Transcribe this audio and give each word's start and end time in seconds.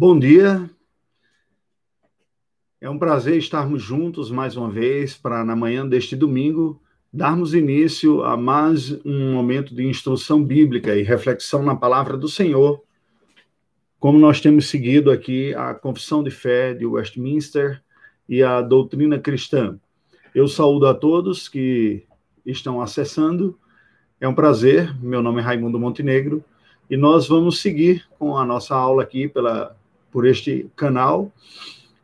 Bom 0.00 0.16
dia. 0.16 0.70
É 2.80 2.88
um 2.88 3.00
prazer 3.00 3.36
estarmos 3.36 3.82
juntos 3.82 4.30
mais 4.30 4.56
uma 4.56 4.70
vez 4.70 5.16
para, 5.16 5.44
na 5.44 5.56
manhã 5.56 5.84
deste 5.84 6.14
domingo, 6.14 6.80
darmos 7.12 7.52
início 7.52 8.22
a 8.22 8.36
mais 8.36 8.92
um 9.04 9.32
momento 9.32 9.74
de 9.74 9.84
instrução 9.84 10.40
bíblica 10.40 10.94
e 10.94 11.02
reflexão 11.02 11.64
na 11.64 11.74
palavra 11.74 12.16
do 12.16 12.28
Senhor, 12.28 12.80
como 13.98 14.20
nós 14.20 14.40
temos 14.40 14.68
seguido 14.68 15.10
aqui 15.10 15.52
a 15.56 15.74
Confissão 15.74 16.22
de 16.22 16.30
Fé 16.30 16.74
de 16.74 16.86
Westminster 16.86 17.82
e 18.28 18.40
a 18.40 18.62
doutrina 18.62 19.18
cristã. 19.18 19.80
Eu 20.32 20.46
saúdo 20.46 20.86
a 20.86 20.94
todos 20.94 21.48
que 21.48 22.06
estão 22.46 22.80
acessando. 22.80 23.58
É 24.20 24.28
um 24.28 24.34
prazer. 24.34 24.96
Meu 25.02 25.20
nome 25.20 25.40
é 25.40 25.42
Raimundo 25.42 25.76
Montenegro 25.76 26.44
e 26.88 26.96
nós 26.96 27.26
vamos 27.26 27.60
seguir 27.60 28.06
com 28.16 28.38
a 28.38 28.46
nossa 28.46 28.76
aula 28.76 29.02
aqui 29.02 29.26
pela, 29.26 29.76
por 30.10 30.26
este 30.26 30.70
canal, 30.76 31.32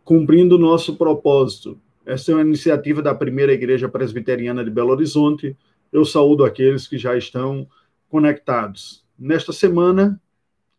cumprindo 0.04 0.58
nosso 0.58 0.96
propósito. 0.96 1.78
Essa 2.04 2.32
é 2.32 2.34
uma 2.34 2.42
iniciativa 2.42 3.00
da 3.00 3.14
primeira 3.14 3.52
Igreja 3.52 3.88
Presbiteriana 3.88 4.64
de 4.64 4.70
Belo 4.70 4.90
Horizonte. 4.90 5.56
Eu 5.92 6.04
saúdo 6.04 6.44
aqueles 6.44 6.86
que 6.86 6.98
já 6.98 7.16
estão 7.16 7.66
conectados. 8.08 9.02
Nesta 9.18 9.52
semana, 9.52 10.20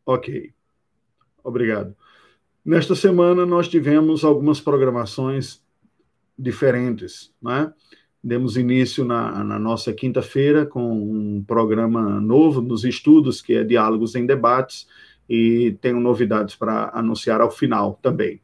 ok. 0.06 0.52
Obrigado. 1.44 1.96
Nesta 2.64 2.96
semana, 2.96 3.46
nós 3.46 3.68
tivemos 3.68 4.24
algumas 4.24 4.60
programações 4.60 5.62
diferentes, 6.38 7.32
né? 7.42 7.72
Demos 8.24 8.58
início 8.58 9.06
na, 9.06 9.44
na 9.44 9.60
nossa 9.60 9.94
quinta-feira 9.94 10.66
com 10.66 10.92
um 10.92 11.44
programa 11.44 12.20
novo 12.20 12.60
nos 12.60 12.84
estudos, 12.84 13.40
que 13.40 13.54
é 13.54 13.64
Diálogos 13.64 14.16
em 14.16 14.26
Debates, 14.26 14.88
e 15.30 15.78
tenho 15.82 16.00
novidades 16.00 16.56
para 16.56 16.92
anunciar 16.94 17.42
ao 17.42 17.52
final 17.52 18.00
também. 18.02 18.42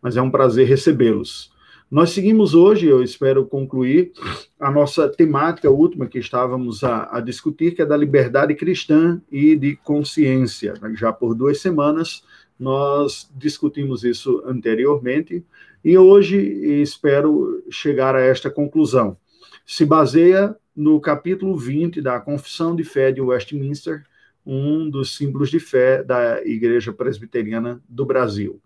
Mas 0.00 0.16
é 0.16 0.22
um 0.22 0.30
prazer 0.30 0.66
recebê-los. 0.66 1.54
Nós 1.88 2.10
seguimos 2.10 2.52
hoje, 2.52 2.88
eu 2.88 3.00
espero 3.00 3.46
concluir, 3.46 4.12
a 4.58 4.70
nossa 4.70 5.08
temática 5.08 5.70
última 5.70 6.06
que 6.06 6.18
estávamos 6.18 6.82
a, 6.82 7.16
a, 7.16 7.20
discutir, 7.20 7.76
que 7.76 7.82
é 7.82 7.86
da 7.86 7.96
liberdade 7.96 8.54
cristã 8.56 9.22
e 9.30 9.54
de 9.54 9.76
consciência. 9.76 10.74
Já 10.94 11.12
por 11.12 11.34
duas 11.34 11.60
semanas 11.60 12.24
nós 12.58 13.30
discutimos 13.36 14.02
isso 14.02 14.42
anteriormente 14.46 15.44
e 15.84 15.96
hoje 15.96 16.36
espero 16.82 17.62
chegar 17.70 18.16
a 18.16 18.20
esta 18.20 18.50
conclusão. 18.50 19.16
Se 19.64 19.84
baseia 19.84 20.56
no 20.74 21.00
capítulo 21.00 21.56
20 21.56 22.00
da 22.00 22.18
Confissão 22.18 22.74
de 22.74 22.82
Fé 22.82 23.12
de 23.12 23.20
Westminster, 23.20 24.04
um 24.46 24.88
dos 24.88 25.16
símbolos 25.16 25.50
de 25.50 25.58
fé 25.58 26.04
da 26.04 26.40
Igreja 26.46 26.92
Presbiteriana 26.92 27.82
do 27.88 28.06
Brasil, 28.06 28.62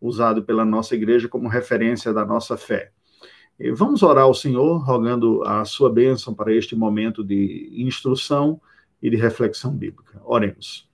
usado 0.00 0.44
pela 0.44 0.64
nossa 0.64 0.94
igreja 0.94 1.28
como 1.28 1.48
referência 1.48 2.12
da 2.12 2.24
nossa 2.24 2.56
fé. 2.56 2.92
E 3.58 3.72
vamos 3.72 4.02
orar 4.02 4.24
ao 4.24 4.34
Senhor, 4.34 4.78
rogando 4.78 5.42
a 5.44 5.64
sua 5.64 5.90
bênção 5.90 6.32
para 6.34 6.54
este 6.54 6.76
momento 6.76 7.24
de 7.24 7.70
instrução 7.72 8.60
e 9.02 9.10
de 9.10 9.16
reflexão 9.16 9.72
bíblica. 9.72 10.20
Oremos. 10.24 10.88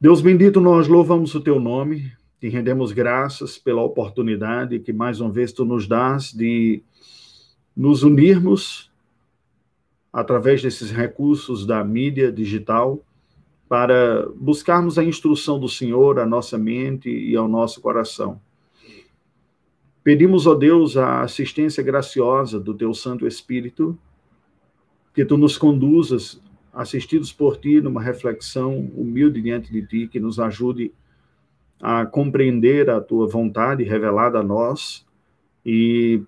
Deus 0.00 0.20
bendito, 0.20 0.60
nós 0.60 0.86
louvamos 0.88 1.34
o 1.34 1.40
teu 1.40 1.58
nome, 1.58 2.12
te 2.38 2.48
rendemos 2.48 2.92
graças 2.92 3.56
pela 3.56 3.82
oportunidade 3.82 4.78
que 4.78 4.92
mais 4.92 5.20
uma 5.20 5.30
vez 5.30 5.52
tu 5.52 5.64
nos 5.64 5.86
dás 5.86 6.32
de 6.32 6.82
nos 7.74 8.02
unirmos 8.02 8.92
através 10.14 10.62
desses 10.62 10.92
recursos 10.92 11.66
da 11.66 11.82
mídia 11.82 12.30
digital 12.30 13.04
para 13.68 14.28
buscarmos 14.36 14.96
a 14.96 15.02
instrução 15.02 15.58
do 15.58 15.68
Senhor 15.68 16.20
à 16.20 16.24
nossa 16.24 16.56
mente 16.56 17.10
e 17.10 17.34
ao 17.34 17.48
nosso 17.48 17.80
coração. 17.80 18.40
Pedimos, 20.04 20.46
ó 20.46 20.54
Deus, 20.54 20.96
a 20.96 21.22
assistência 21.22 21.82
graciosa 21.82 22.60
do 22.60 22.72
teu 22.72 22.94
Santo 22.94 23.26
Espírito, 23.26 23.98
que 25.12 25.24
tu 25.24 25.36
nos 25.36 25.58
conduzas 25.58 26.40
assistidos 26.72 27.32
por 27.32 27.56
ti 27.56 27.80
numa 27.80 28.00
reflexão 28.00 28.78
humilde 28.94 29.42
diante 29.42 29.72
de 29.72 29.84
ti, 29.84 30.06
que 30.06 30.20
nos 30.20 30.38
ajude 30.38 30.92
a 31.82 32.06
compreender 32.06 32.88
a 32.88 33.00
tua 33.00 33.26
vontade 33.26 33.82
revelada 33.82 34.38
a 34.38 34.44
nós 34.44 35.04
e 35.66 36.22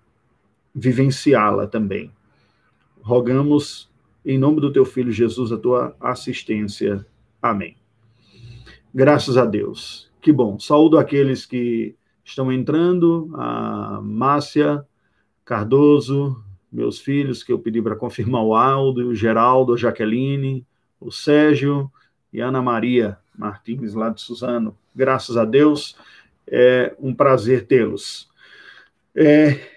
vivenciá-la 0.75 1.69
também. 1.69 2.16
Rogamos, 3.07 3.89
em 4.25 4.37
nome 4.37 4.61
do 4.61 4.73
teu 4.73 4.85
filho 4.85 5.13
Jesus, 5.13 5.53
a 5.53 5.57
tua 5.57 5.95
assistência. 6.01 7.07
Amém. 7.41 7.77
Graças 8.93 9.37
a 9.37 9.45
Deus. 9.45 10.11
Que 10.21 10.33
bom. 10.33 10.59
Saúdo 10.59 10.99
aqueles 10.99 11.47
que 11.47 11.95
estão 12.25 12.51
entrando, 12.51 13.31
a 13.35 14.01
Márcia 14.03 14.85
Cardoso, 15.45 16.43
meus 16.73 16.99
filhos 16.99 17.45
que 17.45 17.53
eu 17.53 17.61
pedi 17.61 17.81
para 17.81 17.95
confirmar 17.95 18.43
o 18.43 18.57
Aldo, 18.57 19.07
o 19.07 19.15
Geraldo, 19.15 19.75
a 19.75 19.77
Jaqueline, 19.77 20.67
o 21.01 21.13
Sérgio 21.13 21.89
e 22.33 22.41
Ana 22.41 22.61
Maria 22.61 23.17
Martins, 23.39 23.95
lá 23.95 24.09
de 24.09 24.21
Suzano. 24.21 24.77
Graças 24.93 25.37
a 25.37 25.45
Deus, 25.45 25.97
é 26.45 26.93
um 26.99 27.15
prazer 27.15 27.67
tê-los. 27.67 28.29
É, 29.15 29.76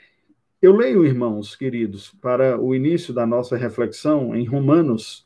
eu 0.62 0.76
leio, 0.76 1.06
irmãos 1.06 1.56
queridos, 1.56 2.12
para 2.22 2.60
o 2.60 2.76
início 2.76 3.14
da 3.14 3.26
nossa 3.26 3.56
reflexão 3.56 4.36
em 4.36 4.46
Romanos, 4.46 5.26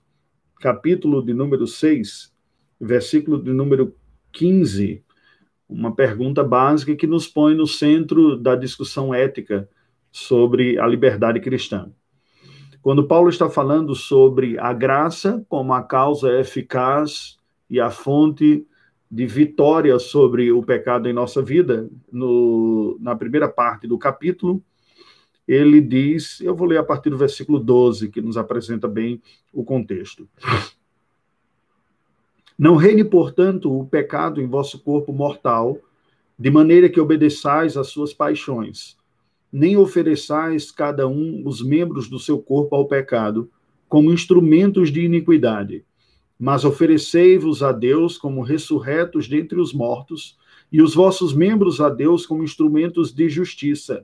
capítulo 0.61 1.25
de 1.25 1.33
número 1.33 1.65
6, 1.65 2.31
versículo 2.79 3.41
de 3.41 3.51
número 3.51 3.95
15, 4.31 5.03
uma 5.67 5.95
pergunta 5.95 6.43
básica 6.43 6.95
que 6.95 7.07
nos 7.07 7.27
põe 7.27 7.55
no 7.55 7.65
centro 7.65 8.37
da 8.37 8.55
discussão 8.55 9.11
ética 9.11 9.67
sobre 10.11 10.77
a 10.77 10.85
liberdade 10.85 11.39
cristã. 11.39 11.91
Quando 12.79 13.07
Paulo 13.07 13.29
está 13.29 13.49
falando 13.49 13.95
sobre 13.95 14.59
a 14.59 14.71
graça 14.71 15.43
como 15.49 15.73
a 15.73 15.81
causa 15.81 16.39
eficaz 16.39 17.39
e 17.67 17.79
a 17.79 17.89
fonte 17.89 18.67
de 19.09 19.25
vitória 19.25 19.97
sobre 19.97 20.51
o 20.51 20.61
pecado 20.61 21.09
em 21.09 21.13
nossa 21.13 21.41
vida, 21.41 21.89
no, 22.11 22.97
na 22.99 23.15
primeira 23.15 23.49
parte 23.49 23.87
do 23.87 23.97
capítulo, 23.97 24.63
ele 25.47 25.81
diz, 25.81 26.39
eu 26.41 26.55
vou 26.55 26.67
ler 26.67 26.77
a 26.77 26.83
partir 26.83 27.09
do 27.09 27.17
versículo 27.17 27.59
12, 27.59 28.09
que 28.09 28.21
nos 28.21 28.37
apresenta 28.37 28.87
bem 28.87 29.21
o 29.51 29.63
contexto. 29.63 30.27
Não 32.57 32.75
reine, 32.75 33.03
portanto, 33.03 33.75
o 33.75 33.85
pecado 33.85 34.41
em 34.41 34.47
vosso 34.47 34.79
corpo 34.79 35.11
mortal, 35.11 35.77
de 36.37 36.49
maneira 36.49 36.89
que 36.89 36.99
obedeçais 36.99 37.75
às 37.77 37.87
suas 37.87 38.13
paixões 38.13 38.97
nem 39.53 39.77
ofereçais 39.77 40.71
cada 40.71 41.07
um 41.07 41.43
os 41.45 41.61
membros 41.61 42.09
do 42.09 42.17
seu 42.17 42.39
corpo 42.39 42.75
ao 42.75 42.87
pecado, 42.87 43.51
como 43.87 44.11
instrumentos 44.11 44.91
de 44.91 45.01
iniquidade, 45.01 45.85
mas 46.39 46.65
oferecei-vos 46.65 47.61
a 47.61 47.71
Deus 47.71 48.17
como 48.17 48.41
ressurretos 48.41 49.27
dentre 49.27 49.59
os 49.59 49.71
mortos, 49.71 50.35
e 50.71 50.81
os 50.81 50.95
vossos 50.95 51.35
membros 51.35 51.79
a 51.79 51.87
Deus 51.87 52.25
como 52.25 52.43
instrumentos 52.43 53.13
de 53.13 53.29
justiça. 53.29 54.03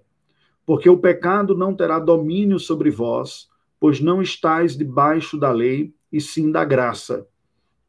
Porque 0.70 0.88
o 0.88 1.00
pecado 1.00 1.58
não 1.58 1.74
terá 1.74 1.98
domínio 1.98 2.60
sobre 2.60 2.92
vós, 2.92 3.50
pois 3.80 4.00
não 4.00 4.22
estáis 4.22 4.78
debaixo 4.78 5.36
da 5.36 5.52
lei, 5.52 5.96
e 6.14 6.22
sim 6.22 6.52
da 6.52 6.64
graça. 6.64 7.26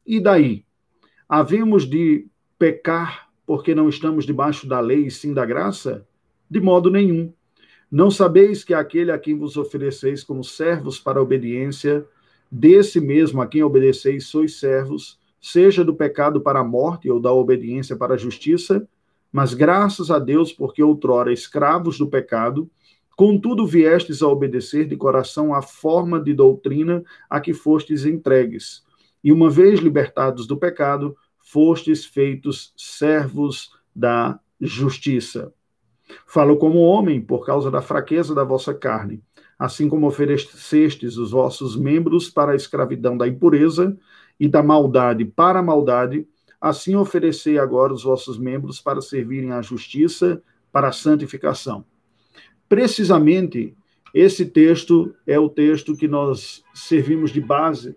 E 0.03 0.19
daí? 0.19 0.65
Havemos 1.29 1.87
de 1.87 2.25
pecar 2.57 3.29
porque 3.45 3.75
não 3.75 3.87
estamos 3.87 4.25
debaixo 4.25 4.67
da 4.67 4.79
lei 4.79 5.05
e 5.05 5.11
sim 5.11 5.31
da 5.31 5.45
graça? 5.45 6.07
De 6.49 6.59
modo 6.59 6.89
nenhum. 6.89 7.31
Não 7.91 8.09
sabeis 8.09 8.63
que 8.63 8.73
aquele 8.73 9.11
a 9.11 9.19
quem 9.19 9.37
vos 9.37 9.57
ofereceis 9.57 10.23
como 10.23 10.43
servos 10.43 10.99
para 10.99 11.19
a 11.19 11.21
obediência, 11.21 12.03
desse 12.51 12.99
mesmo 12.99 13.43
a 13.43 13.47
quem 13.47 13.61
obedeceis 13.61 14.25
sois 14.25 14.59
servos, 14.59 15.19
seja 15.39 15.85
do 15.85 15.93
pecado 15.93 16.41
para 16.41 16.61
a 16.61 16.63
morte 16.63 17.11
ou 17.11 17.19
da 17.19 17.31
obediência 17.31 17.95
para 17.95 18.15
a 18.15 18.17
justiça, 18.17 18.87
mas 19.31 19.53
graças 19.53 20.11
a 20.11 20.19
Deus, 20.19 20.51
porque 20.51 20.83
outrora 20.83 21.31
escravos 21.31 21.97
do 21.97 22.07
pecado, 22.07 22.69
contudo 23.15 23.65
viestes 23.65 24.21
a 24.21 24.27
obedecer 24.27 24.87
de 24.87 24.95
coração 24.95 25.53
à 25.53 25.61
forma 25.61 26.19
de 26.19 26.33
doutrina 26.33 27.03
a 27.29 27.39
que 27.39 27.53
fostes 27.53 28.05
entregues. 28.05 28.83
E 29.23 29.31
uma 29.31 29.49
vez 29.49 29.79
libertados 29.79 30.47
do 30.47 30.57
pecado, 30.57 31.15
fostes 31.39 32.05
feitos 32.05 32.73
servos 32.75 33.71
da 33.95 34.39
justiça. 34.59 35.53
Falo 36.25 36.57
como 36.57 36.79
homem, 36.79 37.21
por 37.21 37.45
causa 37.45 37.71
da 37.71 37.81
fraqueza 37.81 38.35
da 38.35 38.43
vossa 38.43 38.73
carne, 38.73 39.21
assim 39.57 39.87
como 39.87 40.07
oferecestes 40.07 41.17
os 41.17 41.31
vossos 41.31 41.75
membros 41.75 42.29
para 42.29 42.53
a 42.53 42.55
escravidão 42.55 43.17
da 43.17 43.27
impureza 43.27 43.97
e 44.39 44.47
da 44.47 44.63
maldade 44.63 45.23
para 45.23 45.59
a 45.59 45.63
maldade, 45.63 46.27
assim 46.61 46.95
oferecei 46.95 47.57
agora 47.57 47.91
os 47.91 48.03
vossos 48.03 48.37
membros 48.37 48.79
para 48.79 49.01
servirem 49.01 49.51
à 49.51 49.61
justiça, 49.61 50.41
para 50.71 50.89
a 50.89 50.93
santificação. 50.93 51.83
Precisamente 52.69 53.75
esse 54.13 54.45
texto 54.45 55.13
é 55.25 55.39
o 55.39 55.49
texto 55.49 55.95
que 55.95 56.07
nós 56.07 56.63
servimos 56.73 57.31
de 57.31 57.41
base 57.41 57.95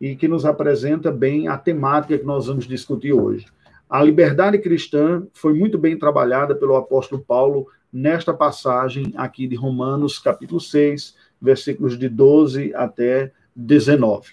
e 0.00 0.14
que 0.14 0.28
nos 0.28 0.44
apresenta 0.44 1.10
bem 1.10 1.48
a 1.48 1.56
temática 1.56 2.18
que 2.18 2.24
nós 2.24 2.46
vamos 2.46 2.66
discutir 2.66 3.12
hoje. 3.12 3.46
A 3.88 4.02
liberdade 4.02 4.58
cristã 4.58 5.26
foi 5.32 5.54
muito 5.54 5.78
bem 5.78 5.98
trabalhada 5.98 6.54
pelo 6.54 6.76
apóstolo 6.76 7.22
Paulo 7.22 7.66
nesta 7.92 8.34
passagem 8.34 9.12
aqui 9.16 9.46
de 9.46 9.56
Romanos, 9.56 10.18
capítulo 10.18 10.60
6, 10.60 11.14
versículos 11.40 11.98
de 11.98 12.08
12 12.08 12.74
até 12.74 13.32
19. 13.54 14.32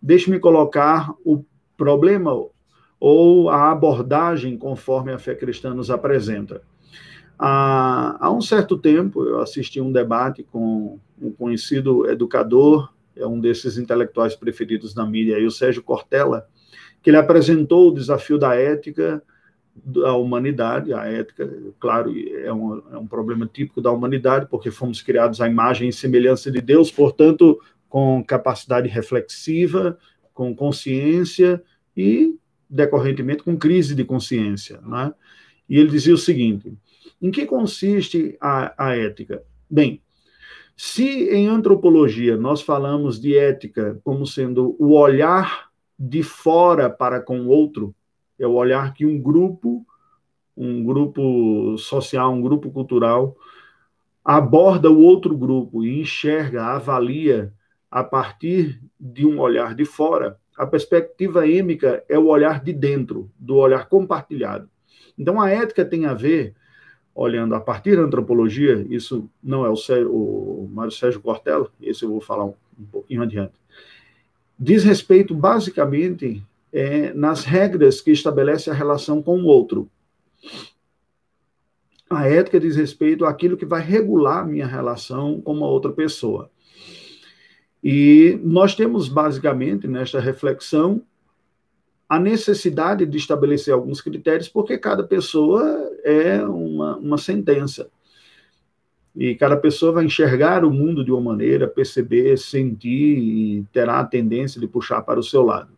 Deixe-me 0.00 0.38
colocar 0.38 1.12
o 1.24 1.44
problema 1.76 2.32
ou 2.98 3.50
a 3.50 3.70
abordagem 3.70 4.56
conforme 4.56 5.12
a 5.12 5.18
fé 5.18 5.34
cristã 5.34 5.74
nos 5.74 5.90
apresenta. 5.90 6.62
Há, 7.38 8.30
um 8.30 8.40
certo 8.40 8.78
tempo, 8.78 9.22
eu 9.24 9.40
assisti 9.40 9.80
um 9.80 9.92
debate 9.92 10.42
com 10.42 10.98
um 11.20 11.30
conhecido 11.30 12.08
educador, 12.08 12.92
é 13.14 13.26
um 13.26 13.38
desses 13.38 13.76
intelectuais 13.76 14.34
preferidos 14.34 14.94
na 14.94 15.04
mídia, 15.06 15.38
o 15.46 15.50
Sérgio 15.50 15.82
Cortella, 15.82 16.46
que 17.02 17.10
ele 17.10 17.16
apresentou 17.18 17.88
o 17.88 17.94
desafio 17.94 18.38
da 18.38 18.54
ética 18.54 19.22
da 19.84 20.14
humanidade, 20.14 20.92
a 20.94 21.04
ética, 21.04 21.52
claro, 21.78 22.10
é 22.18 22.52
um, 22.52 22.82
é 22.92 22.96
um 22.96 23.06
problema 23.06 23.46
típico 23.46 23.82
da 23.82 23.90
humanidade, 23.90 24.46
porque 24.48 24.70
fomos 24.70 25.02
criados 25.02 25.40
à 25.40 25.48
imagem 25.48 25.88
e 25.88 25.92
semelhança 25.92 26.50
de 26.50 26.60
Deus, 26.60 26.90
portanto, 26.90 27.60
com 27.88 28.24
capacidade 28.24 28.88
reflexiva, 28.88 29.98
com 30.32 30.54
consciência 30.54 31.62
e, 31.96 32.36
decorrentemente, 32.68 33.42
com 33.42 33.56
crise 33.56 33.94
de 33.94 34.04
consciência. 34.04 34.80
Né? 34.80 35.12
E 35.68 35.78
ele 35.78 35.90
dizia 35.90 36.14
o 36.14 36.18
seguinte: 36.18 36.72
em 37.20 37.30
que 37.30 37.46
consiste 37.46 38.36
a, 38.40 38.86
a 38.86 38.96
ética? 38.96 39.42
Bem, 39.68 40.00
se 40.76 41.30
em 41.30 41.46
antropologia 41.46 42.36
nós 42.36 42.60
falamos 42.60 43.20
de 43.20 43.36
ética 43.36 43.98
como 44.04 44.26
sendo 44.26 44.76
o 44.78 44.92
olhar 44.92 45.70
de 45.98 46.22
fora 46.22 46.90
para 46.90 47.20
com 47.20 47.40
o 47.40 47.48
outro, 47.48 47.94
é 48.38 48.46
o 48.46 48.52
olhar 48.52 48.92
que 48.92 49.06
um 49.06 49.18
grupo, 49.18 49.86
um 50.54 50.84
grupo 50.84 51.78
social, 51.78 52.32
um 52.32 52.42
grupo 52.42 52.70
cultural, 52.70 53.34
aborda 54.22 54.90
o 54.90 55.00
outro 55.00 55.36
grupo 55.36 55.82
e 55.82 56.00
enxerga, 56.00 56.66
avalia 56.66 57.52
a 57.90 58.04
partir 58.04 58.82
de 59.00 59.24
um 59.24 59.40
olhar 59.40 59.74
de 59.74 59.84
fora. 59.84 60.38
A 60.56 60.66
perspectiva 60.66 61.46
êmica 61.46 62.02
é 62.08 62.18
o 62.18 62.26
olhar 62.26 62.62
de 62.62 62.72
dentro, 62.72 63.30
do 63.38 63.56
olhar 63.56 63.88
compartilhado. 63.88 64.68
Então 65.18 65.40
a 65.40 65.50
ética 65.50 65.84
tem 65.84 66.06
a 66.06 66.14
ver 66.14 66.54
olhando 67.14 67.54
a 67.54 67.60
partir 67.60 67.96
da 67.96 68.02
antropologia, 68.02 68.86
isso 68.90 69.28
não 69.42 69.64
é 69.64 69.70
o, 69.70 69.76
Sérgio, 69.76 70.12
o 70.12 70.68
Mário 70.70 70.92
Sérgio 70.92 71.20
Cortella, 71.20 71.66
esse 71.80 72.04
eu 72.04 72.10
vou 72.10 72.20
falar 72.20 72.44
um, 72.44 72.54
um 72.78 72.84
pouquinho 72.84 73.22
adiante, 73.22 73.54
diz 74.58 74.84
respeito 74.84 75.34
basicamente 75.34 76.42
é, 76.70 77.14
nas 77.14 77.42
regras 77.44 78.02
que 78.02 78.10
estabelece 78.10 78.70
a 78.70 78.74
relação 78.74 79.22
com 79.22 79.40
o 79.40 79.46
outro. 79.46 79.88
A 82.08 82.28
ética 82.28 82.60
diz 82.60 82.76
respeito 82.76 83.24
àquilo 83.24 83.56
que 83.56 83.64
vai 83.64 83.80
regular 83.80 84.46
minha 84.46 84.66
relação 84.66 85.40
com 85.40 85.52
uma 85.52 85.66
outra 85.66 85.90
pessoa. 85.90 86.50
E 87.82 88.38
nós 88.42 88.74
temos 88.74 89.08
basicamente 89.08 89.86
nesta 89.86 90.18
reflexão 90.18 91.02
a 92.08 92.18
necessidade 92.18 93.04
de 93.04 93.16
estabelecer 93.16 93.74
alguns 93.74 94.00
critérios, 94.00 94.48
porque 94.48 94.78
cada 94.78 95.02
pessoa 95.02 95.90
é 96.04 96.42
uma, 96.44 96.96
uma 96.96 97.18
sentença. 97.18 97.88
E 99.14 99.34
cada 99.34 99.56
pessoa 99.56 99.92
vai 99.92 100.04
enxergar 100.04 100.64
o 100.64 100.70
mundo 100.70 101.04
de 101.04 101.10
uma 101.10 101.20
maneira, 101.20 101.66
perceber, 101.66 102.36
sentir 102.36 103.18
e 103.18 103.64
terá 103.72 103.98
a 103.98 104.04
tendência 104.04 104.60
de 104.60 104.68
puxar 104.68 105.02
para 105.02 105.18
o 105.18 105.22
seu 105.22 105.42
lado. 105.42 105.70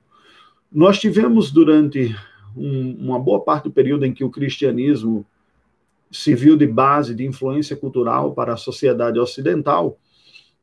Nós 0.71 0.99
tivemos 0.99 1.50
durante 1.50 2.15
um, 2.56 2.97
uma 2.99 3.19
boa 3.19 3.41
parte 3.41 3.65
do 3.65 3.71
período 3.71 4.05
em 4.05 4.12
que 4.12 4.25
o 4.25 4.31
cristianismo 4.31 5.25
se 6.11 6.35
viu 6.35 6.56
de 6.56 6.67
base 6.67 7.15
de 7.15 7.25
influência 7.25 7.77
cultural 7.77 8.33
para 8.33 8.55
a 8.55 8.56
sociedade 8.56 9.19
ocidental, 9.19 9.99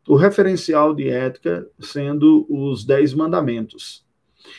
o 0.07 0.15
referencial 0.15 0.93
de 0.93 1.09
ética 1.09 1.67
sendo 1.79 2.45
os 2.49 2.85
Dez 2.85 3.13
Mandamentos. 3.13 4.05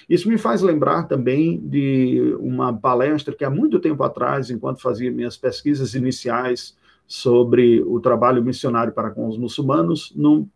Isso 0.08 0.28
me 0.28 0.37
faz 0.37 0.62
lembrar 0.62 1.04
também 1.04 1.60
de 1.60 2.34
uma 2.40 2.76
palestra 2.76 3.34
que 3.34 3.44
há 3.44 3.50
muito 3.50 3.78
tempo 3.78 4.02
atrás, 4.02 4.50
enquanto 4.50 4.82
fazia 4.82 5.10
minhas 5.10 5.37
pesquisas 5.37 5.94
iniciais 5.94 6.76
sobre 7.06 7.81
o 7.82 8.00
trabalho 8.00 8.43
missionário 8.43 8.93
para 8.93 9.10
com 9.10 9.28
os 9.28 9.38
muçulmanos, 9.38 10.12
num 10.16 10.48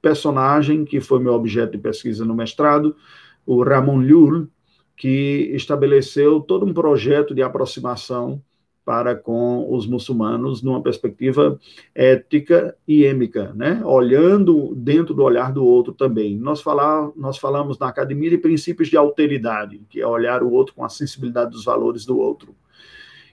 personagem 0.00 0.84
que 0.84 1.00
foi 1.00 1.20
meu 1.20 1.34
objeto 1.34 1.72
de 1.72 1.78
pesquisa 1.78 2.24
no 2.24 2.34
mestrado, 2.34 2.96
o 3.44 3.62
Ramon 3.62 4.00
Llull, 4.00 4.48
que 4.96 5.50
estabeleceu 5.54 6.40
todo 6.40 6.64
um 6.64 6.72
projeto 6.72 7.34
de 7.34 7.42
aproximação 7.42 8.42
para 8.88 9.14
com 9.14 9.70
os 9.70 9.86
muçulmanos 9.86 10.62
numa 10.62 10.82
perspectiva 10.82 11.60
ética 11.94 12.74
e 12.88 13.04
êmica, 13.04 13.52
né? 13.54 13.82
olhando 13.84 14.74
dentro 14.74 15.12
do 15.12 15.22
olhar 15.22 15.52
do 15.52 15.62
outro 15.62 15.92
também. 15.92 16.38
Nós, 16.38 16.62
falar, 16.62 17.10
nós 17.14 17.36
falamos 17.36 17.78
na 17.78 17.86
academia 17.86 18.30
de 18.30 18.38
princípios 18.38 18.88
de 18.88 18.96
alteridade, 18.96 19.78
que 19.90 20.00
é 20.00 20.06
olhar 20.06 20.42
o 20.42 20.50
outro 20.50 20.74
com 20.74 20.82
a 20.82 20.88
sensibilidade 20.88 21.50
dos 21.50 21.66
valores 21.66 22.06
do 22.06 22.18
outro. 22.18 22.54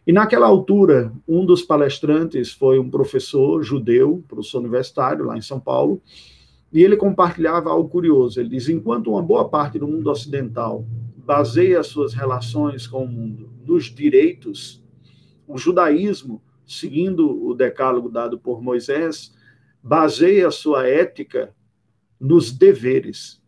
E 0.05 0.11
naquela 0.11 0.45
altura, 0.45 1.09
um 1.25 1.45
dos 1.45 1.61
palestrantes 1.61 2.51
foi 2.51 2.77
um 2.77 2.89
professor 2.89 3.63
judeu, 3.63 4.25
professor 4.27 4.59
universitário 4.59 5.23
lá 5.23 5.37
em 5.37 5.41
São 5.41 5.57
Paulo, 5.57 6.01
e 6.69 6.83
ele 6.83 6.97
compartilhava 6.97 7.69
algo 7.69 7.87
curioso. 7.87 8.41
Ele 8.41 8.49
diz: 8.49 8.67
enquanto 8.67 9.09
uma 9.09 9.23
boa 9.23 9.47
parte 9.47 9.79
do 9.79 9.87
mundo 9.87 10.09
ocidental 10.09 10.85
baseia 11.15 11.81
suas 11.81 12.13
relações 12.13 12.85
com 12.85 13.05
o 13.05 13.07
mundo 13.07 13.49
nos 13.65 13.85
direitos 13.85 14.83
o 15.47 15.57
judaísmo, 15.57 16.41
seguindo 16.65 17.45
o 17.45 17.53
decálogo 17.53 18.09
dado 18.09 18.39
por 18.39 18.61
Moisés, 18.61 19.35
baseia 19.81 20.49
sua 20.49 20.87
ética 20.87 21.53
nos 22.19 22.51
deveres. 22.51 23.41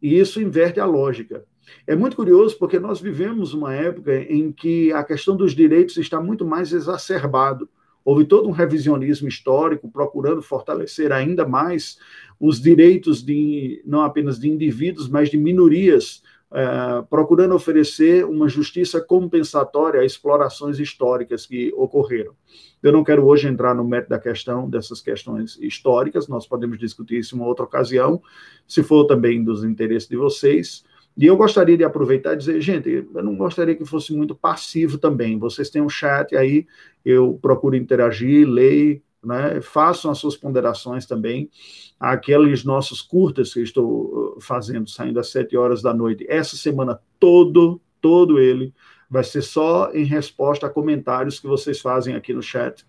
E 0.00 0.18
isso 0.18 0.40
inverte 0.40 0.80
a 0.80 0.84
lógica. 0.84 1.44
É 1.86 1.94
muito 1.94 2.16
curioso 2.16 2.58
porque 2.58 2.78
nós 2.78 3.00
vivemos 3.00 3.54
uma 3.54 3.72
época 3.72 4.14
em 4.14 4.50
que 4.50 4.92
a 4.92 5.04
questão 5.04 5.36
dos 5.36 5.54
direitos 5.54 5.96
está 5.96 6.20
muito 6.20 6.44
mais 6.44 6.72
exacerbado. 6.72 7.68
Houve 8.04 8.24
todo 8.24 8.48
um 8.48 8.52
revisionismo 8.52 9.28
histórico 9.28 9.88
procurando 9.88 10.42
fortalecer 10.42 11.12
ainda 11.12 11.46
mais 11.46 11.98
os 12.40 12.60
direitos 12.60 13.22
de 13.24 13.80
não 13.86 14.02
apenas 14.02 14.40
de 14.40 14.48
indivíduos, 14.48 15.08
mas 15.08 15.30
de 15.30 15.36
minorias 15.36 16.22
é, 16.54 17.02
procurando 17.08 17.54
oferecer 17.54 18.24
uma 18.24 18.48
justiça 18.48 19.00
compensatória 19.00 20.00
a 20.00 20.04
explorações 20.04 20.78
históricas 20.78 21.46
que 21.46 21.72
ocorreram. 21.76 22.34
Eu 22.82 22.92
não 22.92 23.04
quero 23.04 23.24
hoje 23.24 23.48
entrar 23.48 23.74
no 23.74 23.84
mérito 23.84 24.10
da 24.10 24.18
questão, 24.18 24.68
dessas 24.68 25.00
questões 25.00 25.56
históricas, 25.60 26.28
nós 26.28 26.46
podemos 26.46 26.78
discutir 26.78 27.18
isso 27.18 27.34
em 27.34 27.38
uma 27.38 27.46
outra 27.46 27.64
ocasião, 27.64 28.20
se 28.66 28.82
for 28.82 29.04
também 29.06 29.42
dos 29.42 29.64
interesses 29.64 30.08
de 30.08 30.16
vocês. 30.16 30.84
E 31.16 31.26
eu 31.26 31.36
gostaria 31.36 31.76
de 31.76 31.84
aproveitar 31.84 32.34
e 32.34 32.36
dizer, 32.38 32.60
gente, 32.60 32.88
eu 32.88 33.22
não 33.22 33.36
gostaria 33.36 33.74
que 33.74 33.84
fosse 33.84 34.14
muito 34.14 34.34
passivo 34.34 34.98
também. 34.98 35.38
Vocês 35.38 35.70
têm 35.70 35.82
um 35.82 35.88
chat 35.88 36.34
aí, 36.34 36.66
eu 37.04 37.38
procuro 37.40 37.76
interagir, 37.76 38.48
leio, 38.48 39.00
né? 39.22 39.60
façam 39.60 40.10
as 40.10 40.18
suas 40.18 40.36
ponderações 40.36 41.06
também. 41.06 41.50
Aqueles 41.98 42.64
nossos 42.64 43.00
curtas 43.00 43.54
que 43.54 43.60
estou 43.60 44.36
uh, 44.36 44.40
fazendo, 44.40 44.88
saindo 44.88 45.20
às 45.20 45.28
sete 45.28 45.56
horas 45.56 45.80
da 45.80 45.94
noite, 45.94 46.26
essa 46.28 46.56
semana 46.56 47.00
todo, 47.20 47.80
todo 48.00 48.40
ele, 48.40 48.74
vai 49.08 49.22
ser 49.22 49.42
só 49.42 49.92
em 49.92 50.04
resposta 50.04 50.66
a 50.66 50.70
comentários 50.70 51.38
que 51.38 51.46
vocês 51.46 51.80
fazem 51.80 52.14
aqui 52.14 52.32
no 52.32 52.42
chat. 52.42 52.84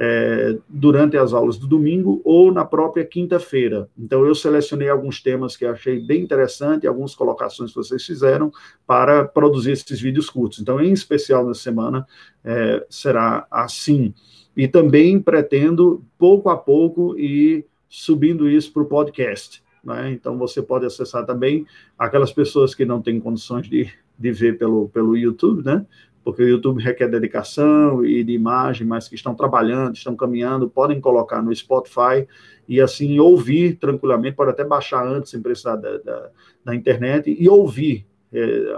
É, 0.00 0.56
durante 0.68 1.16
as 1.16 1.32
aulas 1.32 1.58
do 1.58 1.66
domingo 1.66 2.20
ou 2.24 2.52
na 2.52 2.64
própria 2.64 3.04
quinta-feira. 3.04 3.90
Então, 3.98 4.24
eu 4.24 4.32
selecionei 4.32 4.88
alguns 4.88 5.20
temas 5.20 5.56
que 5.56 5.66
achei 5.66 5.98
bem 5.98 6.22
interessante, 6.22 6.86
algumas 6.86 7.16
colocações 7.16 7.70
que 7.70 7.76
vocês 7.78 8.06
fizeram 8.06 8.52
para 8.86 9.24
produzir 9.24 9.72
esses 9.72 10.00
vídeos 10.00 10.30
curtos. 10.30 10.60
Então, 10.60 10.80
em 10.80 10.92
especial 10.92 11.44
na 11.44 11.52
semana, 11.52 12.06
é, 12.44 12.86
será 12.88 13.44
assim. 13.50 14.14
E 14.58 14.66
também 14.66 15.20
pretendo, 15.20 16.04
pouco 16.18 16.50
a 16.50 16.56
pouco, 16.56 17.16
ir 17.16 17.64
subindo 17.88 18.50
isso 18.50 18.72
para 18.72 18.82
o 18.82 18.86
podcast. 18.86 19.62
Né? 19.84 20.10
Então, 20.10 20.36
você 20.36 20.60
pode 20.60 20.84
acessar 20.84 21.24
também 21.24 21.64
aquelas 21.96 22.32
pessoas 22.32 22.74
que 22.74 22.84
não 22.84 23.00
têm 23.00 23.20
condições 23.20 23.68
de, 23.68 23.88
de 24.18 24.32
ver 24.32 24.58
pelo, 24.58 24.88
pelo 24.88 25.16
YouTube, 25.16 25.64
né? 25.64 25.86
porque 26.24 26.42
o 26.42 26.48
YouTube 26.48 26.82
requer 26.82 27.08
dedicação 27.08 28.04
e 28.04 28.24
de 28.24 28.32
imagem, 28.32 28.84
mas 28.84 29.08
que 29.08 29.14
estão 29.14 29.32
trabalhando, 29.32 29.94
estão 29.94 30.16
caminhando, 30.16 30.68
podem 30.68 31.00
colocar 31.00 31.40
no 31.40 31.54
Spotify 31.54 32.26
e 32.68 32.80
assim 32.80 33.20
ouvir 33.20 33.76
tranquilamente, 33.76 34.34
pode 34.34 34.50
até 34.50 34.64
baixar 34.64 35.06
antes, 35.06 35.30
sem 35.30 35.40
precisar 35.40 35.76
da, 35.76 35.98
da, 35.98 36.30
da 36.64 36.74
internet, 36.74 37.34
e 37.38 37.48
ouvir. 37.48 38.04
É, 38.32 38.74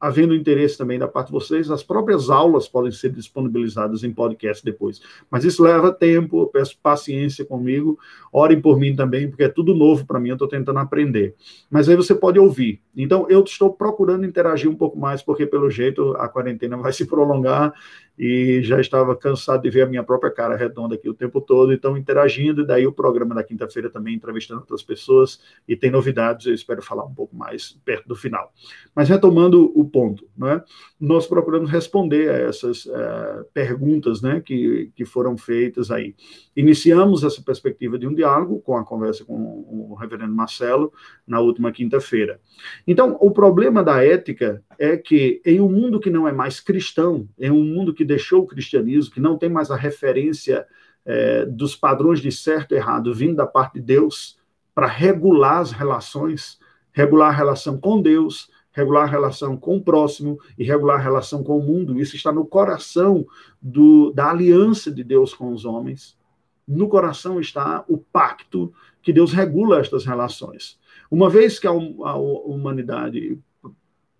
havendo 0.00 0.34
interesse 0.34 0.78
também 0.78 0.98
da 0.98 1.06
parte 1.06 1.26
de 1.26 1.32
vocês, 1.32 1.70
as 1.70 1.82
próprias 1.82 2.30
aulas 2.30 2.66
podem 2.66 2.90
ser 2.90 3.10
disponibilizadas 3.10 4.02
em 4.02 4.12
podcast 4.12 4.64
depois. 4.64 5.00
Mas 5.30 5.44
isso 5.44 5.62
leva 5.62 5.92
tempo, 5.92 6.40
eu 6.42 6.46
peço 6.46 6.78
paciência 6.82 7.44
comigo, 7.44 7.98
orem 8.32 8.60
por 8.60 8.78
mim 8.78 8.96
também, 8.96 9.28
porque 9.28 9.44
é 9.44 9.48
tudo 9.48 9.74
novo 9.74 10.06
para 10.06 10.18
mim, 10.18 10.30
eu 10.30 10.34
estou 10.34 10.48
tentando 10.48 10.78
aprender. 10.78 11.34
Mas 11.70 11.88
aí 11.88 11.96
você 11.96 12.14
pode 12.14 12.38
ouvir. 12.38 12.80
Então, 12.96 13.26
eu 13.28 13.44
estou 13.44 13.72
procurando 13.72 14.24
interagir 14.24 14.70
um 14.70 14.74
pouco 14.74 14.98
mais, 14.98 15.22
porque 15.22 15.46
pelo 15.46 15.70
jeito 15.70 16.12
a 16.16 16.28
quarentena 16.28 16.76
vai 16.78 16.92
se 16.92 17.04
prolongar 17.04 17.74
e 18.22 18.62
já 18.62 18.78
estava 18.78 19.16
cansado 19.16 19.62
de 19.62 19.70
ver 19.70 19.80
a 19.80 19.86
minha 19.86 20.02
própria 20.02 20.30
cara 20.30 20.54
redonda 20.54 20.94
aqui 20.94 21.08
o 21.08 21.14
tempo 21.14 21.40
todo, 21.40 21.72
então 21.72 21.96
interagindo, 21.96 22.60
e 22.60 22.66
daí 22.66 22.86
o 22.86 22.92
programa 22.92 23.34
da 23.34 23.42
quinta-feira 23.42 23.88
também 23.88 24.14
entrevistando 24.14 24.60
outras 24.60 24.82
pessoas, 24.82 25.40
e 25.66 25.74
tem 25.74 25.90
novidades, 25.90 26.44
eu 26.44 26.52
espero 26.52 26.82
falar 26.82 27.06
um 27.06 27.14
pouco 27.14 27.34
mais 27.34 27.80
perto 27.82 28.06
do 28.06 28.14
final. 28.14 28.52
Mas 28.94 29.08
retomando 29.08 29.72
o 29.74 29.88
ponto, 29.88 30.28
né, 30.36 30.62
nós 31.00 31.26
procuramos 31.26 31.70
responder 31.70 32.28
a 32.28 32.36
essas 32.40 32.84
uh, 32.84 33.42
perguntas 33.54 34.20
né, 34.20 34.42
que, 34.44 34.92
que 34.94 35.06
foram 35.06 35.38
feitas 35.38 35.90
aí. 35.90 36.14
Iniciamos 36.54 37.24
essa 37.24 37.40
perspectiva 37.40 37.98
de 37.98 38.06
um 38.06 38.14
diálogo 38.14 38.60
com 38.60 38.76
a 38.76 38.84
conversa 38.84 39.24
com 39.24 39.32
o 39.34 39.94
reverendo 39.98 40.34
Marcelo 40.34 40.92
na 41.26 41.40
última 41.40 41.72
quinta-feira. 41.72 42.38
Então, 42.86 43.16
o 43.18 43.30
problema 43.30 43.82
da 43.82 44.04
ética 44.04 44.62
é 44.78 44.94
que 44.98 45.40
em 45.46 45.58
um 45.58 45.70
mundo 45.70 45.98
que 45.98 46.10
não 46.10 46.28
é 46.28 46.32
mais 46.32 46.60
cristão, 46.60 47.26
em 47.38 47.50
um 47.50 47.64
mundo 47.64 47.94
que 47.94 48.09
deixou 48.10 48.42
o 48.42 48.46
cristianismo, 48.46 49.14
que 49.14 49.20
não 49.20 49.38
tem 49.38 49.48
mais 49.48 49.70
a 49.70 49.76
referência 49.76 50.66
é, 51.06 51.46
dos 51.46 51.76
padrões 51.76 52.20
de 52.20 52.32
certo 52.32 52.72
e 52.72 52.76
errado 52.76 53.14
vindo 53.14 53.36
da 53.36 53.46
parte 53.46 53.74
de 53.74 53.80
Deus 53.80 54.36
para 54.74 54.86
regular 54.86 55.58
as 55.58 55.70
relações, 55.70 56.58
regular 56.92 57.28
a 57.28 57.36
relação 57.36 57.78
com 57.78 58.02
Deus, 58.02 58.50
regular 58.72 59.04
a 59.04 59.10
relação 59.10 59.56
com 59.56 59.76
o 59.76 59.82
próximo 59.82 60.40
e 60.58 60.64
regular 60.64 60.98
a 60.98 61.02
relação 61.02 61.44
com 61.44 61.56
o 61.56 61.62
mundo. 61.62 62.00
Isso 62.00 62.16
está 62.16 62.32
no 62.32 62.44
coração 62.44 63.24
do, 63.62 64.10
da 64.12 64.30
aliança 64.30 64.90
de 64.90 65.04
Deus 65.04 65.32
com 65.32 65.52
os 65.52 65.64
homens. 65.64 66.18
No 66.66 66.88
coração 66.88 67.40
está 67.40 67.84
o 67.88 67.96
pacto 67.96 68.72
que 69.02 69.12
Deus 69.12 69.32
regula 69.32 69.78
estas 69.78 70.04
relações. 70.04 70.78
Uma 71.10 71.30
vez 71.30 71.58
que 71.58 71.66
a, 71.66 71.70
a 71.70 72.16
humanidade 72.16 73.38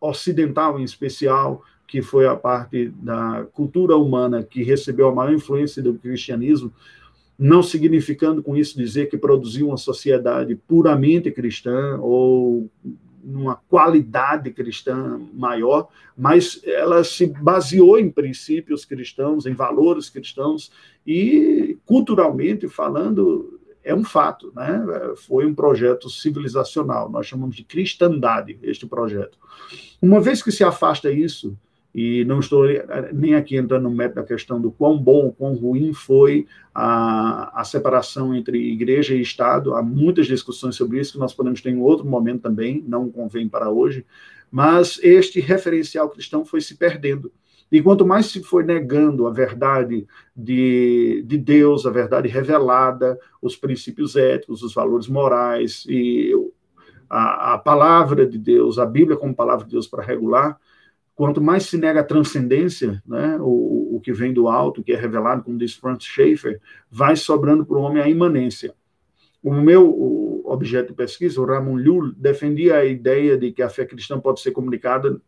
ocidental 0.00 0.78
em 0.78 0.84
especial, 0.84 1.62
que 1.90 2.00
foi 2.00 2.24
a 2.24 2.36
parte 2.36 2.88
da 3.02 3.44
cultura 3.52 3.96
humana 3.96 4.44
que 4.44 4.62
recebeu 4.62 5.08
a 5.08 5.14
maior 5.14 5.34
influência 5.34 5.82
do 5.82 5.94
cristianismo, 5.94 6.72
não 7.36 7.64
significando 7.64 8.44
com 8.44 8.56
isso 8.56 8.78
dizer 8.78 9.10
que 9.10 9.18
produziu 9.18 9.66
uma 9.66 9.76
sociedade 9.76 10.54
puramente 10.54 11.32
cristã 11.32 11.98
ou 12.00 12.70
uma 13.24 13.56
qualidade 13.56 14.52
cristã 14.52 15.20
maior, 15.34 15.88
mas 16.16 16.60
ela 16.64 17.02
se 17.02 17.26
baseou 17.26 17.98
em 17.98 18.08
princípios 18.08 18.84
cristãos, 18.84 19.44
em 19.44 19.52
valores 19.52 20.08
cristãos 20.08 20.70
e 21.04 21.76
culturalmente 21.84 22.68
falando 22.68 23.58
é 23.82 23.94
um 23.94 24.04
fato, 24.04 24.52
né? 24.54 24.84
Foi 25.26 25.44
um 25.44 25.54
projeto 25.54 26.08
civilizacional, 26.08 27.10
nós 27.10 27.26
chamamos 27.26 27.56
de 27.56 27.64
cristandade 27.64 28.58
este 28.62 28.86
projeto. 28.86 29.38
Uma 30.00 30.20
vez 30.20 30.40
que 30.40 30.52
se 30.52 30.62
afasta 30.62 31.10
isso, 31.10 31.56
e 31.94 32.24
não 32.24 32.38
estou 32.38 32.64
nem 33.12 33.34
aqui 33.34 33.56
entrando 33.56 33.82
no 33.82 33.90
mérito 33.90 34.16
da 34.16 34.22
questão 34.22 34.60
do 34.60 34.70
quão 34.70 34.96
bom, 34.96 35.32
quão 35.32 35.54
ruim 35.54 35.92
foi 35.92 36.46
a, 36.74 37.60
a 37.60 37.64
separação 37.64 38.34
entre 38.34 38.72
igreja 38.72 39.14
e 39.14 39.20
Estado, 39.20 39.74
há 39.74 39.82
muitas 39.82 40.26
discussões 40.26 40.76
sobre 40.76 41.00
isso 41.00 41.14
que 41.14 41.18
nós 41.18 41.34
podemos 41.34 41.60
ter 41.60 41.70
em 41.70 41.80
outro 41.80 42.06
momento 42.06 42.42
também, 42.42 42.84
não 42.86 43.10
convém 43.10 43.48
para 43.48 43.70
hoje, 43.70 44.06
mas 44.50 45.00
este 45.02 45.40
referencial 45.40 46.08
cristão 46.08 46.44
foi 46.44 46.60
se 46.60 46.76
perdendo. 46.76 47.32
E 47.70 47.80
quanto 47.80 48.04
mais 48.04 48.26
se 48.26 48.42
foi 48.42 48.64
negando 48.64 49.28
a 49.28 49.30
verdade 49.30 50.06
de, 50.36 51.22
de 51.24 51.38
Deus, 51.38 51.86
a 51.86 51.90
verdade 51.90 52.26
revelada, 52.26 53.18
os 53.40 53.56
princípios 53.56 54.16
éticos, 54.16 54.62
os 54.62 54.74
valores 54.74 55.06
morais 55.06 55.84
e 55.88 56.32
a, 57.08 57.54
a 57.54 57.58
palavra 57.58 58.26
de 58.26 58.38
Deus, 58.38 58.78
a 58.78 58.86
Bíblia 58.86 59.16
como 59.16 59.34
palavra 59.34 59.64
de 59.64 59.70
Deus 59.70 59.86
para 59.86 60.02
regular, 60.02 60.58
quanto 61.20 61.38
mais 61.38 61.64
se 61.64 61.76
nega 61.76 62.00
a 62.00 62.02
transcendência, 62.02 63.02
né, 63.06 63.36
o, 63.42 63.96
o 63.96 64.00
que 64.02 64.10
vem 64.10 64.32
do 64.32 64.48
alto, 64.48 64.82
que 64.82 64.90
é 64.90 64.96
revelado, 64.96 65.42
como 65.42 65.58
diz 65.58 65.74
Francis 65.74 66.08
Schaeffer, 66.08 66.58
vai 66.90 67.14
sobrando 67.14 67.62
para 67.62 67.76
o 67.76 67.82
homem 67.82 68.02
a 68.02 68.08
imanência. 68.08 68.74
O 69.42 69.52
meu 69.52 70.40
objeto 70.46 70.88
de 70.88 70.94
pesquisa, 70.94 71.38
o 71.38 71.44
Ramon 71.44 71.76
Llull, 71.76 72.14
defendia 72.16 72.76
a 72.76 72.86
ideia 72.86 73.36
de 73.36 73.52
que 73.52 73.60
a 73.60 73.68
fé 73.68 73.84
cristã 73.84 74.18
pode 74.18 74.40
ser 74.40 74.52
comunicada 74.52 75.20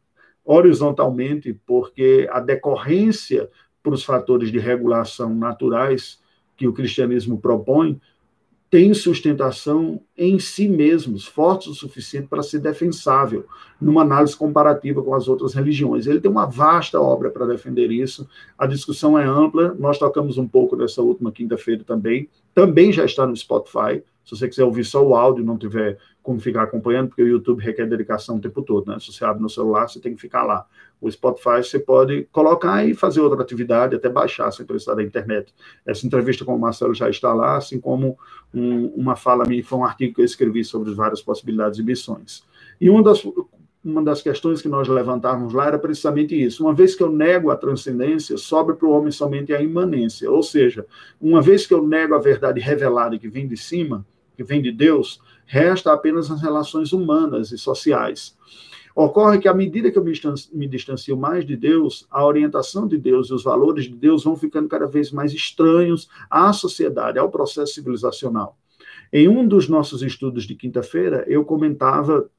horizontalmente, 0.43 1.53
porque 1.67 2.27
a 2.33 2.41
decorrência 2.41 3.51
para 3.83 3.93
os 3.93 4.03
fatores 4.03 4.51
de 4.51 4.59
regulação 4.59 5.35
naturais 5.35 6.23
que 6.57 6.67
o 6.67 6.73
cristianismo 6.73 7.39
propõe 7.39 8.01
tem 8.73 8.95
sustentação 8.95 10.01
em 10.17 10.39
si 10.39 10.67
mesmos, 10.67 11.27
fortes 11.27 11.69
o 11.69 11.75
suficiente 11.75 12.27
para 12.27 12.43
ser 12.43 12.59
defensável, 12.59 13.45
numa 13.79 14.01
análise 14.01 14.35
comparativa 14.35 15.03
com 15.03 15.15
as 15.15 15.29
outras 15.29 15.53
religiões. 15.53 16.07
Ele 16.07 16.19
tem 16.19 16.31
uma 16.31 16.47
vasta 16.47 16.99
obra 16.99 17.29
para 17.29 17.45
defender 17.45 17.91
isso, 17.91 18.27
a 18.57 18.67
discussão 18.67 19.19
é 19.19 19.27
ampla, 19.27 19.77
nós 19.79 19.99
tocamos 19.99 20.39
um 20.39 20.49
pouco 20.49 20.75
nessa 20.75 21.03
última 21.03 21.31
quinta-feira 21.31 21.85
também, 21.85 22.31
também 22.55 22.91
já 22.91 23.05
está 23.05 23.27
no 23.27 23.37
Spotify, 23.37 24.03
se 24.25 24.31
você 24.31 24.49
quiser 24.49 24.65
ouvir 24.65 24.85
só 24.85 25.05
o 25.05 25.15
áudio, 25.15 25.45
não 25.45 25.59
tiver 25.59 25.99
como 26.23 26.41
ficar 26.41 26.63
acompanhando, 26.63 27.09
porque 27.09 27.23
o 27.23 27.29
YouTube 27.29 27.63
requer 27.63 27.87
dedicação 27.87 28.37
o 28.37 28.41
tempo 28.41 28.63
todo, 28.63 28.91
né? 28.91 28.99
Se 29.01 29.13
você 29.13 29.25
abre 29.25 29.43
no 29.43 29.51
celular, 29.51 29.87
você 29.89 30.01
tem 30.01 30.15
que 30.15 30.21
ficar 30.21 30.45
lá. 30.45 30.65
O 31.03 31.11
Spotify 31.11 31.57
você 31.65 31.81
pode 31.81 32.29
colocar 32.31 32.87
e 32.87 32.95
fazer 32.95 33.21
outra 33.21 33.43
atividade, 33.43 33.97
até 33.97 34.09
baixar 34.09 34.53
sem 34.53 34.65
precisar 34.65 34.95
da 34.95 35.03
internet. 35.03 35.53
Essa 35.85 36.07
entrevista 36.07 36.45
com 36.45 36.55
o 36.55 36.61
Marcelo 36.61 36.95
já 36.95 37.11
está 37.11 37.35
lá, 37.35 37.57
assim 37.57 37.81
como 37.81 38.17
um, 38.55 38.87
uma 38.95 39.17
fala 39.17 39.45
minha, 39.45 39.65
foi 39.65 39.81
um 39.81 39.85
artigo 39.85 40.15
que 40.15 40.21
eu 40.21 40.25
escrevi 40.25 40.65
sobre 40.65 40.95
várias 40.95 41.21
possibilidades 41.21 41.81
e 41.81 41.83
missões. 41.83 42.45
E 42.81 42.89
uma 42.89 43.03
das, 43.03 43.21
uma 43.85 44.01
das 44.01 44.23
questões 44.23 44.63
que 44.63 44.69
nós 44.69 44.87
levantávamos 44.87 45.53
lá 45.53 45.67
era 45.67 45.79
precisamente 45.79 46.41
isso. 46.41 46.63
Uma 46.63 46.73
vez 46.73 46.95
que 46.95 47.03
eu 47.03 47.11
nego 47.11 47.51
a 47.51 47.57
transcendência, 47.57 48.39
sobra 48.39 48.77
para 48.77 48.87
o 48.87 48.93
homem 48.93 49.11
somente 49.11 49.53
a 49.53 49.61
imanência. 49.61 50.31
Ou 50.31 50.41
seja, 50.41 50.87
uma 51.21 51.43
vez 51.43 51.67
que 51.67 51.75
eu 51.75 51.85
nego 51.85 52.15
a 52.15 52.21
verdade 52.21 52.61
revelada 52.61 53.19
que 53.19 53.29
vem 53.29 53.49
de 53.49 53.57
cima, 53.57 54.07
que 54.37 54.45
vem 54.45 54.63
de 54.63 54.71
Deus, 54.71 55.21
resta 55.47 55.93
apenas 55.93 56.31
as 56.31 56.41
relações 56.41 56.93
humanas 56.93 57.51
e 57.51 57.59
sociais. 57.59 58.37
Ocorre 58.95 59.39
que, 59.39 59.49
à 59.49 59.55
medida 59.55 59.91
que 59.91 59.99
eu 59.99 60.05
me 60.05 60.67
distancio 60.69 61.17
mais 61.17 61.47
de 61.47 61.57
Deus, 61.57 62.07
a 62.11 62.25
orientação 62.25 62.87
de 62.87 62.99
Deus 62.99 63.29
e 63.31 63.35
os 63.35 63.43
valores 63.43 63.85
de 63.85 63.97
Deus 63.97 64.25
vão 64.25 64.37
ficando 64.37 64.69
cada 64.69 64.87
vez 64.87 65.11
mais 65.11 65.33
estranhos 65.33 66.09
à 66.31 66.53
sociedade, 66.53 67.19
ao 67.19 67.31
processo 67.31 67.75
civilizacional. 67.75 68.57
Em 69.13 69.29
um 69.29 69.47
dos 69.47 69.69
nossos 69.69 70.03
estudos 70.03 70.45
de 70.45 70.55
quinta-feira, 70.55 71.25
eu 71.27 71.45
comentava 71.45 72.31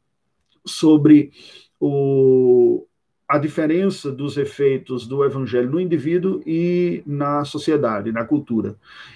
sobre 0.65 1.31
o, 1.79 2.85
a 3.33 3.39
diferença 3.39 4.11
dos 4.11 4.37
efeitos 4.37 5.07
do 5.07 5.25
evangelho 5.25 5.67
no 5.67 5.81
indivíduo 5.81 6.43
e 6.45 7.01
na 7.03 7.43
sociedade, 7.43 8.11
na 8.11 8.23
cultura. 8.23 8.75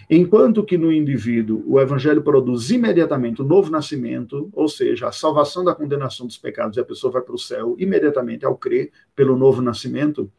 Enquanto 0.10 0.64
que 0.64 0.76
no 0.76 0.92
indivíduo 0.92 1.64
o 1.68 1.80
evangelho 1.80 2.24
produz 2.24 2.72
imediatamente 2.72 3.44
o 3.44 3.46
novo 3.46 3.70
nascimento, 3.70 4.50
ou 4.54 4.68
seja, 4.68 5.08
a 5.08 5.12
salvação 5.12 5.64
da 5.64 5.76
condenação 5.76 6.26
dos 6.26 6.36
pecados 6.36 6.78
e 6.78 6.80
a 6.80 6.84
pessoa 6.84 7.14
vai 7.14 7.22
para 7.22 7.36
o 7.36 7.38
céu 7.38 7.76
imediatamente 7.78 8.44
ao 8.44 8.58
crer 8.58 8.90
pelo 9.16 9.38
novo 9.38 9.62
nascimento, 9.62 10.32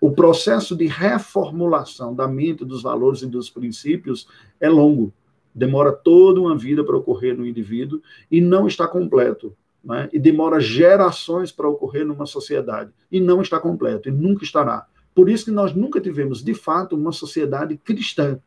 o 0.00 0.12
processo 0.12 0.76
de 0.76 0.86
reformulação 0.86 2.14
da 2.14 2.28
mente, 2.28 2.64
dos 2.64 2.82
valores 2.82 3.22
e 3.22 3.26
dos 3.26 3.50
princípios 3.50 4.28
é 4.60 4.68
longo. 4.68 5.12
Demora 5.52 5.90
toda 5.90 6.40
uma 6.40 6.56
vida 6.56 6.84
para 6.84 6.96
ocorrer 6.96 7.36
no 7.36 7.44
indivíduo 7.44 8.00
e 8.30 8.40
não 8.40 8.68
está 8.68 8.86
completo 8.86 9.56
né? 9.84 10.08
e 10.12 10.18
demora 10.18 10.58
gerações 10.60 11.52
para 11.52 11.68
ocorrer 11.68 12.06
numa 12.06 12.26
sociedade, 12.26 12.90
e 13.10 13.20
não 13.20 13.42
está 13.42 13.60
completo, 13.60 14.08
e 14.08 14.12
nunca 14.12 14.44
estará. 14.44 14.86
Por 15.14 15.28
isso 15.28 15.44
que 15.44 15.50
nós 15.50 15.74
nunca 15.74 16.00
tivemos, 16.00 16.42
de 16.42 16.54
fato, 16.54 16.96
uma 16.96 17.12
sociedade 17.12 17.76
cristã. 17.76 18.38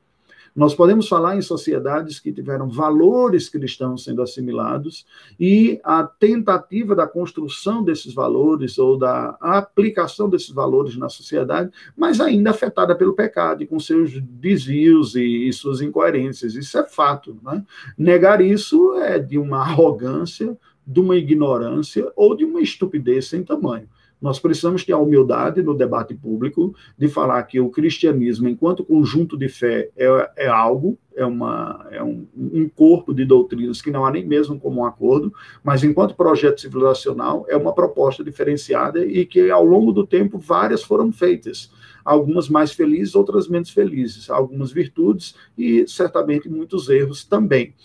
Nós 0.57 0.73
podemos 0.73 1.07
falar 1.07 1.37
em 1.37 1.41
sociedades 1.43 2.19
que 2.19 2.33
tiveram 2.33 2.67
valores 2.67 3.47
cristãos 3.47 4.03
sendo 4.03 4.23
assimilados 4.23 5.05
e 5.39 5.79
a 5.83 6.03
tentativa 6.03 6.95
da 6.95 7.05
construção 7.05 7.83
desses 7.83 8.11
valores 8.11 8.79
ou 8.79 8.97
da 8.97 9.37
aplicação 9.39 10.27
desses 10.27 10.49
valores 10.49 10.97
na 10.97 11.09
sociedade, 11.09 11.69
mas 11.95 12.19
ainda 12.19 12.49
afetada 12.49 12.95
pelo 12.95 13.13
pecado 13.13 13.61
e 13.61 13.67
com 13.67 13.79
seus 13.79 14.19
desvios 14.19 15.15
e, 15.15 15.47
e 15.47 15.53
suas 15.53 15.79
incoerências. 15.79 16.55
Isso 16.55 16.75
é 16.79 16.83
fato. 16.83 17.37
Né? 17.43 17.63
Negar 17.95 18.41
isso 18.41 18.95
é 18.95 19.19
de 19.19 19.37
uma 19.37 19.59
arrogância 19.59 20.57
de 20.87 21.01
uma 21.01 21.17
ignorância 21.17 22.09
ou 22.15 22.33
de 22.33 22.45
uma 22.45 22.61
estupidez 22.61 23.27
sem 23.27 23.43
tamanho. 23.43 23.89
Nós 24.19 24.39
precisamos 24.39 24.83
ter 24.83 24.93
a 24.93 24.97
humildade 24.97 25.61
no 25.61 25.75
debate 25.75 26.15
público 26.15 26.73
de 26.97 27.07
falar 27.07 27.43
que 27.43 27.59
o 27.59 27.69
cristianismo, 27.69 28.49
enquanto 28.49 28.83
conjunto 28.83 29.37
de 29.37 29.47
fé, 29.47 29.89
é, 29.95 30.31
é 30.37 30.47
algo, 30.47 30.97
é, 31.15 31.23
uma, 31.23 31.85
é 31.91 32.03
um, 32.03 32.25
um, 32.35 32.67
corpo 32.67 33.13
de 33.13 33.23
doutrinas 33.25 33.79
que 33.79 33.91
não 33.91 34.05
há 34.05 34.11
nem 34.11 34.25
mesmo 34.25 34.59
como 34.59 34.81
um 34.81 34.85
acordo, 34.85 35.31
mas 35.63 35.83
enquanto 35.83 36.15
projeto 36.15 36.59
civilizacional, 36.59 37.45
é 37.47 37.55
uma 37.55 37.73
proposta 37.73 38.23
diferenciada 38.23 39.05
e 39.05 39.23
que, 39.23 39.51
ao 39.51 39.63
longo 39.63 39.91
do 39.91 40.05
tempo, 40.05 40.39
várias 40.39 40.81
foram 40.81 41.11
feitas. 41.11 41.71
Algumas 42.03 42.49
mais 42.49 42.71
felizes, 42.71 43.13
outras 43.13 43.47
menos 43.47 43.69
felizes, 43.69 44.29
algumas 44.31 44.71
virtudes 44.71 45.35
e, 45.55 45.87
certamente, 45.87 46.49
muitos 46.49 46.89
erros 46.89 47.23
também. 47.23 47.75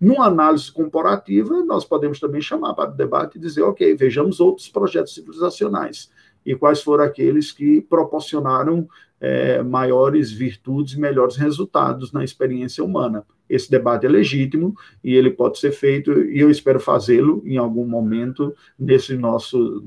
Numa 0.00 0.26
análise 0.26 0.72
comparativa, 0.72 1.62
nós 1.64 1.84
podemos 1.84 2.18
também 2.18 2.40
chamar 2.40 2.74
para 2.74 2.90
o 2.90 2.96
debate 2.96 3.36
e 3.36 3.40
dizer, 3.40 3.62
ok, 3.62 3.94
vejamos 3.94 4.40
outros 4.40 4.68
projetos 4.68 5.14
civilizacionais 5.14 6.10
e 6.44 6.54
quais 6.54 6.82
foram 6.82 7.04
aqueles 7.04 7.52
que 7.52 7.82
proporcionaram 7.82 8.88
é, 9.20 9.62
maiores 9.62 10.32
virtudes 10.32 10.94
e 10.94 11.00
melhores 11.00 11.36
resultados 11.36 12.12
na 12.12 12.24
experiência 12.24 12.82
humana. 12.82 13.26
Esse 13.48 13.70
debate 13.70 14.06
é 14.06 14.08
legítimo 14.08 14.74
e 15.04 15.14
ele 15.14 15.30
pode 15.30 15.58
ser 15.58 15.72
feito, 15.72 16.12
e 16.12 16.40
eu 16.40 16.50
espero 16.50 16.80
fazê-lo 16.80 17.42
em 17.44 17.58
algum 17.58 17.86
momento 17.86 18.54
nesse 18.78 19.14
nosso 19.16 19.84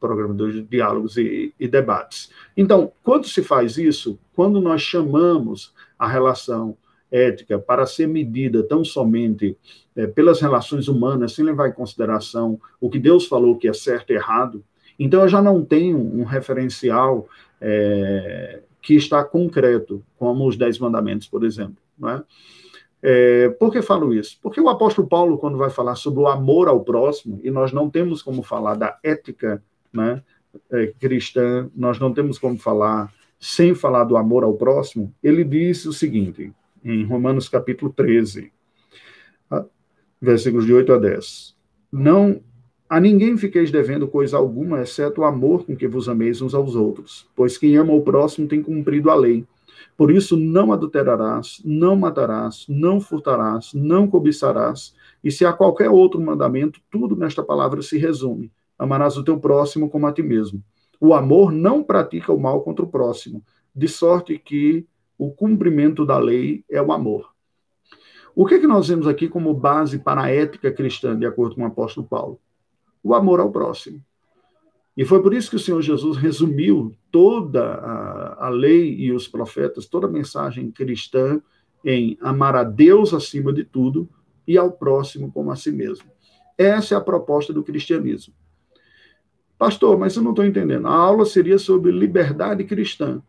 programa 0.00 0.34
de 0.34 0.62
diálogos 0.62 1.16
e, 1.16 1.54
e 1.60 1.68
debates. 1.68 2.30
Então, 2.56 2.92
quando 3.02 3.28
se 3.28 3.42
faz 3.42 3.78
isso, 3.78 4.18
quando 4.34 4.60
nós 4.60 4.82
chamamos 4.82 5.72
a 5.98 6.08
relação 6.08 6.76
ética 7.14 7.58
para 7.58 7.86
ser 7.86 8.08
medida 8.08 8.62
tão 8.62 8.84
somente 8.84 9.56
é, 9.94 10.06
pelas 10.06 10.40
relações 10.40 10.88
humanas, 10.88 11.32
sem 11.32 11.44
levar 11.44 11.68
em 11.68 11.72
consideração 11.72 12.60
o 12.80 12.90
que 12.90 12.98
Deus 12.98 13.26
falou 13.26 13.56
que 13.56 13.68
é 13.68 13.72
certo 13.72 14.10
e 14.10 14.16
errado, 14.16 14.64
então 14.98 15.22
eu 15.22 15.28
já 15.28 15.40
não 15.40 15.64
tenho 15.64 15.98
um 15.98 16.24
referencial 16.24 17.28
é, 17.60 18.60
que 18.82 18.94
está 18.94 19.24
concreto, 19.24 20.04
como 20.18 20.46
os 20.46 20.56
Dez 20.56 20.78
Mandamentos, 20.78 21.26
por 21.26 21.44
exemplo. 21.44 21.76
Não 21.98 22.10
é? 22.10 22.22
É, 23.06 23.48
por 23.50 23.70
que 23.70 23.82
falo 23.82 24.14
isso? 24.14 24.38
Porque 24.42 24.60
o 24.60 24.68
apóstolo 24.68 25.06
Paulo, 25.06 25.38
quando 25.38 25.58
vai 25.58 25.70
falar 25.70 25.94
sobre 25.94 26.20
o 26.20 26.26
amor 26.26 26.68
ao 26.68 26.80
próximo, 26.80 27.38
e 27.44 27.50
nós 27.50 27.72
não 27.72 27.90
temos 27.90 28.22
como 28.22 28.42
falar 28.42 28.76
da 28.76 28.98
ética 29.02 29.62
né, 29.92 30.22
é, 30.70 30.86
cristã, 30.98 31.68
nós 31.76 31.98
não 31.98 32.12
temos 32.12 32.38
como 32.38 32.58
falar 32.58 33.12
sem 33.38 33.74
falar 33.74 34.04
do 34.04 34.16
amor 34.16 34.42
ao 34.42 34.54
próximo, 34.54 35.14
ele 35.22 35.44
diz 35.44 35.84
o 35.84 35.92
seguinte: 35.92 36.50
em 36.84 37.04
Romanos 37.04 37.48
capítulo 37.48 37.92
13, 37.92 38.52
versículos 40.20 40.66
de 40.66 40.74
8 40.74 40.92
a 40.92 40.98
10. 40.98 41.56
Não 41.90 42.40
a 42.88 43.00
ninguém 43.00 43.36
fiqueis 43.36 43.70
devendo 43.70 44.06
coisa 44.06 44.36
alguma, 44.36 44.82
exceto 44.82 45.22
o 45.22 45.24
amor 45.24 45.64
com 45.64 45.74
que 45.74 45.88
vos 45.88 46.08
ameis 46.08 46.42
uns 46.42 46.54
aos 46.54 46.76
outros, 46.76 47.26
pois 47.34 47.56
quem 47.56 47.76
ama 47.76 47.92
o 47.92 48.02
próximo 48.02 48.46
tem 48.46 48.62
cumprido 48.62 49.10
a 49.10 49.14
lei. 49.14 49.46
Por 49.96 50.10
isso, 50.10 50.36
não 50.36 50.72
adulterarás, 50.72 51.62
não 51.64 51.96
matarás, 51.96 52.66
não 52.68 53.00
furtarás, 53.00 53.72
não 53.72 54.06
cobiçarás, 54.06 54.94
e 55.22 55.30
se 55.30 55.44
há 55.44 55.52
qualquer 55.52 55.88
outro 55.88 56.20
mandamento, 56.20 56.80
tudo 56.90 57.16
nesta 57.16 57.42
palavra 57.42 57.80
se 57.80 57.96
resume: 57.96 58.50
amarás 58.78 59.16
o 59.16 59.24
teu 59.24 59.38
próximo 59.38 59.88
como 59.88 60.06
a 60.06 60.12
ti 60.12 60.22
mesmo. 60.22 60.62
O 61.00 61.14
amor 61.14 61.52
não 61.52 61.82
pratica 61.82 62.32
o 62.32 62.40
mal 62.40 62.62
contra 62.62 62.84
o 62.84 62.88
próximo, 62.88 63.42
de 63.74 63.88
sorte 63.88 64.38
que 64.38 64.86
o 65.18 65.30
cumprimento 65.30 66.04
da 66.04 66.18
lei 66.18 66.64
é 66.70 66.80
o 66.80 66.92
amor. 66.92 67.32
O 68.34 68.44
que, 68.46 68.54
é 68.54 68.58
que 68.58 68.66
nós 68.66 68.88
vemos 68.88 69.06
aqui 69.06 69.28
como 69.28 69.54
base 69.54 69.98
para 69.98 70.24
a 70.24 70.30
ética 70.30 70.72
cristã, 70.72 71.16
de 71.16 71.24
acordo 71.24 71.54
com 71.54 71.62
o 71.62 71.66
apóstolo 71.66 72.06
Paulo? 72.06 72.40
O 73.02 73.14
amor 73.14 73.38
ao 73.38 73.52
próximo. 73.52 74.02
E 74.96 75.04
foi 75.04 75.22
por 75.22 75.34
isso 75.34 75.50
que 75.50 75.56
o 75.56 75.60
Senhor 75.60 75.80
Jesus 75.82 76.16
resumiu 76.16 76.94
toda 77.10 77.64
a, 77.64 78.46
a 78.46 78.48
lei 78.48 78.94
e 78.94 79.12
os 79.12 79.26
profetas, 79.28 79.86
toda 79.86 80.06
a 80.06 80.10
mensagem 80.10 80.70
cristã 80.70 81.40
em 81.84 82.16
amar 82.20 82.56
a 82.56 82.64
Deus 82.64 83.12
acima 83.12 83.52
de 83.52 83.64
tudo 83.64 84.08
e 84.46 84.56
ao 84.56 84.70
próximo 84.70 85.30
como 85.32 85.50
a 85.50 85.56
si 85.56 85.70
mesmo. 85.70 86.08
Essa 86.56 86.94
é 86.94 86.98
a 86.98 87.00
proposta 87.00 87.52
do 87.52 87.62
cristianismo. 87.62 88.34
Pastor, 89.58 89.98
mas 89.98 90.16
eu 90.16 90.22
não 90.22 90.30
estou 90.30 90.44
entendendo. 90.44 90.86
A 90.86 90.94
aula 90.94 91.24
seria 91.24 91.58
sobre 91.58 91.90
liberdade 91.90 92.64
cristã. 92.64 93.22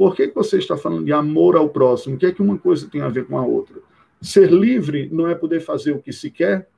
Por 0.00 0.16
que, 0.16 0.28
que 0.28 0.34
você 0.34 0.56
está 0.56 0.78
falando 0.78 1.04
de 1.04 1.12
amor 1.12 1.56
ao 1.56 1.68
próximo? 1.68 2.16
O 2.16 2.18
que 2.18 2.24
é 2.24 2.32
que 2.32 2.40
uma 2.40 2.56
coisa 2.56 2.88
tem 2.88 3.02
a 3.02 3.08
ver 3.10 3.26
com 3.26 3.36
a 3.36 3.44
outra? 3.44 3.82
Ser 4.18 4.50
livre 4.50 5.10
não 5.12 5.28
é 5.28 5.34
poder 5.34 5.60
fazer 5.60 5.92
o 5.92 6.00
que 6.00 6.10
se 6.10 6.30
quer? 6.30 6.70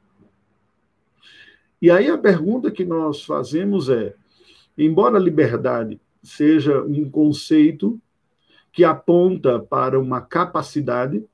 E 1.80 1.88
aí 1.88 2.10
a 2.10 2.18
pergunta 2.18 2.68
que 2.68 2.84
nós 2.84 3.22
fazemos 3.22 3.88
é: 3.88 4.16
embora 4.76 5.18
a 5.18 5.20
liberdade 5.20 6.00
seja 6.20 6.82
um 6.82 7.08
conceito 7.08 7.96
que 8.72 8.82
aponta 8.82 9.60
para 9.60 10.00
uma 10.00 10.20
capacidade, 10.20 11.24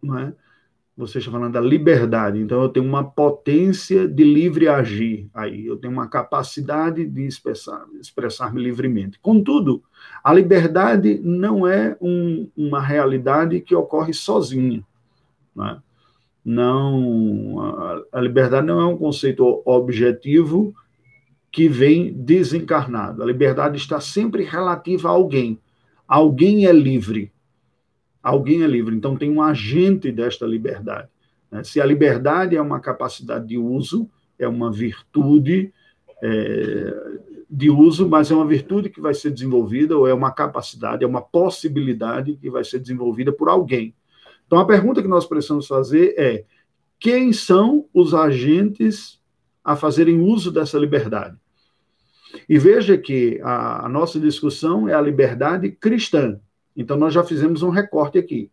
não 0.00 0.16
é? 0.16 0.32
Você 0.98 1.18
está 1.18 1.30
falando 1.30 1.52
da 1.52 1.60
liberdade, 1.60 2.40
então 2.40 2.60
eu 2.60 2.68
tenho 2.68 2.84
uma 2.84 3.04
potência 3.04 4.08
de 4.08 4.24
livre 4.24 4.66
agir 4.66 5.30
aí, 5.32 5.64
eu 5.64 5.76
tenho 5.76 5.92
uma 5.92 6.08
capacidade 6.08 7.06
de 7.06 7.24
expressar, 7.24 7.86
expressar-me 8.00 8.60
livremente. 8.60 9.16
Contudo, 9.20 9.80
a 10.24 10.34
liberdade 10.34 11.20
não 11.22 11.64
é 11.64 11.96
um, 12.00 12.50
uma 12.56 12.80
realidade 12.80 13.60
que 13.60 13.76
ocorre 13.76 14.12
sozinha. 14.12 14.84
Não, 15.54 15.66
é? 15.68 15.78
não 16.44 17.60
a, 17.60 18.18
a 18.18 18.20
liberdade 18.20 18.66
não 18.66 18.80
é 18.80 18.84
um 18.84 18.98
conceito 18.98 19.62
objetivo 19.64 20.74
que 21.52 21.68
vem 21.68 22.12
desencarnado. 22.12 23.22
A 23.22 23.26
liberdade 23.26 23.76
está 23.76 24.00
sempre 24.00 24.42
relativa 24.42 25.08
a 25.08 25.12
alguém. 25.12 25.60
Alguém 26.08 26.66
é 26.66 26.72
livre 26.72 27.30
alguém 28.22 28.62
é 28.62 28.66
livre. 28.66 28.94
Então, 28.94 29.16
tem 29.16 29.30
um 29.30 29.42
agente 29.42 30.10
desta 30.12 30.46
liberdade. 30.46 31.08
Né? 31.50 31.64
Se 31.64 31.80
a 31.80 31.86
liberdade 31.86 32.56
é 32.56 32.60
uma 32.60 32.80
capacidade 32.80 33.46
de 33.46 33.58
uso, 33.58 34.08
é 34.38 34.46
uma 34.46 34.70
virtude 34.70 35.72
é, 36.22 36.94
de 37.50 37.70
uso, 37.70 38.08
mas 38.08 38.30
é 38.30 38.34
uma 38.34 38.46
virtude 38.46 38.90
que 38.90 39.00
vai 39.00 39.14
ser 39.14 39.30
desenvolvida, 39.30 39.96
ou 39.96 40.06
é 40.06 40.12
uma 40.12 40.30
capacidade, 40.30 41.04
é 41.04 41.06
uma 41.06 41.22
possibilidade 41.22 42.36
que 42.36 42.50
vai 42.50 42.64
ser 42.64 42.78
desenvolvida 42.78 43.32
por 43.32 43.48
alguém. 43.48 43.94
Então, 44.46 44.58
a 44.58 44.66
pergunta 44.66 45.02
que 45.02 45.08
nós 45.08 45.26
precisamos 45.26 45.66
fazer 45.66 46.14
é: 46.18 46.44
quem 46.98 47.32
são 47.32 47.86
os 47.92 48.14
agentes 48.14 49.20
a 49.64 49.76
fazerem 49.76 50.20
uso 50.20 50.50
dessa 50.50 50.78
liberdade? 50.78 51.36
E 52.48 52.58
veja 52.58 52.98
que 52.98 53.40
a, 53.42 53.86
a 53.86 53.88
nossa 53.88 54.20
discussão 54.20 54.88
é 54.88 54.94
a 54.94 55.00
liberdade 55.00 55.70
cristã, 55.70 56.38
então, 56.80 56.96
nós 56.96 57.12
já 57.12 57.24
fizemos 57.24 57.64
um 57.64 57.70
recorte 57.70 58.18
aqui. 58.18 58.52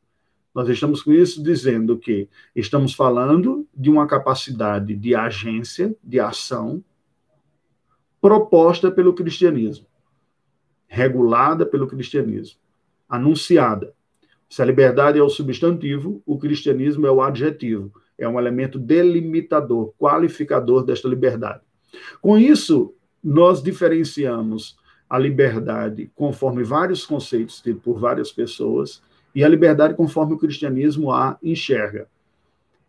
Nós 0.53 0.67
estamos 0.67 1.03
com 1.03 1.13
isso 1.13 1.43
dizendo 1.43 1.95
que 1.95 2.27
estamos 2.55 2.91
falando 2.95 3.67
de 3.71 3.88
uma 3.88 4.07
capacidade 4.07 4.95
de 4.95 5.13
agência, 5.13 5.95
de 6.03 6.19
ação, 6.19 6.83
proposta 8.19 8.89
pelo 8.89 9.13
cristianismo, 9.13 9.85
regulada 10.88 11.67
pelo 11.67 11.85
cristianismo, 11.85 12.57
anunciada. 13.07 13.93
Se 14.49 14.59
a 14.59 14.65
liberdade 14.65 15.19
é 15.19 15.21
o 15.21 15.29
substantivo, 15.29 16.23
o 16.25 16.39
cristianismo 16.39 17.05
é 17.05 17.11
o 17.11 17.21
adjetivo, 17.21 17.91
é 18.17 18.27
um 18.27 18.39
elemento 18.39 18.79
delimitador, 18.79 19.93
qualificador 19.99 20.83
desta 20.83 21.07
liberdade. 21.07 21.61
Com 22.19 22.39
isso, 22.39 22.95
nós 23.23 23.61
diferenciamos 23.61 24.77
a 25.09 25.17
liberdade 25.17 26.09
conforme 26.15 26.63
vários 26.63 27.05
conceitos 27.05 27.61
tidos 27.61 27.81
por 27.83 27.99
várias 27.99 28.31
pessoas 28.31 29.01
e 29.33 29.43
a 29.43 29.47
liberdade 29.47 29.93
conforme 29.93 30.33
o 30.33 30.37
cristianismo 30.37 31.11
a 31.11 31.37
enxerga. 31.43 32.07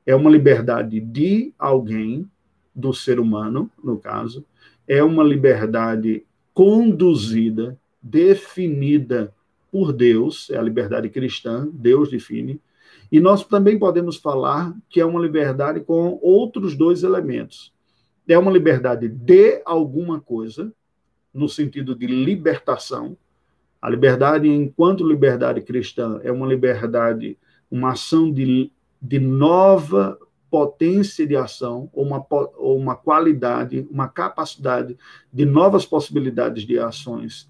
É 0.06 0.14
uma 0.14 0.30
liberdade 0.30 1.00
de 1.00 1.52
alguém, 1.58 2.28
do 2.74 2.92
ser 2.92 3.18
humano, 3.18 3.70
no 3.82 3.98
caso, 3.98 4.44
é 4.86 5.02
uma 5.02 5.24
liberdade 5.24 6.24
conduzida, 6.52 7.76
definida 8.00 9.32
por 9.72 9.92
Deus, 9.92 10.48
é 10.50 10.56
a 10.56 10.62
liberdade 10.62 11.08
cristã, 11.08 11.68
Deus 11.72 12.10
define, 12.10 12.60
e 13.10 13.20
nós 13.20 13.44
também 13.44 13.78
podemos 13.78 14.16
falar 14.16 14.74
que 14.88 15.00
é 15.00 15.04
uma 15.04 15.20
liberdade 15.20 15.80
com 15.80 16.18
outros 16.22 16.76
dois 16.76 17.02
elementos. 17.02 17.72
É 18.28 18.38
uma 18.38 18.50
liberdade 18.50 19.08
de 19.08 19.62
alguma 19.64 20.20
coisa, 20.20 20.72
no 21.36 21.48
sentido 21.48 21.94
de 21.94 22.06
libertação. 22.06 23.16
A 23.80 23.90
liberdade, 23.90 24.48
enquanto 24.48 25.06
liberdade 25.06 25.60
cristã, 25.60 26.18
é 26.24 26.32
uma 26.32 26.46
liberdade, 26.46 27.38
uma 27.70 27.92
ação 27.92 28.32
de, 28.32 28.72
de 29.00 29.18
nova 29.18 30.18
potência 30.50 31.26
de 31.26 31.36
ação, 31.36 31.90
ou 31.92 32.04
uma, 32.04 32.26
ou 32.56 32.78
uma 32.78 32.96
qualidade, 32.96 33.86
uma 33.90 34.08
capacidade 34.08 34.96
de 35.32 35.44
novas 35.44 35.84
possibilidades 35.84 36.64
de 36.64 36.78
ações, 36.78 37.48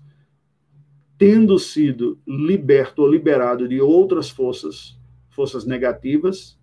tendo 1.17 1.59
sido 1.59 2.19
liberto 2.27 3.03
ou 3.03 3.09
liberado 3.09 3.69
de 3.69 3.81
outras 3.81 4.29
forças, 4.29 4.99
forças 5.31 5.65
negativas, 5.65 6.59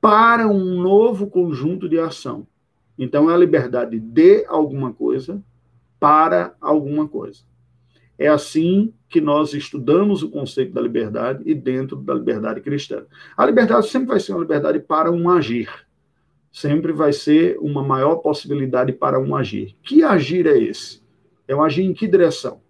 para 0.00 0.48
um 0.48 0.80
novo 0.80 1.26
conjunto 1.26 1.88
de 1.88 1.98
ação. 1.98 2.46
Então, 2.96 3.30
é 3.30 3.34
a 3.34 3.36
liberdade 3.36 3.98
de 3.98 4.46
alguma 4.46 4.92
coisa 4.92 5.42
para 6.00 6.54
alguma 6.60 7.06
coisa. 7.06 7.42
É 8.18 8.26
assim 8.26 8.92
que 9.08 9.20
nós 9.20 9.54
estudamos 9.54 10.22
o 10.22 10.30
conceito 10.30 10.72
da 10.72 10.80
liberdade 10.80 11.42
e 11.46 11.54
dentro 11.54 11.96
da 11.96 12.14
liberdade 12.14 12.60
cristã. 12.60 13.04
A 13.36 13.46
liberdade 13.46 13.88
sempre 13.88 14.08
vai 14.08 14.20
ser 14.20 14.32
uma 14.32 14.40
liberdade 14.40 14.78
para 14.80 15.10
um 15.10 15.30
agir. 15.30 15.68
Sempre 16.52 16.92
vai 16.92 17.12
ser 17.12 17.58
uma 17.60 17.82
maior 17.82 18.16
possibilidade 18.16 18.92
para 18.92 19.20
um 19.20 19.36
agir. 19.36 19.76
Que 19.82 20.02
agir 20.02 20.46
é 20.46 20.58
esse? 20.58 21.02
É 21.46 21.54
um 21.54 21.62
agir 21.62 21.84
em 21.84 21.94
que 21.94 22.08
direção? 22.08 22.60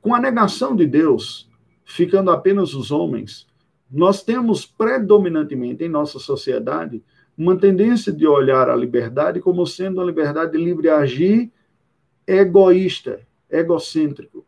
Com 0.00 0.14
a 0.14 0.20
negação 0.20 0.74
de 0.74 0.86
Deus, 0.86 1.48
ficando 1.84 2.30
apenas 2.30 2.74
os 2.74 2.90
homens, 2.90 3.46
nós 3.90 4.22
temos 4.22 4.66
predominantemente 4.66 5.84
em 5.84 5.88
nossa 5.88 6.18
sociedade 6.18 7.02
uma 7.38 7.56
tendência 7.56 8.12
de 8.12 8.26
olhar 8.26 8.68
a 8.68 8.76
liberdade 8.76 9.40
como 9.40 9.66
sendo 9.66 9.98
uma 9.98 10.06
liberdade 10.06 10.56
livre 10.56 10.88
a 10.88 10.98
agir 10.98 11.52
egoísta, 12.26 13.20
egocêntrico. 13.50 14.44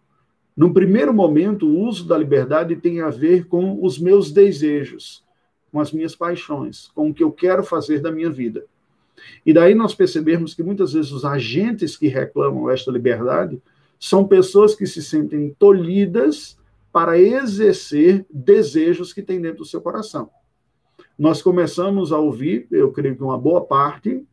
No 0.57 0.73
primeiro 0.73 1.13
momento, 1.13 1.69
o 1.69 1.81
uso 1.81 2.07
da 2.07 2.17
liberdade 2.17 2.77
tem 2.77 3.01
a 3.01 3.11
ver 3.11 3.47
com 3.47 3.85
os 3.85 3.99
meus 3.99 4.33
desejos, 4.33 5.25
com 5.71 5.81
as 5.81 5.93
minhas 5.93 6.17
paixões, 6.17 6.89
com 6.95 7.11
o 7.11 7.15
que 7.15 7.23
eu 7.23 7.31
quero 7.31 7.63
fazer 7.63 8.01
da 8.01 8.11
minha 8.11 8.31
vida. 8.31 8.65
E 9.45 9.53
daí 9.53 9.75
nós 9.75 9.95
percebemos 9.95 10.55
que 10.55 10.63
muitas 10.63 10.93
vezes 10.93 11.13
os 11.13 11.25
agentes 11.25 11.97
que 11.97 12.09
reclamam 12.09 12.71
esta 12.71 12.91
liberdade 12.91 13.61
são 13.99 14.27
pessoas 14.27 14.75
que 14.75 14.87
se 14.87 15.03
sentem 15.03 15.55
tolhidas 15.59 16.59
para 16.93 17.19
exercer 17.19 18.25
desejos 18.31 19.13
que 19.13 19.23
tem 19.23 19.41
dentro 19.41 19.59
do 19.59 19.65
seu 19.67 19.81
coração. 19.81 20.31
Nós 21.19 21.43
começamos 21.43 22.13
a 22.13 22.19
ouvir, 22.19 22.67
eu 22.71 22.93
creio 22.93 23.17
que 23.17 23.23
uma 23.23 23.39
boa 23.39 23.65
parte 23.65 24.25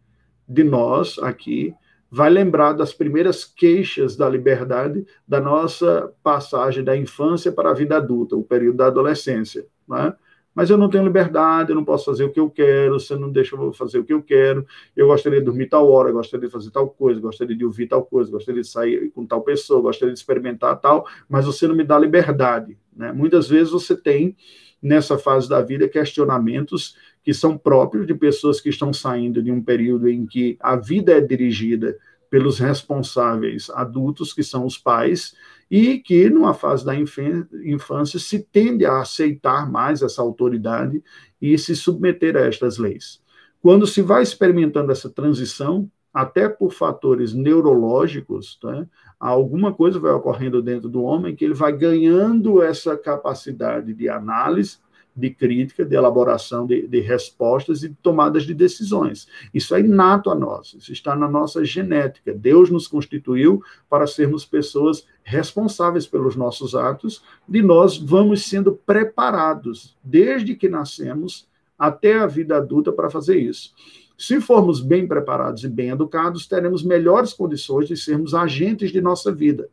de 0.48 0.64
nós 0.64 1.18
aqui 1.20 1.74
vai 2.16 2.30
lembrar 2.30 2.74
das 2.74 2.94
primeiras 2.94 3.44
queixas 3.44 4.16
da 4.16 4.30
liberdade 4.30 5.04
da 5.28 5.42
nossa 5.42 6.14
passagem 6.22 6.84
da 6.84 6.96
infância 6.96 7.52
para 7.52 7.72
a 7.72 7.74
vida 7.74 7.98
adulta, 7.98 8.36
o 8.36 8.44
período 8.44 8.78
da 8.78 8.86
adolescência. 8.86 9.66
Né? 9.90 10.14
Mas 10.54 10.70
eu 10.70 10.78
não 10.78 10.92
tenho 10.92 11.04
liberdade, 11.04 11.72
eu 11.72 11.76
não 11.76 11.84
posso 11.84 12.06
fazer 12.06 12.24
o 12.26 12.30
que 12.30 12.40
eu 12.40 12.52
quero, 12.52 13.00
você 13.00 13.16
não 13.16 13.32
deixa 13.32 13.56
eu 13.56 13.74
fazer 13.74 13.98
o 13.98 14.04
que 14.04 14.14
eu 14.14 14.22
quero, 14.22 14.64
eu 14.96 15.08
gostaria 15.08 15.40
de 15.40 15.46
dormir 15.46 15.66
tal 15.66 15.90
hora, 15.90 16.12
gostaria 16.12 16.46
de 16.46 16.54
fazer 16.54 16.70
tal 16.70 16.88
coisa, 16.88 17.20
gostaria 17.20 17.58
de 17.58 17.66
ouvir 17.66 17.88
tal 17.88 18.06
coisa, 18.06 18.30
gostaria 18.30 18.62
de 18.62 18.68
sair 18.68 19.10
com 19.10 19.26
tal 19.26 19.42
pessoa, 19.42 19.82
gostaria 19.82 20.14
de 20.14 20.20
experimentar 20.20 20.80
tal, 20.80 21.08
mas 21.28 21.48
você 21.48 21.68
não 21.68 21.74
me 21.74 21.84
dá 21.84 21.98
liberdade. 21.98 22.78
Né? 22.96 23.12
Muitas 23.12 23.50
vezes 23.50 23.72
você 23.72 23.96
tem, 23.96 24.38
nessa 24.80 25.18
fase 25.18 25.50
da 25.50 25.62
vida, 25.62 25.88
questionamentos 25.88 26.96
que 27.24 27.34
são 27.34 27.58
próprios 27.58 28.06
de 28.06 28.14
pessoas 28.14 28.60
que 28.60 28.70
estão 28.70 28.92
saindo 28.92 29.42
de 29.42 29.52
um 29.52 29.62
período 29.62 30.10
em 30.10 30.26
que 30.26 30.58
a 30.60 30.76
vida 30.76 31.14
é 31.14 31.22
dirigida 31.22 31.98
pelos 32.30 32.60
responsáveis 32.60 33.70
adultos, 33.70 34.34
que 34.34 34.44
são 34.44 34.66
os 34.66 34.78
pais, 34.78 35.36
e 35.70 36.00
que, 36.00 36.30
numa 36.30 36.54
fase 36.54 36.86
da 36.86 36.94
infância, 36.96 38.20
se 38.20 38.40
tende 38.40 38.86
a 38.86 39.02
aceitar 39.02 39.72
mais 39.72 40.02
essa 40.02 40.22
autoridade 40.22 41.02
e 41.42 41.58
se 41.58 41.76
submeter 41.76 42.36
a 42.36 42.42
estas 42.42 42.78
leis. 42.78 43.22
Quando 43.62 43.88
se 43.88 44.02
vai 44.02 44.22
experimentando 44.22 44.92
essa 44.92 45.10
transição, 45.10 45.90
até 46.14 46.50
por 46.50 46.72
fatores 46.72 47.34
neurológicos, 47.34 48.58
tá, 48.62 48.86
alguma 49.20 49.74
coisa 49.74 50.00
vai 50.00 50.12
ocorrendo 50.12 50.62
dentro 50.62 50.90
do 50.90 51.02
homem 51.02 51.36
que 51.36 51.46
ele 51.46 51.54
vai 51.54 51.72
ganhando 51.72 52.62
essa 52.62 52.98
capacidade 52.98 53.94
de 53.94 54.10
análise 54.10 54.78
de 55.16 55.30
crítica, 55.30 55.86
de 55.86 55.96
elaboração 55.96 56.66
de, 56.66 56.88
de, 56.88 57.00
respostas 57.00 57.84
e 57.84 57.90
tomadas 57.90 58.44
de 58.44 58.54
decisões. 58.54 59.28
Isso 59.54 59.76
é 59.76 59.80
inato 59.80 60.32
a 60.32 60.36
nós, 60.36 60.74
isso 60.74 60.92
está 60.92 61.16
na 61.16 61.28
nossa 61.28 61.64
genética. 61.64 62.34
Deus 62.34 62.70
nos 62.70 62.88
constituiu 62.88 63.62
para 63.90 64.08
sermos 64.08 64.44
pessoas 64.44 65.06
responsáveis 65.24 66.08
pelos 66.08 66.36
nossos 66.36 66.76
atos, 66.76 67.24
e 67.48 67.62
nós 67.62 67.98
vamos 67.98 68.46
sendo 68.46 68.74
preparados 68.74 69.96
desde 70.04 70.56
que 70.56 70.68
nascemos 70.68 71.48
até 71.78 72.16
a 72.18 72.26
vida 72.26 72.58
adulta 72.58 72.92
para 72.92 73.10
fazer 73.10 73.38
isso. 73.38 73.74
Se 74.18 74.40
formos 74.40 74.80
bem 74.80 75.08
preparados 75.08 75.64
e 75.64 75.68
bem 75.68 75.90
educados, 75.90 76.48
teremos 76.48 76.84
melhores 76.84 77.34
condições 77.34 77.88
de 77.88 77.98
sermos 77.98 78.34
agentes 78.34 78.92
de 78.92 79.02
nossa 79.02 79.32
vida. 79.32 79.70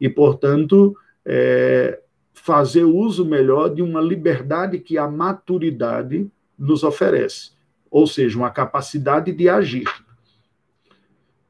E, 0.00 0.08
portanto, 0.08 0.96
é, 1.24 2.00
fazer 2.42 2.84
uso 2.84 3.24
melhor 3.24 3.68
de 3.74 3.82
uma 3.82 4.00
liberdade 4.00 4.78
que 4.78 4.96
a 4.96 5.08
maturidade 5.08 6.30
nos 6.58 6.82
oferece, 6.82 7.52
ou 7.90 8.06
seja, 8.06 8.38
uma 8.38 8.50
capacidade 8.50 9.32
de 9.32 9.48
agir. 9.48 9.86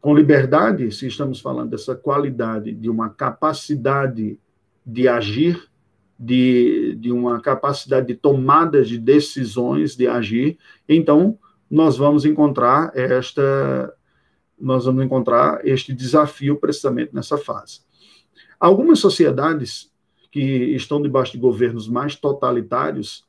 Com 0.01 0.15
liberdade, 0.15 0.91
se 0.93 1.07
estamos 1.07 1.41
falando 1.41 1.71
dessa 1.71 1.95
qualidade 1.95 2.73
de 2.73 2.89
uma 2.89 3.11
capacidade 3.11 4.39
de 4.85 5.09
agir, 5.09 5.69
de, 6.19 6.97
de 6.99 7.13
uma 7.13 7.41
capacidade 7.41 8.07
de 8.07 8.15
tomada 8.15 8.83
de 8.83 8.99
decisões, 8.99 9.95
de 9.97 10.07
agir, 10.07 10.59
então 10.89 11.39
nós 11.71 11.97
vamos 11.97 12.25
encontrar 12.25 12.93
esta 12.95 13.95
nós 14.61 14.87
vamos 14.87 15.05
encontrar 15.05 15.65
este 15.65 15.95
desafio 15.95 16.57
precisamente 16.57 17.15
nessa 17.15 17.39
fase. 17.39 17.83
Algumas 18.59 18.99
sociedades 18.99 19.93
que 20.39 20.77
estão 20.77 21.03
debaixo 21.03 21.33
de 21.33 21.39
governos 21.39 21.89
mais 21.89 22.15
totalitários 22.15 23.25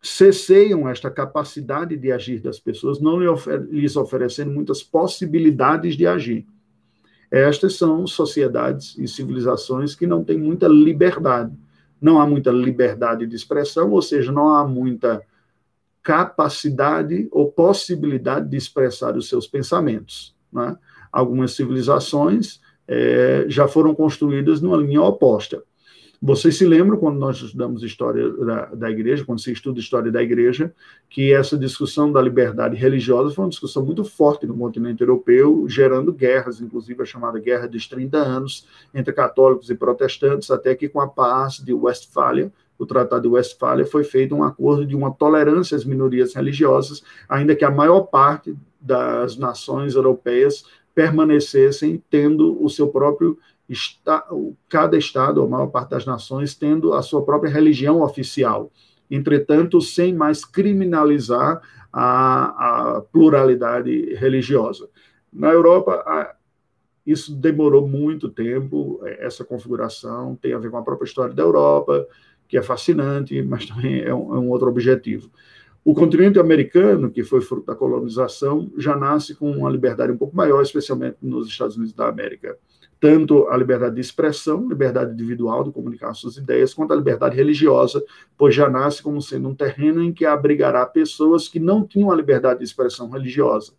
cesseiam 0.00 0.88
esta 0.88 1.10
capacidade 1.10 1.94
de 1.98 2.10
agir 2.10 2.40
das 2.40 2.58
pessoas, 2.58 2.98
não 2.98 3.18
lhes 3.70 3.94
oferecendo 3.94 4.50
muitas 4.50 4.82
possibilidades 4.82 5.98
de 5.98 6.06
agir. 6.06 6.46
Estas 7.30 7.76
são 7.76 8.06
sociedades 8.06 8.96
e 8.96 9.06
civilizações 9.06 9.94
que 9.94 10.06
não 10.06 10.24
têm 10.24 10.38
muita 10.38 10.66
liberdade. 10.66 11.52
Não 12.00 12.18
há 12.18 12.26
muita 12.26 12.50
liberdade 12.50 13.26
de 13.26 13.36
expressão, 13.36 13.90
ou 13.90 14.00
seja, 14.00 14.32
não 14.32 14.48
há 14.48 14.66
muita 14.66 15.20
capacidade 16.02 17.28
ou 17.30 17.52
possibilidade 17.52 18.48
de 18.48 18.56
expressar 18.56 19.14
os 19.14 19.28
seus 19.28 19.46
pensamentos. 19.46 20.34
Né? 20.50 20.74
Algumas 21.12 21.52
civilizações 21.52 22.62
é, 22.88 23.44
já 23.46 23.68
foram 23.68 23.94
construídas 23.94 24.62
numa 24.62 24.78
linha 24.78 25.02
oposta. 25.02 25.62
Vocês 26.22 26.58
se 26.58 26.66
lembram, 26.66 26.98
quando 26.98 27.18
nós 27.18 27.38
estudamos 27.38 27.82
história 27.82 28.28
da, 28.30 28.66
da 28.66 28.90
igreja, 28.90 29.24
quando 29.24 29.40
se 29.40 29.50
estuda 29.52 29.80
história 29.80 30.12
da 30.12 30.22
igreja, 30.22 30.70
que 31.08 31.32
essa 31.32 31.56
discussão 31.56 32.12
da 32.12 32.20
liberdade 32.20 32.76
religiosa 32.76 33.34
foi 33.34 33.44
uma 33.44 33.50
discussão 33.50 33.82
muito 33.82 34.04
forte 34.04 34.46
no 34.46 34.54
continente 34.54 35.00
europeu, 35.00 35.64
gerando 35.66 36.12
guerras, 36.12 36.60
inclusive 36.60 37.02
a 37.02 37.06
chamada 37.06 37.38
Guerra 37.38 37.66
dos 37.66 37.88
30 37.88 38.18
Anos, 38.18 38.66
entre 38.92 39.14
católicos 39.14 39.70
e 39.70 39.74
protestantes, 39.74 40.50
até 40.50 40.74
que 40.74 40.90
com 40.90 41.00
a 41.00 41.08
paz 41.08 41.54
de 41.54 41.72
Westfália, 41.72 42.52
o 42.78 42.84
Tratado 42.84 43.22
de 43.22 43.28
Westfália, 43.28 43.86
foi 43.86 44.04
feito 44.04 44.34
um 44.34 44.44
acordo 44.44 44.84
de 44.84 44.94
uma 44.94 45.10
tolerância 45.10 45.74
às 45.74 45.86
minorias 45.86 46.34
religiosas, 46.34 47.02
ainda 47.30 47.56
que 47.56 47.64
a 47.64 47.70
maior 47.70 48.02
parte 48.02 48.54
das 48.78 49.38
nações 49.38 49.94
europeias 49.94 50.64
permanecessem 50.94 52.02
tendo 52.10 52.62
o 52.62 52.68
seu 52.68 52.88
próprio 52.88 53.38
está, 53.70 54.26
cada 54.68 54.98
estado, 54.98 55.38
ou 55.38 55.46
a 55.46 55.50
maior 55.50 55.68
parte 55.68 55.90
das 55.90 56.04
nações, 56.04 56.54
tendo 56.54 56.92
a 56.92 57.02
sua 57.02 57.24
própria 57.24 57.50
religião 57.50 58.02
oficial. 58.02 58.70
Entretanto, 59.10 59.80
sem 59.80 60.12
mais 60.12 60.44
criminalizar 60.44 61.62
a, 61.92 62.96
a 62.96 63.00
pluralidade 63.00 64.14
religiosa. 64.14 64.88
Na 65.32 65.50
Europa, 65.50 66.02
a, 66.06 66.34
isso 67.06 67.34
demorou 67.34 67.86
muito 67.86 68.28
tempo, 68.28 69.00
essa 69.18 69.44
configuração 69.44 70.36
tem 70.36 70.52
a 70.52 70.58
ver 70.58 70.70
com 70.70 70.76
a 70.76 70.82
própria 70.82 71.06
história 71.06 71.34
da 71.34 71.42
Europa, 71.42 72.06
que 72.48 72.58
é 72.58 72.62
fascinante, 72.62 73.40
mas 73.42 73.66
também 73.66 74.00
é 74.00 74.14
um, 74.14 74.34
é 74.34 74.38
um 74.38 74.48
outro 74.50 74.68
objetivo. 74.68 75.30
O 75.84 75.94
continente 75.94 76.38
americano, 76.38 77.10
que 77.10 77.24
foi 77.24 77.40
fruto 77.40 77.66
da 77.66 77.74
colonização, 77.74 78.70
já 78.76 78.96
nasce 78.96 79.34
com 79.34 79.50
uma 79.50 79.70
liberdade 79.70 80.12
um 80.12 80.16
pouco 80.16 80.36
maior, 80.36 80.60
especialmente 80.60 81.16
nos 81.22 81.48
Estados 81.48 81.76
Unidos 81.76 81.94
da 81.94 82.08
América 82.08 82.58
tanto 83.00 83.48
a 83.48 83.56
liberdade 83.56 83.94
de 83.94 84.00
expressão, 84.02 84.68
liberdade 84.68 85.12
individual 85.12 85.64
de 85.64 85.72
comunicar 85.72 86.12
suas 86.14 86.36
ideias, 86.36 86.74
quanto 86.74 86.92
a 86.92 86.96
liberdade 86.96 87.34
religiosa, 87.34 88.04
pois 88.36 88.54
já 88.54 88.68
nasce 88.68 89.02
como 89.02 89.22
sendo 89.22 89.48
um 89.48 89.54
terreno 89.54 90.02
em 90.02 90.12
que 90.12 90.26
abrigará 90.26 90.84
pessoas 90.84 91.48
que 91.48 91.58
não 91.58 91.84
tinham 91.86 92.12
a 92.12 92.14
liberdade 92.14 92.58
de 92.58 92.66
expressão 92.66 93.08
religiosa. 93.08 93.72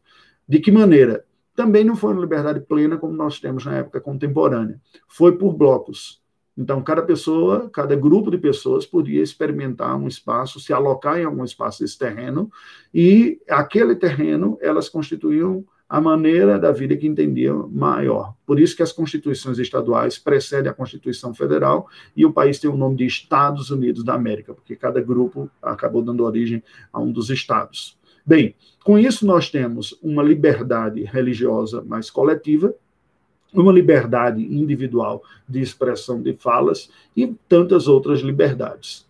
De 0.49 0.59
que 0.59 0.71
maneira? 0.71 1.23
Também 1.55 1.83
não 1.83 1.95
foi 1.95 2.13
uma 2.13 2.21
liberdade 2.21 2.61
plena 2.61 2.97
como 2.97 3.13
nós 3.13 3.39
temos 3.39 3.63
na 3.63 3.77
época 3.77 4.01
contemporânea. 4.01 4.81
Foi 5.07 5.37
por 5.37 5.53
blocos. 5.53 6.19
Então, 6.57 6.81
cada 6.81 7.01
pessoa, 7.01 7.69
cada 7.71 7.95
grupo 7.95 8.31
de 8.31 8.37
pessoas 8.37 8.85
podia 8.85 9.21
experimentar 9.21 9.95
um 9.95 10.07
espaço, 10.07 10.59
se 10.59 10.73
alocar 10.73 11.19
em 11.19 11.25
algum 11.25 11.43
espaço 11.43 11.81
desse 11.81 11.97
terreno, 11.97 12.51
e 12.93 13.39
aquele 13.49 13.95
terreno 13.95 14.57
elas 14.61 14.89
constituíam 14.89 15.65
a 15.91 15.99
maneira 15.99 16.57
da 16.57 16.71
vida 16.71 16.95
que 16.95 17.05
entendiam 17.05 17.67
maior. 17.67 18.33
Por 18.45 18.61
isso 18.61 18.77
que 18.77 18.81
as 18.81 18.93
constituições 18.93 19.59
estaduais 19.59 20.17
precedem 20.17 20.71
a 20.71 20.73
Constituição 20.73 21.33
Federal 21.33 21.85
e 22.15 22.25
o 22.25 22.31
país 22.31 22.59
tem 22.59 22.69
o 22.69 22.77
nome 22.77 22.95
de 22.95 23.05
Estados 23.05 23.71
Unidos 23.71 24.01
da 24.01 24.13
América, 24.13 24.53
porque 24.53 24.73
cada 24.73 25.01
grupo 25.01 25.51
acabou 25.61 26.01
dando 26.01 26.23
origem 26.23 26.63
a 26.93 27.01
um 27.01 27.11
dos 27.11 27.29
estados. 27.29 27.99
Bem, 28.25 28.55
com 28.85 28.97
isso 28.97 29.25
nós 29.25 29.49
temos 29.49 29.99
uma 30.01 30.23
liberdade 30.23 31.03
religiosa 31.03 31.83
mais 31.83 32.09
coletiva, 32.09 32.73
uma 33.53 33.73
liberdade 33.73 34.41
individual 34.41 35.21
de 35.45 35.59
expressão 35.59 36.21
de 36.21 36.31
falas 36.35 36.89
e 37.17 37.35
tantas 37.49 37.89
outras 37.89 38.21
liberdades. 38.21 39.05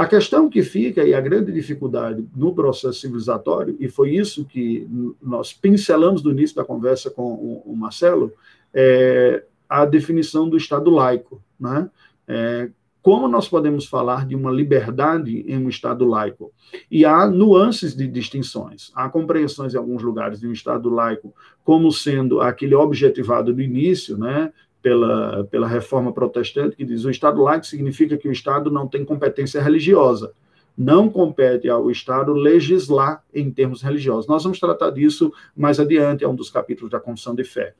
A 0.00 0.06
questão 0.06 0.48
que 0.48 0.62
fica 0.62 1.04
e 1.04 1.12
a 1.12 1.20
grande 1.20 1.52
dificuldade 1.52 2.26
no 2.34 2.54
processo 2.54 2.98
civilizatório, 2.98 3.76
e 3.78 3.86
foi 3.86 4.16
isso 4.16 4.46
que 4.46 4.88
nós 5.20 5.52
pincelamos 5.52 6.22
no 6.22 6.30
início 6.30 6.56
da 6.56 6.64
conversa 6.64 7.10
com 7.10 7.62
o 7.66 7.76
Marcelo, 7.76 8.32
é 8.72 9.44
a 9.68 9.84
definição 9.84 10.48
do 10.48 10.56
Estado 10.56 10.88
laico. 10.88 11.42
Né? 11.60 11.90
É, 12.26 12.70
como 13.02 13.28
nós 13.28 13.46
podemos 13.46 13.84
falar 13.84 14.26
de 14.26 14.34
uma 14.34 14.50
liberdade 14.50 15.44
em 15.46 15.58
um 15.58 15.68
Estado 15.68 16.06
laico? 16.06 16.50
E 16.90 17.04
há 17.04 17.26
nuances 17.26 17.94
de 17.94 18.08
distinções. 18.08 18.90
Há 18.94 19.06
compreensões 19.10 19.74
em 19.74 19.76
alguns 19.76 20.02
lugares 20.02 20.40
de 20.40 20.48
um 20.48 20.52
Estado 20.52 20.88
laico 20.88 21.34
como 21.62 21.92
sendo 21.92 22.40
aquele 22.40 22.74
objetivado 22.74 23.52
no 23.52 23.60
início, 23.60 24.16
né, 24.16 24.50
pela, 24.82 25.44
pela 25.44 25.68
reforma 25.68 26.12
protestante, 26.12 26.76
que 26.76 26.84
diz 26.84 27.04
o 27.04 27.10
Estado 27.10 27.42
laico 27.42 27.66
significa 27.66 28.16
que 28.16 28.28
o 28.28 28.32
Estado 28.32 28.70
não 28.70 28.86
tem 28.86 29.04
competência 29.04 29.62
religiosa. 29.62 30.32
Não 30.76 31.10
compete 31.10 31.68
ao 31.68 31.90
Estado 31.90 32.32
legislar 32.32 33.22
em 33.34 33.50
termos 33.50 33.82
religiosos. 33.82 34.26
Nós 34.26 34.42
vamos 34.42 34.58
tratar 34.58 34.90
disso 34.90 35.32
mais 35.54 35.78
adiante, 35.78 36.24
é 36.24 36.28
um 36.28 36.34
dos 36.34 36.50
capítulos 36.50 36.90
da 36.90 37.00
Confissão 37.00 37.34
de 37.34 37.44
Fé. 37.44 37.74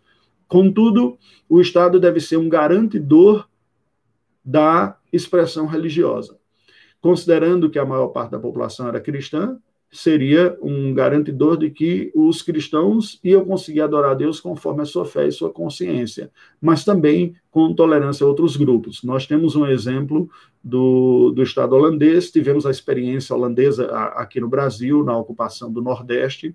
Contudo, 0.47 1.17
o 1.49 1.61
Estado 1.61 1.99
deve 1.99 2.21
ser 2.21 2.37
um 2.37 2.49
garantidor 2.49 3.49
da 4.45 4.99
expressão 5.13 5.67
religiosa. 5.67 6.39
Considerando 7.01 7.71
que 7.71 7.79
a 7.79 7.87
maior 7.87 8.09
parte 8.09 8.33
da 8.33 8.39
população 8.39 8.89
era 8.89 9.01
cristã, 9.01 9.59
seria 9.91 10.57
um 10.63 10.95
garantidor 10.95 11.57
de 11.57 11.71
que 11.71 12.13
os 12.15 12.43
cristãos 12.43 13.19
iam 13.25 13.45
conseguir 13.45 13.81
adorar 13.81 14.13
a 14.13 14.15
Deus 14.15 14.41
conforme 14.41 14.83
a 14.83 14.87
sua 14.87 15.05
fé 15.05 15.27
e 15.27 15.33
sua 15.33 15.51
consciência, 15.51 16.31
mas 16.61 16.85
também 16.85 17.35
com 17.51 17.75
tolerância 17.75 18.25
a 18.25 18.29
outros 18.29 18.57
grupos. 18.57 19.03
Nós 19.03 19.27
temos 19.27 19.57
um 19.57 19.67
exemplo 19.67 20.31
do, 20.63 21.33
do 21.33 21.43
Estado 21.43 21.75
holandês, 21.75 22.31
tivemos 22.31 22.65
a 22.67 22.71
experiência 22.71 23.35
holandesa 23.35 23.87
aqui 24.15 24.41
no 24.41 24.49
Brasil, 24.49 25.03
na 25.03 25.17
ocupação 25.17 25.73
do 25.73 25.83
Nordeste, 25.83 26.55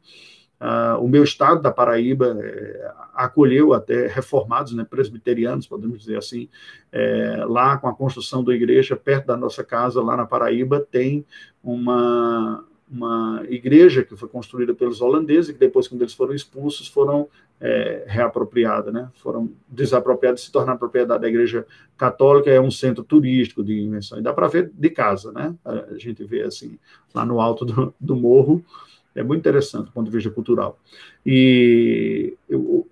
Uh, 0.58 0.98
o 1.04 1.08
meu 1.10 1.24
estado 1.24 1.62
da 1.62 1.70
Paraíba 1.70 2.38
é, 2.40 2.92
acolheu 3.14 3.74
até 3.74 4.08
reformados, 4.08 4.74
né, 4.74 4.86
presbiterianos, 4.90 5.68
podemos 5.68 6.00
dizer 6.00 6.18
assim, 6.18 6.48
é, 6.94 7.44
lá 7.46 7.78
com 7.78 7.90
a 7.90 7.94
construção 7.94 8.42
da 8.42 8.54
igreja, 8.54 8.96
perto 8.96 9.28
da 9.28 9.36
nossa 9.36 9.66
casa, 9.66 10.02
lá 10.02 10.16
na 10.16 10.26
Paraíba, 10.26 10.80
tem 10.80 11.26
uma, 11.62 12.64
uma 12.90 13.44
igreja 13.50 14.04
que 14.04 14.16
foi 14.16 14.30
construída 14.30 14.74
pelos 14.74 15.02
holandeses, 15.02 15.52
que 15.52 15.60
depois, 15.60 15.88
quando 15.88 16.02
eles 16.02 16.14
foram 16.14 16.34
expulsos, 16.34 16.88
foram 16.88 17.28
é, 17.60 18.04
reapropriadas, 18.08 18.94
né, 18.94 19.10
foram 19.16 19.52
desapropriadas 19.68 20.42
e 20.42 20.46
se 20.46 20.52
tornaram 20.52 20.78
propriedade 20.78 21.22
da 21.22 21.28
igreja 21.28 21.66
católica, 21.98 22.50
é 22.50 22.62
um 22.62 22.70
centro 22.70 23.04
turístico 23.04 23.64
de 23.64 23.80
invenção, 23.80 24.20
e 24.20 24.22
dá 24.22 24.34
para 24.34 24.48
ver 24.48 24.72
de 24.74 24.90
casa, 24.90 25.32
né, 25.32 25.56
a 25.66 25.98
gente 25.98 26.24
vê 26.24 26.44
assim, 26.44 26.78
lá 27.14 27.26
no 27.26 27.42
alto 27.42 27.66
do, 27.66 27.94
do 28.00 28.16
morro, 28.16 28.64
é 29.16 29.24
muito 29.24 29.40
interessante 29.40 29.86
do 29.86 29.92
ponto 29.92 30.10
de 30.10 30.16
vista 30.16 30.30
cultural. 30.30 30.78
E 31.26 32.36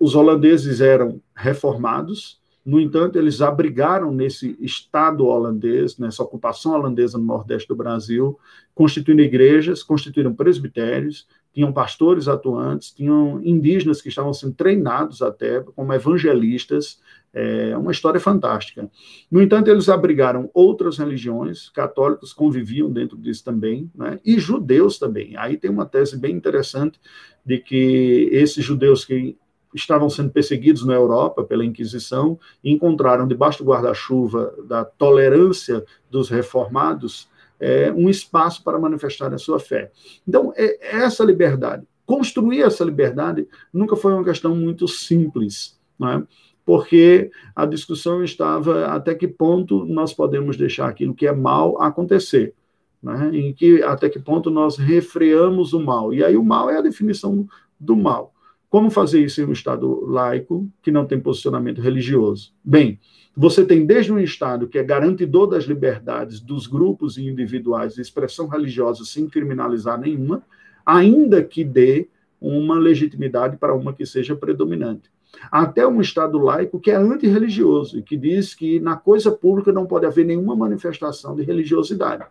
os 0.00 0.14
holandeses 0.14 0.80
eram 0.80 1.20
reformados, 1.36 2.40
no 2.64 2.80
entanto, 2.80 3.18
eles 3.18 3.42
abrigaram 3.42 4.10
nesse 4.10 4.56
Estado 4.58 5.26
holandês, 5.26 5.98
nessa 5.98 6.22
ocupação 6.22 6.72
holandesa 6.72 7.18
no 7.18 7.24
Nordeste 7.24 7.68
do 7.68 7.76
Brasil, 7.76 8.38
constituindo 8.74 9.20
igrejas, 9.20 9.82
constituíram 9.82 10.34
presbitérios, 10.34 11.26
tinham 11.52 11.72
pastores 11.72 12.26
atuantes, 12.26 12.90
tinham 12.90 13.40
indígenas 13.44 14.00
que 14.00 14.08
estavam 14.08 14.32
sendo 14.32 14.54
treinados 14.54 15.20
até 15.20 15.60
como 15.60 15.92
evangelistas, 15.92 16.98
é 17.34 17.76
uma 17.76 17.92
história 17.92 18.18
fantástica. 18.18 18.88
No 19.30 19.42
entanto, 19.42 19.68
eles 19.68 19.88
abrigaram 19.88 20.48
outras 20.54 20.98
religiões, 20.98 21.68
católicos 21.68 22.32
conviviam 22.32 22.90
dentro 22.90 23.16
disso 23.18 23.44
também, 23.44 23.90
né? 23.94 24.18
e 24.24 24.38
judeus 24.38 24.98
também. 24.98 25.36
Aí 25.36 25.56
tem 25.56 25.70
uma 25.70 25.84
tese 25.84 26.16
bem 26.16 26.34
interessante 26.34 26.98
de 27.44 27.58
que 27.58 28.28
esses 28.32 28.64
judeus 28.64 29.04
que 29.04 29.36
estavam 29.74 30.08
sendo 30.08 30.30
perseguidos 30.30 30.86
na 30.86 30.94
Europa 30.94 31.42
pela 31.44 31.64
Inquisição 31.64 32.38
encontraram 32.62 33.26
debaixo 33.26 33.64
do 33.64 33.70
guarda-chuva 33.70 34.54
da 34.66 34.84
tolerância 34.84 35.84
dos 36.10 36.28
reformados 36.28 37.28
é, 37.58 37.92
um 37.92 38.08
espaço 38.08 38.62
para 38.62 38.78
manifestar 38.78 39.32
a 39.32 39.38
sua 39.38 39.58
fé. 39.58 39.90
Então, 40.26 40.52
é, 40.56 40.96
essa 40.96 41.24
liberdade, 41.24 41.86
construir 42.06 42.62
essa 42.62 42.84
liberdade 42.84 43.48
nunca 43.72 43.96
foi 43.96 44.12
uma 44.12 44.24
questão 44.24 44.54
muito 44.54 44.86
simples. 44.86 45.78
Não 45.98 46.08
é? 46.10 46.22
porque 46.64 47.30
a 47.54 47.66
discussão 47.66 48.24
estava 48.24 48.86
até 48.86 49.14
que 49.14 49.28
ponto 49.28 49.84
nós 49.84 50.12
podemos 50.12 50.56
deixar 50.56 50.88
aquilo 50.88 51.14
que 51.14 51.26
é 51.26 51.32
mal 51.32 51.80
acontecer, 51.80 52.54
né? 53.02 53.30
em 53.32 53.52
que 53.52 53.82
até 53.82 54.08
que 54.08 54.18
ponto 54.18 54.50
nós 54.50 54.76
refreamos 54.76 55.72
o 55.72 55.80
mal. 55.80 56.12
E 56.14 56.24
aí 56.24 56.36
o 56.36 56.44
mal 56.44 56.70
é 56.70 56.78
a 56.78 56.82
definição 56.82 57.46
do 57.78 57.94
mal. 57.94 58.33
Como 58.74 58.90
fazer 58.90 59.20
isso 59.20 59.40
em 59.40 59.44
um 59.44 59.52
Estado 59.52 60.04
laico 60.04 60.68
que 60.82 60.90
não 60.90 61.06
tem 61.06 61.20
posicionamento 61.20 61.80
religioso? 61.80 62.52
Bem, 62.64 62.98
você 63.36 63.64
tem 63.64 63.86
desde 63.86 64.12
um 64.12 64.18
Estado 64.18 64.66
que 64.66 64.76
é 64.76 64.82
garantidor 64.82 65.46
das 65.46 65.62
liberdades 65.62 66.40
dos 66.40 66.66
grupos 66.66 67.16
e 67.16 67.24
individuais 67.24 67.94
de 67.94 68.00
expressão 68.00 68.48
religiosa 68.48 69.04
sem 69.04 69.28
criminalizar 69.28 69.96
nenhuma, 69.96 70.42
ainda 70.84 71.40
que 71.40 71.62
dê 71.62 72.08
uma 72.40 72.74
legitimidade 72.76 73.58
para 73.58 73.72
uma 73.72 73.92
que 73.92 74.04
seja 74.04 74.34
predominante 74.34 75.08
até 75.52 75.86
um 75.86 76.00
Estado 76.00 76.36
laico 76.36 76.80
que 76.80 76.90
é 76.90 76.96
antirreligioso 76.96 78.00
e 78.00 78.02
que 78.02 78.16
diz 78.16 78.56
que 78.56 78.80
na 78.80 78.96
coisa 78.96 79.30
pública 79.30 79.72
não 79.72 79.86
pode 79.86 80.04
haver 80.04 80.26
nenhuma 80.26 80.56
manifestação 80.56 81.36
de 81.36 81.44
religiosidade. 81.44 82.24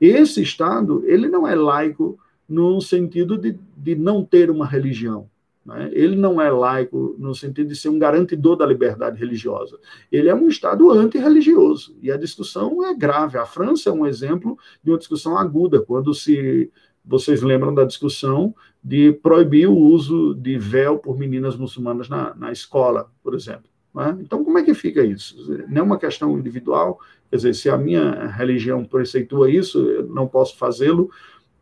Esse 0.00 0.40
Estado, 0.40 1.02
ele 1.04 1.28
não 1.28 1.46
é 1.46 1.54
laico 1.54 2.18
no 2.48 2.80
sentido 2.80 3.36
de, 3.36 3.58
de 3.76 3.94
não 3.94 4.24
ter 4.24 4.50
uma 4.50 4.66
religião. 4.66 5.29
Né? 5.64 5.90
Ele 5.92 6.16
não 6.16 6.40
é 6.40 6.50
laico 6.50 7.14
no 7.18 7.34
sentido 7.34 7.68
de 7.68 7.76
ser 7.76 7.88
um 7.88 7.98
garantidor 7.98 8.56
da 8.56 8.66
liberdade 8.66 9.18
religiosa. 9.18 9.78
Ele 10.10 10.28
é 10.28 10.34
um 10.34 10.48
Estado 10.48 10.90
antirreligioso. 10.90 11.96
E 12.00 12.10
a 12.10 12.16
discussão 12.16 12.84
é 12.86 12.94
grave. 12.94 13.38
A 13.38 13.46
França 13.46 13.90
é 13.90 13.92
um 13.92 14.06
exemplo 14.06 14.58
de 14.82 14.90
uma 14.90 14.98
discussão 14.98 15.36
aguda, 15.36 15.80
quando 15.80 16.14
se 16.14 16.70
vocês 17.04 17.42
lembram 17.42 17.74
da 17.74 17.84
discussão 17.84 18.54
de 18.82 19.12
proibir 19.12 19.68
o 19.68 19.76
uso 19.76 20.34
de 20.34 20.58
véu 20.58 20.98
por 20.98 21.18
meninas 21.18 21.56
muçulmanas 21.56 22.08
na, 22.08 22.34
na 22.34 22.52
escola, 22.52 23.10
por 23.22 23.34
exemplo. 23.34 23.70
Né? 23.94 24.18
Então, 24.20 24.44
como 24.44 24.58
é 24.58 24.62
que 24.62 24.74
fica 24.74 25.04
isso? 25.04 25.36
Não 25.68 25.80
é 25.80 25.82
uma 25.82 25.98
questão 25.98 26.38
individual, 26.38 26.98
quer 27.28 27.36
dizer, 27.36 27.54
se 27.54 27.68
a 27.68 27.76
minha 27.76 28.26
religião 28.26 28.84
preceitua 28.84 29.50
isso, 29.50 29.78
eu 29.78 30.06
não 30.06 30.26
posso 30.26 30.56
fazê-lo, 30.56 31.10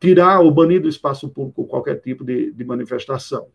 tirar 0.00 0.40
ou 0.40 0.50
banir 0.50 0.80
do 0.80 0.88
espaço 0.88 1.28
público 1.28 1.66
qualquer 1.66 2.00
tipo 2.00 2.24
de, 2.24 2.52
de 2.52 2.64
manifestação. 2.64 3.46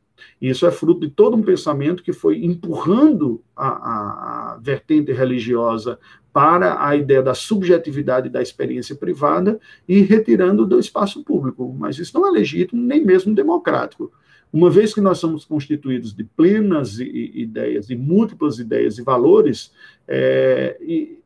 Isso 0.42 0.66
é 0.66 0.72
fruto 0.72 1.02
de 1.02 1.10
todo 1.10 1.36
um 1.36 1.44
pensamento 1.44 2.04
que 2.04 2.14
foi 2.14 2.44
empurrando 2.44 3.44
a, 3.56 3.68
a, 3.68 4.54
a 4.54 4.58
vertente 4.58 5.12
religiosa 5.12 6.00
para 6.32 6.86
a 6.86 6.96
ideia 6.96 7.22
da 7.22 7.34
subjetividade 7.34 8.28
da 8.28 8.42
experiência 8.42 8.96
privada 8.96 9.60
e 9.88 10.02
retirando 10.02 10.66
do 10.66 10.80
espaço 10.80 11.24
público. 11.24 11.74
Mas 11.78 12.00
isso 12.00 12.18
não 12.18 12.28
é 12.28 12.32
legítimo, 12.32 12.82
nem 12.82 13.06
mesmo 13.06 13.36
democrático. 13.36 14.12
Uma 14.52 14.70
vez 14.70 14.94
que 14.94 15.02
nós 15.02 15.18
somos 15.18 15.46
constituídos 15.46 16.14
de 16.14 16.24
plenas 16.24 17.00
ideias, 17.00 17.88
de 17.88 17.96
múltiplas 17.96 18.60
ideias 18.60 18.98
e 18.98 19.04
valores, 19.04 19.72
é, 20.08 20.78
e 20.82 21.20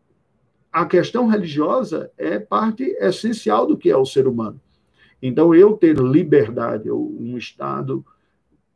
a 0.71 0.85
questão 0.85 1.27
religiosa 1.27 2.11
é 2.17 2.39
parte 2.39 2.83
essencial 2.99 3.65
do 3.65 3.77
que 3.77 3.89
é 3.89 3.97
o 3.97 4.05
ser 4.05 4.27
humano. 4.27 4.61
Então, 5.21 5.53
eu 5.55 5.73
ter 5.73 5.97
liberdade, 5.97 6.89
ou 6.89 7.11
um 7.19 7.37
Estado 7.37 8.05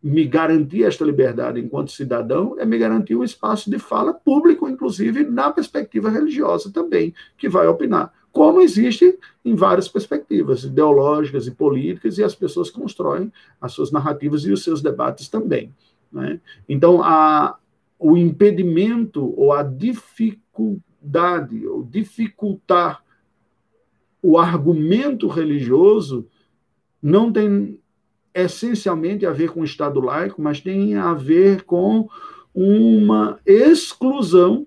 me 0.04 0.26
garantir 0.26 0.84
esta 0.84 1.06
liberdade 1.06 1.60
enquanto 1.60 1.92
cidadão 1.92 2.56
é 2.58 2.66
me 2.66 2.78
garantir 2.78 3.16
um 3.16 3.24
espaço 3.24 3.70
de 3.70 3.78
fala 3.78 4.14
público, 4.14 4.68
inclusive 4.68 5.24
na 5.24 5.52
perspectiva 5.52 6.10
religiosa 6.10 6.72
também, 6.72 7.14
que 7.38 7.48
vai 7.48 7.68
opinar. 7.68 8.12
Como 8.32 8.62
existe 8.62 9.20
em 9.44 9.56
várias 9.56 9.88
perspectivas 9.88 10.64
ideológicas 10.64 11.46
e 11.46 11.52
políticas, 11.52 12.18
e 12.18 12.24
as 12.24 12.34
pessoas 12.34 12.70
constroem 12.70 13.32
as 13.60 13.74
suas 13.74 13.92
narrativas 13.92 14.46
e 14.46 14.52
os 14.52 14.64
seus 14.64 14.82
debates 14.82 15.28
também. 15.28 15.74
Né? 16.12 16.40
Então, 16.68 17.04
a, 17.04 17.58
o 18.00 18.18
impedimento 18.18 19.34
ou 19.38 19.54
a 19.54 19.62
dificuldade, 19.62 21.68
ou 21.68 21.84
dificultar 21.84 23.04
o 24.22 24.38
argumento 24.38 25.28
religioso 25.28 26.28
não 27.02 27.32
tem 27.32 27.81
essencialmente 28.34 29.26
a 29.26 29.32
ver 29.32 29.52
com 29.52 29.62
o 29.62 29.65
Estado 29.65 30.00
laico, 30.00 30.41
mas 30.41 30.60
tem 30.60 30.96
a 30.96 31.13
ver 31.13 31.63
com 31.63 32.10
uma 32.54 33.39
exclusão 33.46 34.65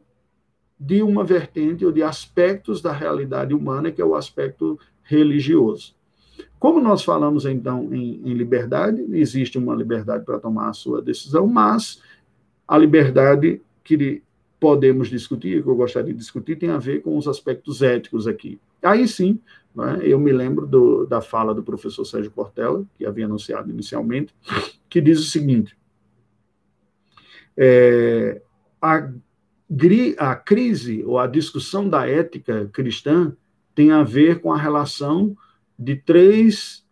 de 0.79 1.03
uma 1.03 1.25
vertente 1.25 1.85
ou 1.85 1.93
de 1.93 2.03
aspectos 2.03 2.83
da 2.83 2.93
realidade 2.93 3.55
humana, 3.55 3.91
que 3.91 4.03
é 4.03 4.05
o 4.05 4.15
aspecto 4.15 4.79
religioso. 5.03 5.95
Como 6.59 6.81
nós 6.81 7.05
falamos, 7.05 7.45
então, 7.45 7.93
em, 7.93 8.21
em 8.25 8.35
liberdade, 8.35 9.05
existe 9.13 9.59
uma 9.59 9.75
liberdade 9.75 10.25
para 10.25 10.39
tomar 10.39 10.69
a 10.69 10.73
sua 10.73 11.01
decisão, 11.01 11.47
mas 11.47 12.03
a 12.67 12.77
liberdade 12.79 13.61
que 13.83 14.23
podemos 14.59 15.09
discutir, 15.09 15.63
que 15.63 15.69
eu 15.69 15.77
gostaria 15.77 16.13
de 16.13 16.19
discutir, 16.19 16.57
tem 16.57 16.71
a 16.71 16.79
ver 16.79 17.03
com 17.03 17.17
os 17.19 17.29
aspectos 17.29 17.83
éticos 17.83 18.27
aqui. 18.27 18.59
Aí 18.85 19.09
sim, 19.09 19.41
né, 19.75 20.01
eu 20.03 20.19
me 20.19 20.33
lembro 20.33 20.67
do, 20.67 21.07
da 21.07 21.21
fala 21.21 21.55
do 21.55 21.63
professor 21.63 22.05
Sérgio 22.05 22.31
Portela, 22.31 22.85
que 22.95 23.05
havia 23.05 23.25
anunciado 23.25 23.71
inicialmente, 23.71 24.35
que 24.89 25.01
diz 25.01 25.19
o 25.19 25.25
seguinte: 25.25 25.77
é, 27.57 28.41
a, 28.81 29.11
a 30.19 30.37
crise 30.37 31.03
ou 31.05 31.19
a 31.19 31.27
discussão 31.27 31.89
da 31.89 32.07
ética 32.09 32.69
cristã 32.73 33.37
tem 33.75 33.91
a 33.91 34.03
ver 34.03 34.41
com 34.41 34.53
a 34.53 34.59
relação 34.59 35.37
de 35.79 35.97
três 35.97 36.87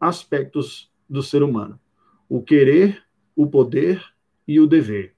aspectos 0.00 0.90
do 1.08 1.22
ser 1.22 1.42
humano: 1.42 1.80
o 2.28 2.42
querer, 2.42 3.02
o 3.34 3.46
poder 3.46 4.04
e 4.46 4.60
o 4.60 4.66
dever. 4.66 5.17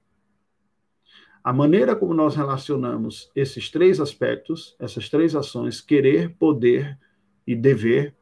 A 1.43 1.51
maneira 1.51 1.95
como 1.95 2.13
nós 2.13 2.35
relacionamos 2.35 3.31
esses 3.35 3.69
três 3.71 3.99
aspectos, 3.99 4.75
essas 4.79 5.09
três 5.09 5.35
ações, 5.35 5.81
querer, 5.81 6.35
poder 6.35 6.99
e 7.47 7.55
dever, 7.55 8.15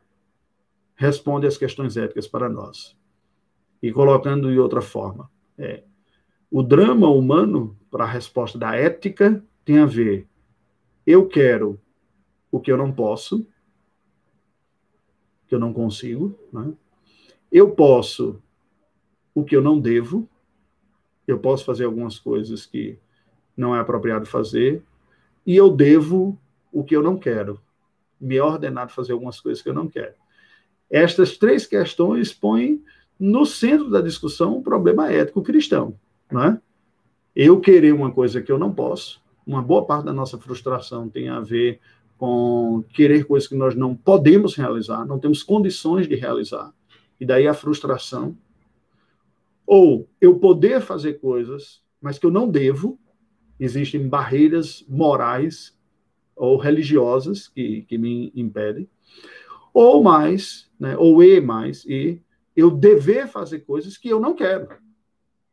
responde 0.95 1.45
às 1.45 1.58
questões 1.58 1.97
éticas 1.97 2.27
para 2.27 2.47
nós. 2.47 2.97
E 3.82 3.91
colocando 3.91 4.51
de 4.51 4.60
outra 4.60 4.82
forma, 4.82 5.29
é, 5.58 5.84
o 6.49 6.63
drama 6.63 7.10
humano, 7.10 7.77
para 7.91 8.05
a 8.05 8.08
resposta 8.08 8.58
da 8.58 8.75
ética, 8.75 9.43
tem 9.65 9.79
a 9.79 9.86
ver: 9.86 10.27
eu 11.05 11.27
quero 11.27 11.79
o 12.51 12.60
que 12.60 12.71
eu 12.71 12.77
não 12.77 12.91
posso, 12.91 13.45
que 15.47 15.55
eu 15.55 15.60
não 15.60 15.73
consigo, 15.73 16.38
né? 16.53 16.73
eu 17.51 17.71
posso 17.71 18.41
o 19.34 19.43
que 19.43 19.55
eu 19.55 19.62
não 19.62 19.79
devo, 19.79 20.29
eu 21.27 21.39
posso 21.39 21.65
fazer 21.65 21.86
algumas 21.86 22.17
coisas 22.17 22.65
que 22.65 22.97
não 23.60 23.76
é 23.76 23.80
apropriado 23.80 24.26
fazer, 24.26 24.82
e 25.45 25.56
eu 25.56 25.69
devo 25.69 26.39
o 26.72 26.84
que 26.84 26.95
eu 26.95 27.04
não 27.04 27.17
quero. 27.17 27.60
Me 28.19 28.38
é 28.38 28.43
ordenado 28.43 28.91
fazer 28.91 29.12
algumas 29.12 29.39
coisas 29.39 29.62
que 29.62 29.67
eu 29.67 29.74
não 29.74 29.88
quero. 29.88 30.13
Estas 30.89 31.38
três 31.38 31.65
questões 31.65 32.34
põem 32.34 32.82
no 33.19 33.45
centro 33.45 33.89
da 33.89 34.00
discussão 34.00 34.58
o 34.58 34.63
problema 34.63 35.12
ético 35.12 35.41
cristão. 35.41 35.93
Não 36.32 36.43
é? 36.43 36.62
Eu 37.36 37.60
querer 37.60 37.93
uma 37.93 38.12
coisa 38.12 38.41
que 38.41 38.52
eu 38.52 38.58
não 38.58 38.74
posso, 38.74 39.22
uma 39.45 39.62
boa 39.62 39.86
parte 39.86 40.06
da 40.06 40.13
nossa 40.13 40.38
frustração 40.38 41.10
tem 41.10 41.28
a 41.28 41.41
ver 41.41 41.80
com 42.17 42.84
querer 42.93 43.26
coisas 43.26 43.48
que 43.48 43.56
nós 43.56 43.76
não 43.76 43.93
podemos 43.93 44.56
realizar, 44.56 45.06
não 45.06 45.19
temos 45.19 45.43
condições 45.43 46.08
de 46.08 46.15
realizar. 46.15 46.74
E 47.19 47.26
daí 47.26 47.48
a 47.48 47.54
frustração. 47.54 48.36
Ou 49.65 50.08
eu 50.19 50.39
poder 50.39 50.82
fazer 50.82 51.15
coisas, 51.19 51.82
mas 52.02 52.17
que 52.17 52.26
eu 52.26 52.32
não 52.32 52.50
devo, 52.50 52.98
existem 53.60 54.08
barreiras 54.08 54.86
morais 54.88 55.78
ou 56.36 56.58
religiosas 56.58 57.50
que, 57.50 57.82
que 57.82 57.98
me 57.98 58.32
impedem, 58.34 58.88
ou 59.74 60.02
mais, 60.02 60.69
né, 60.80 60.95
ou 60.98 61.22
e 61.22 61.41
mais, 61.41 61.86
e 61.86 62.22
eu 62.56 62.72
dever 62.72 63.28
fazer 63.28 63.60
coisas 63.60 63.98
que 63.98 64.10
eu 64.10 64.19
não 64.19 64.34
quero. 64.34 64.69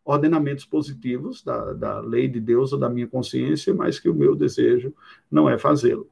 Ordenamentos 0.05 0.65
positivos 0.65 1.43
da, 1.43 1.73
da 1.73 2.01
lei 2.01 2.29
de 2.29 2.41
Deus 2.41 2.73
ou 2.73 2.79
da 2.79 2.89
minha 2.89 3.09
consciência, 3.09 3.75
mas 3.75 3.99
que 3.99 4.09
o 4.09 4.15
meu 4.15 4.37
desejo 4.37 4.95
não 5.31 5.51
é 5.51 5.59
fazê-lo. 5.59 6.09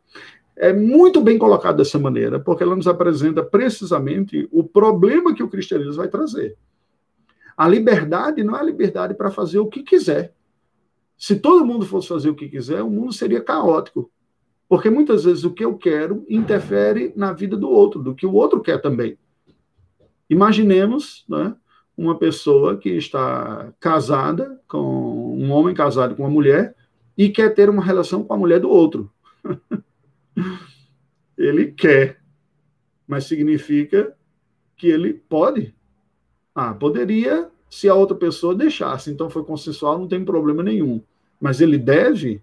É 0.56 0.72
muito 0.72 1.20
bem 1.20 1.38
colocado 1.38 1.76
dessa 1.76 1.98
maneira, 1.98 2.38
porque 2.38 2.62
ela 2.62 2.76
nos 2.76 2.86
apresenta 2.86 3.42
precisamente 3.42 4.48
o 4.52 4.62
problema 4.62 5.34
que 5.34 5.42
o 5.42 5.48
cristianismo 5.48 5.94
vai 5.94 6.08
trazer. 6.08 6.56
A 7.56 7.68
liberdade 7.68 8.42
não 8.42 8.56
é 8.56 8.60
a 8.60 8.64
liberdade 8.64 9.14
para 9.14 9.30
fazer 9.30 9.58
o 9.58 9.68
que 9.68 9.82
quiser. 9.82 10.32
Se 11.24 11.36
todo 11.36 11.64
mundo 11.64 11.86
fosse 11.86 12.08
fazer 12.08 12.28
o 12.28 12.34
que 12.34 12.50
quiser, 12.50 12.82
o 12.82 12.90
mundo 12.90 13.10
seria 13.10 13.40
caótico. 13.40 14.10
Porque 14.68 14.90
muitas 14.90 15.24
vezes 15.24 15.42
o 15.42 15.54
que 15.54 15.64
eu 15.64 15.74
quero 15.74 16.22
interfere 16.28 17.14
na 17.16 17.32
vida 17.32 17.56
do 17.56 17.70
outro, 17.70 18.02
do 18.02 18.14
que 18.14 18.26
o 18.26 18.34
outro 18.34 18.60
quer 18.60 18.76
também. 18.82 19.16
Imaginemos 20.28 21.24
né, 21.26 21.56
uma 21.96 22.18
pessoa 22.18 22.76
que 22.76 22.90
está 22.90 23.72
casada 23.80 24.60
com 24.68 25.34
um 25.38 25.50
homem 25.50 25.74
casado 25.74 26.14
com 26.14 26.24
uma 26.24 26.30
mulher 26.30 26.76
e 27.16 27.30
quer 27.30 27.54
ter 27.54 27.70
uma 27.70 27.82
relação 27.82 28.22
com 28.22 28.34
a 28.34 28.36
mulher 28.36 28.60
do 28.60 28.68
outro. 28.68 29.10
ele 31.38 31.72
quer, 31.72 32.20
mas 33.08 33.24
significa 33.24 34.14
que 34.76 34.88
ele 34.88 35.14
pode. 35.14 35.74
Ah, 36.54 36.74
poderia 36.74 37.50
se 37.70 37.88
a 37.88 37.94
outra 37.94 38.14
pessoa 38.14 38.54
deixasse. 38.54 39.10
Então 39.10 39.30
foi 39.30 39.42
consensual, 39.42 39.98
não 39.98 40.06
tem 40.06 40.22
problema 40.22 40.62
nenhum. 40.62 41.02
Mas 41.44 41.60
ele 41.60 41.76
deve. 41.76 42.42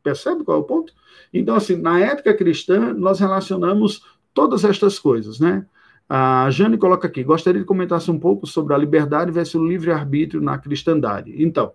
Percebe 0.00 0.44
qual 0.44 0.58
é 0.58 0.60
o 0.60 0.64
ponto? 0.64 0.94
Então, 1.34 1.56
assim, 1.56 1.74
na 1.74 1.98
ética 1.98 2.32
cristã, 2.32 2.94
nós 2.94 3.18
relacionamos 3.18 4.06
todas 4.32 4.62
estas 4.62 4.96
coisas, 4.96 5.40
né? 5.40 5.66
A 6.08 6.48
Jane 6.48 6.78
coloca 6.78 7.08
aqui: 7.08 7.24
gostaria 7.24 7.60
de 7.60 7.66
comentar 7.66 7.98
um 8.08 8.20
pouco 8.20 8.46
sobre 8.46 8.74
a 8.74 8.78
liberdade 8.78 9.32
versus 9.32 9.60
o 9.60 9.66
livre-arbítrio 9.66 10.40
na 10.40 10.56
cristandade. 10.56 11.34
Então, 11.36 11.72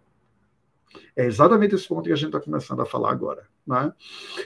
é 1.18 1.26
exatamente 1.26 1.76
esse 1.76 1.86
ponto 1.86 2.06
que 2.06 2.14
a 2.14 2.16
gente 2.16 2.28
está 2.28 2.40
começando 2.40 2.80
a 2.82 2.86
falar 2.86 3.12
agora. 3.12 3.44
Né? 3.68 3.92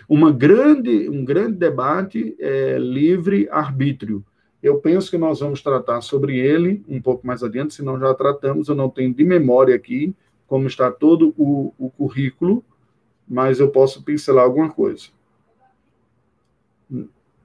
Uma 0.10 0.32
grande, 0.32 1.08
um 1.08 1.24
grande 1.24 1.58
debate 1.58 2.36
é 2.40 2.80
livre-arbítrio. 2.80 4.26
Eu 4.64 4.80
penso 4.80 5.12
que 5.12 5.20
nós 5.20 5.40
vamos 5.40 5.62
tratar 5.62 6.02
sobre 6.02 6.40
ele 6.40 6.84
um 6.88 7.00
pouco 7.00 7.28
mais 7.28 7.44
adiante, 7.44 7.76
se 7.76 7.84
não 7.84 8.00
já 8.00 8.12
tratamos, 8.16 8.70
eu 8.70 8.76
não 8.76 8.90
tenho 8.90 9.14
de 9.14 9.24
memória 9.24 9.76
aqui 9.76 10.16
como 10.52 10.68
está 10.68 10.92
todo 10.92 11.34
o, 11.38 11.74
o 11.80 11.90
currículo, 11.90 12.62
mas 13.26 13.62
eu 13.62 13.70
posso 13.70 14.04
pincelar 14.04 14.44
alguma 14.44 14.70
coisa. 14.70 15.08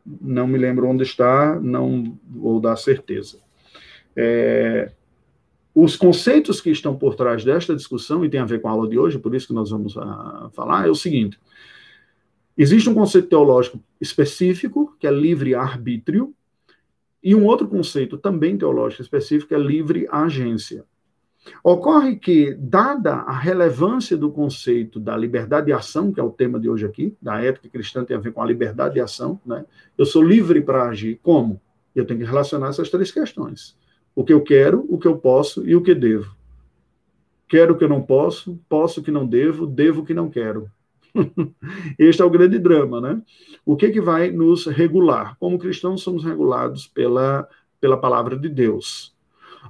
Não 0.04 0.48
me 0.48 0.58
lembro 0.58 0.88
onde 0.88 1.04
está, 1.04 1.54
não 1.60 2.18
vou 2.28 2.58
dar 2.58 2.74
certeza. 2.74 3.38
É, 4.16 4.90
os 5.72 5.94
conceitos 5.94 6.60
que 6.60 6.68
estão 6.68 6.96
por 6.96 7.14
trás 7.14 7.44
desta 7.44 7.76
discussão, 7.76 8.24
e 8.24 8.28
tem 8.28 8.40
a 8.40 8.44
ver 8.44 8.60
com 8.60 8.66
a 8.66 8.72
aula 8.72 8.88
de 8.88 8.98
hoje, 8.98 9.20
por 9.20 9.32
isso 9.36 9.46
que 9.46 9.54
nós 9.54 9.70
vamos 9.70 9.96
a, 9.96 10.02
ah, 10.02 10.50
falar, 10.52 10.88
é 10.88 10.90
o 10.90 10.94
seguinte: 10.96 11.38
existe 12.58 12.90
um 12.90 12.94
conceito 12.94 13.28
teológico 13.28 13.80
específico, 14.00 14.96
que 14.98 15.06
é 15.06 15.12
livre-arbítrio, 15.12 16.34
e 17.22 17.36
um 17.36 17.44
outro 17.44 17.68
conceito 17.68 18.18
também 18.18 18.58
teológico 18.58 19.02
específico 19.02 19.54
é 19.54 19.58
livre 19.58 20.08
agência. 20.10 20.84
Ocorre 21.62 22.16
que, 22.16 22.54
dada 22.54 23.14
a 23.14 23.36
relevância 23.36 24.16
do 24.16 24.30
conceito 24.30 24.98
da 24.98 25.16
liberdade 25.16 25.66
de 25.66 25.72
ação, 25.72 26.12
que 26.12 26.20
é 26.20 26.22
o 26.22 26.30
tema 26.30 26.58
de 26.58 26.68
hoje 26.68 26.84
aqui, 26.84 27.16
da 27.20 27.40
ética 27.40 27.68
cristã 27.68 28.04
tem 28.04 28.16
a 28.16 28.20
ver 28.20 28.32
com 28.32 28.42
a 28.42 28.46
liberdade 28.46 28.94
de 28.94 29.00
ação, 29.00 29.40
né? 29.44 29.64
eu 29.96 30.04
sou 30.04 30.22
livre 30.22 30.60
para 30.60 30.88
agir. 30.88 31.18
Como? 31.22 31.60
Eu 31.94 32.04
tenho 32.04 32.20
que 32.20 32.26
relacionar 32.26 32.68
essas 32.68 32.90
três 32.90 33.10
questões: 33.10 33.76
o 34.14 34.24
que 34.24 34.32
eu 34.32 34.42
quero, 34.42 34.84
o 34.88 34.98
que 34.98 35.08
eu 35.08 35.16
posso 35.16 35.66
e 35.66 35.74
o 35.74 35.82
que 35.82 35.94
devo. 35.94 36.36
Quero 37.48 37.74
o 37.74 37.78
que 37.78 37.84
eu 37.84 37.88
não 37.88 38.02
posso, 38.02 38.58
posso 38.68 39.00
o 39.00 39.02
que 39.02 39.10
não 39.10 39.26
devo, 39.26 39.66
devo 39.66 40.02
o 40.02 40.04
que 40.04 40.12
não 40.12 40.28
quero. 40.28 40.68
este 41.98 42.20
é 42.20 42.24
o 42.24 42.30
grande 42.30 42.58
drama, 42.58 43.00
né? 43.00 43.22
O 43.64 43.76
que, 43.76 43.90
que 43.90 44.00
vai 44.00 44.30
nos 44.30 44.66
regular? 44.66 45.36
Como 45.38 45.58
cristãos, 45.58 46.02
somos 46.02 46.24
regulados 46.24 46.86
pela, 46.86 47.48
pela 47.80 47.96
palavra 47.96 48.36
de 48.36 48.48
Deus. 48.48 49.15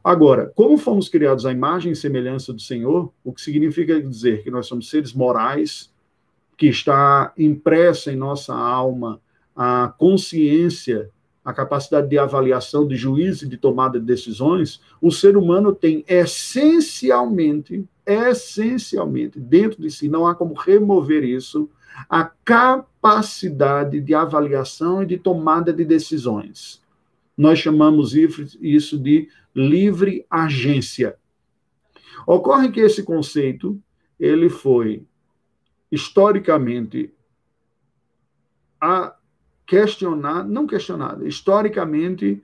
Agora, 0.02 0.52
como 0.54 0.76
fomos 0.76 1.09
criados 1.09 1.46
à 1.46 1.52
imagem 1.52 1.92
e 1.92 1.96
semelhança 1.96 2.52
do 2.52 2.61
Senhor, 2.61 3.12
o 3.24 3.32
que 3.32 3.40
significa 3.40 4.00
dizer 4.00 4.42
que 4.42 4.50
nós 4.50 4.66
somos 4.66 4.88
seres 4.88 5.12
morais, 5.12 5.92
que 6.56 6.66
está 6.66 7.32
impressa 7.37 8.12
em 8.12 8.16
nossa 8.16 8.54
alma 8.54 9.20
a 9.54 9.92
consciência, 9.98 11.11
a 11.44 11.52
capacidade 11.52 12.09
de 12.09 12.18
avaliação, 12.18 12.87
de 12.87 12.96
juízo 12.96 13.46
e 13.46 13.48
de 13.48 13.56
tomada 13.56 13.98
de 13.98 14.06
decisões, 14.06 14.80
o 15.00 15.11
ser 15.11 15.37
humano 15.37 15.74
tem 15.74 16.04
essencialmente 16.09 17.87
essencialmente, 18.06 19.40
dentro 19.40 19.82
de 19.82 19.90
si, 19.90 20.09
não 20.09 20.26
há 20.26 20.35
como 20.35 20.54
remover 20.54 21.24
isso, 21.24 21.68
a 22.09 22.24
capacidade 22.24 24.00
de 24.00 24.14
avaliação 24.14 25.02
e 25.02 25.06
de 25.06 25.18
tomada 25.18 25.72
de 25.72 25.85
decisões. 25.85 26.80
Nós 27.37 27.59
chamamos 27.59 28.14
isso 28.14 28.98
de 28.98 29.28
livre 29.56 30.26
agência. 30.30 31.16
Ocorre 32.26 32.70
que 32.70 32.80
esse 32.80 33.02
conceito 33.02 33.80
ele 34.20 34.50
foi 34.50 35.02
historicamente 35.90 37.12
a 38.78 39.16
questionado, 39.66 40.48
não 40.48 40.66
questionado, 40.66 41.26
historicamente 41.26 42.42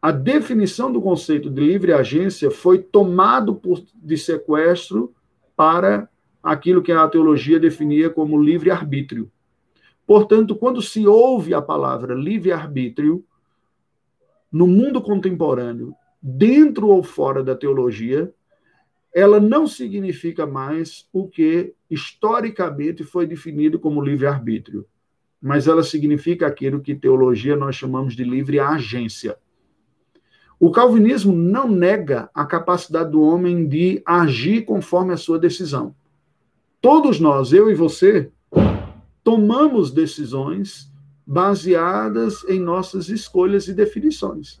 a 0.00 0.10
definição 0.10 0.90
do 0.90 1.00
conceito 1.02 1.50
de 1.50 1.60
livre 1.60 1.92
agência 1.92 2.50
foi 2.50 2.78
tomado 2.78 3.54
por, 3.54 3.82
de 3.94 4.16
sequestro 4.16 5.14
para 5.54 6.08
aquilo 6.42 6.82
que 6.82 6.92
a 6.92 7.08
teologia 7.08 7.58
definia 7.58 8.08
como 8.08 8.40
livre 8.40 8.70
arbítrio. 8.70 9.30
Portanto, 10.06 10.54
quando 10.54 10.80
se 10.80 11.06
ouve 11.06 11.52
a 11.52 11.60
palavra 11.60 12.14
livre 12.14 12.52
arbítrio 12.52 13.24
no 14.50 14.66
mundo 14.66 15.02
contemporâneo, 15.02 15.94
dentro 16.28 16.88
ou 16.88 17.04
fora 17.04 17.40
da 17.40 17.54
teologia, 17.54 18.34
ela 19.14 19.38
não 19.38 19.64
significa 19.64 20.44
mais 20.44 21.08
o 21.12 21.28
que 21.28 21.72
historicamente 21.88 23.04
foi 23.04 23.28
definido 23.28 23.78
como 23.78 24.02
livre-arbítrio, 24.02 24.84
mas 25.40 25.68
ela 25.68 25.84
significa 25.84 26.44
aquilo 26.44 26.80
que 26.80 26.96
teologia 26.96 27.54
nós 27.54 27.76
chamamos 27.76 28.16
de 28.16 28.24
livre 28.24 28.58
agência. 28.58 29.38
O 30.58 30.72
calvinismo 30.72 31.32
não 31.32 31.68
nega 31.68 32.28
a 32.34 32.44
capacidade 32.44 33.12
do 33.12 33.22
homem 33.22 33.68
de 33.68 34.02
agir 34.04 34.64
conforme 34.64 35.12
a 35.12 35.16
sua 35.16 35.38
decisão. 35.38 35.94
Todos 36.80 37.20
nós, 37.20 37.52
eu 37.52 37.70
e 37.70 37.74
você, 37.74 38.32
tomamos 39.22 39.92
decisões 39.92 40.92
baseadas 41.24 42.42
em 42.48 42.58
nossas 42.58 43.08
escolhas 43.08 43.68
e 43.68 43.72
definições. 43.72 44.60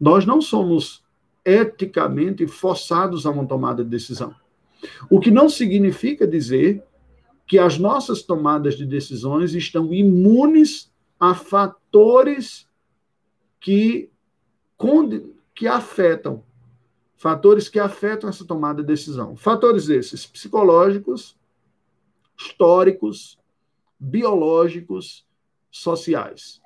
Nós 0.00 0.24
não 0.24 0.40
somos 0.40 1.04
eticamente 1.44 2.46
forçados 2.46 3.26
a 3.26 3.30
uma 3.30 3.46
tomada 3.46 3.82
de 3.82 3.90
decisão. 3.90 4.34
O 5.10 5.18
que 5.18 5.30
não 5.30 5.48
significa 5.48 6.26
dizer 6.26 6.84
que 7.46 7.58
as 7.58 7.78
nossas 7.78 8.22
tomadas 8.22 8.76
de 8.76 8.84
decisões 8.84 9.54
estão 9.54 9.92
imunes 9.92 10.92
a 11.18 11.34
fatores 11.34 12.68
que, 13.58 14.10
que 15.54 15.66
afetam, 15.66 16.44
fatores 17.16 17.68
que 17.68 17.80
afetam 17.80 18.28
essa 18.28 18.44
tomada 18.44 18.82
de 18.82 18.86
decisão. 18.86 19.34
Fatores 19.34 19.88
esses 19.88 20.26
psicológicos, 20.26 21.36
históricos, 22.38 23.38
biológicos, 23.98 25.26
sociais. 25.70 26.60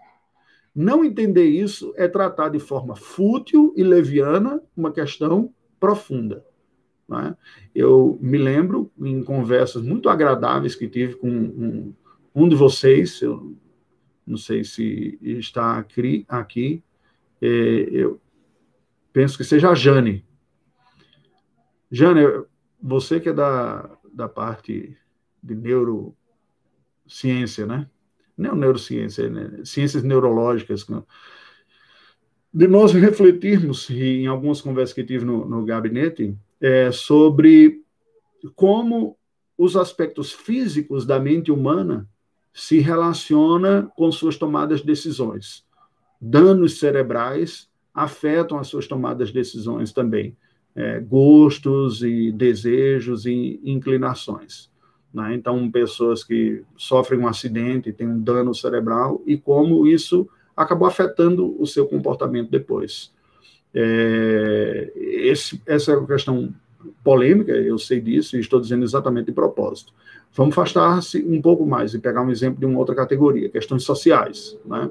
Não 0.74 1.04
entender 1.04 1.44
isso 1.44 1.92
é 1.96 2.08
tratar 2.08 2.48
de 2.48 2.58
forma 2.58 2.96
fútil 2.96 3.74
e 3.76 3.82
leviana 3.82 4.62
uma 4.76 4.90
questão 4.90 5.52
profunda. 5.78 6.44
É? 7.10 7.34
Eu 7.74 8.18
me 8.22 8.38
lembro 8.38 8.90
em 8.98 9.22
conversas 9.22 9.82
muito 9.82 10.08
agradáveis 10.08 10.74
que 10.74 10.88
tive 10.88 11.16
com 11.16 11.28
um, 11.28 11.94
um 12.34 12.48
de 12.48 12.56
vocês, 12.56 13.20
eu 13.20 13.54
não 14.26 14.38
sei 14.38 14.64
se 14.64 15.18
está 15.22 15.76
aqui, 15.76 16.24
aqui 16.26 16.82
é, 17.42 17.88
eu 17.90 18.18
penso 19.12 19.36
que 19.36 19.44
seja 19.44 19.70
a 19.70 19.74
Jane. 19.74 20.24
Jane, 21.90 22.20
você 22.80 23.20
que 23.20 23.28
é 23.28 23.32
da, 23.32 23.90
da 24.12 24.28
parte 24.28 24.96
de 25.42 25.54
neurociência, 25.54 27.66
né? 27.66 27.88
Não 28.37 28.55
neurociência, 28.55 29.28
né? 29.28 29.61
ciências 29.64 30.03
neurológicas, 30.03 30.87
de 32.53 32.68
nós 32.68 32.93
refletirmos, 32.93 33.89
em 33.91 34.26
algumas 34.26 34.61
conversas 34.61 34.95
que 34.95 35.05
tive 35.05 35.24
no, 35.24 35.47
no 35.47 35.64
gabinete, 35.64 36.37
é, 36.61 36.91
sobre 36.93 37.83
como 38.55 39.16
os 39.57 39.76
aspectos 39.76 40.33
físicos 40.33 41.07
da 41.07 41.20
mente 41.20 41.51
humana 41.51 42.09
se 42.53 42.78
relaciona 42.78 43.91
com 43.97 44.11
suas 44.12 44.37
tomadas 44.37 44.80
de 44.80 44.87
decisões. 44.87 45.64
Danos 46.20 46.78
cerebrais 46.78 47.70
afetam 47.95 48.59
as 48.59 48.68
suas 48.68 48.87
tomadas 48.87 49.28
de 49.28 49.35
decisões 49.35 49.93
também, 49.93 50.37
é, 50.74 51.01
gostos 51.01 52.03
e 52.03 52.33
desejos 52.33 53.26
e 53.26 53.61
inclinações. 53.64 54.71
Né? 55.12 55.34
Então, 55.34 55.70
pessoas 55.70 56.24
que 56.24 56.62
sofrem 56.76 57.20
um 57.20 57.28
acidente, 57.28 57.92
têm 57.92 58.08
um 58.08 58.20
dano 58.20 58.54
cerebral, 58.54 59.22
e 59.26 59.36
como 59.36 59.86
isso 59.86 60.28
acabou 60.56 60.86
afetando 60.86 61.56
o 61.60 61.66
seu 61.66 61.86
comportamento 61.86 62.50
depois. 62.50 63.12
É, 63.74 64.92
esse, 64.96 65.60
essa 65.66 65.92
é 65.92 65.96
uma 65.96 66.06
questão 66.06 66.52
polêmica, 67.02 67.52
eu 67.52 67.78
sei 67.78 68.00
disso, 68.00 68.36
e 68.36 68.40
estou 68.40 68.60
dizendo 68.60 68.84
exatamente 68.84 69.26
de 69.26 69.32
propósito. 69.32 69.92
Vamos 70.34 70.56
afastar-se 70.56 71.22
um 71.22 71.42
pouco 71.42 71.66
mais 71.66 71.92
e 71.92 71.98
pegar 71.98 72.22
um 72.22 72.30
exemplo 72.30 72.58
de 72.58 72.64
uma 72.64 72.78
outra 72.78 72.94
categoria, 72.94 73.50
questões 73.50 73.82
sociais. 73.82 74.58
Né? 74.64 74.90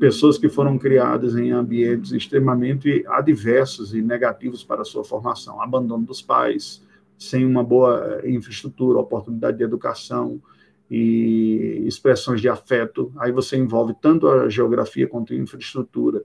Pessoas 0.00 0.36
que 0.36 0.48
foram 0.48 0.76
criadas 0.76 1.36
em 1.36 1.52
ambientes 1.52 2.10
extremamente 2.10 3.04
adversos 3.06 3.94
e 3.94 4.02
negativos 4.02 4.64
para 4.64 4.82
a 4.82 4.84
sua 4.84 5.04
formação, 5.04 5.62
abandono 5.62 6.04
dos 6.04 6.20
pais, 6.20 6.82
sem 7.28 7.46
uma 7.46 7.62
boa 7.62 8.20
eh, 8.22 8.30
infraestrutura, 8.30 8.98
oportunidade 8.98 9.58
de 9.58 9.64
educação 9.64 10.40
e 10.90 11.84
expressões 11.86 12.40
de 12.40 12.48
afeto, 12.48 13.12
aí 13.16 13.32
você 13.32 13.56
envolve 13.56 13.94
tanto 14.00 14.28
a 14.28 14.48
geografia 14.48 15.06
quanto 15.06 15.32
a 15.32 15.36
infraestrutura. 15.36 16.22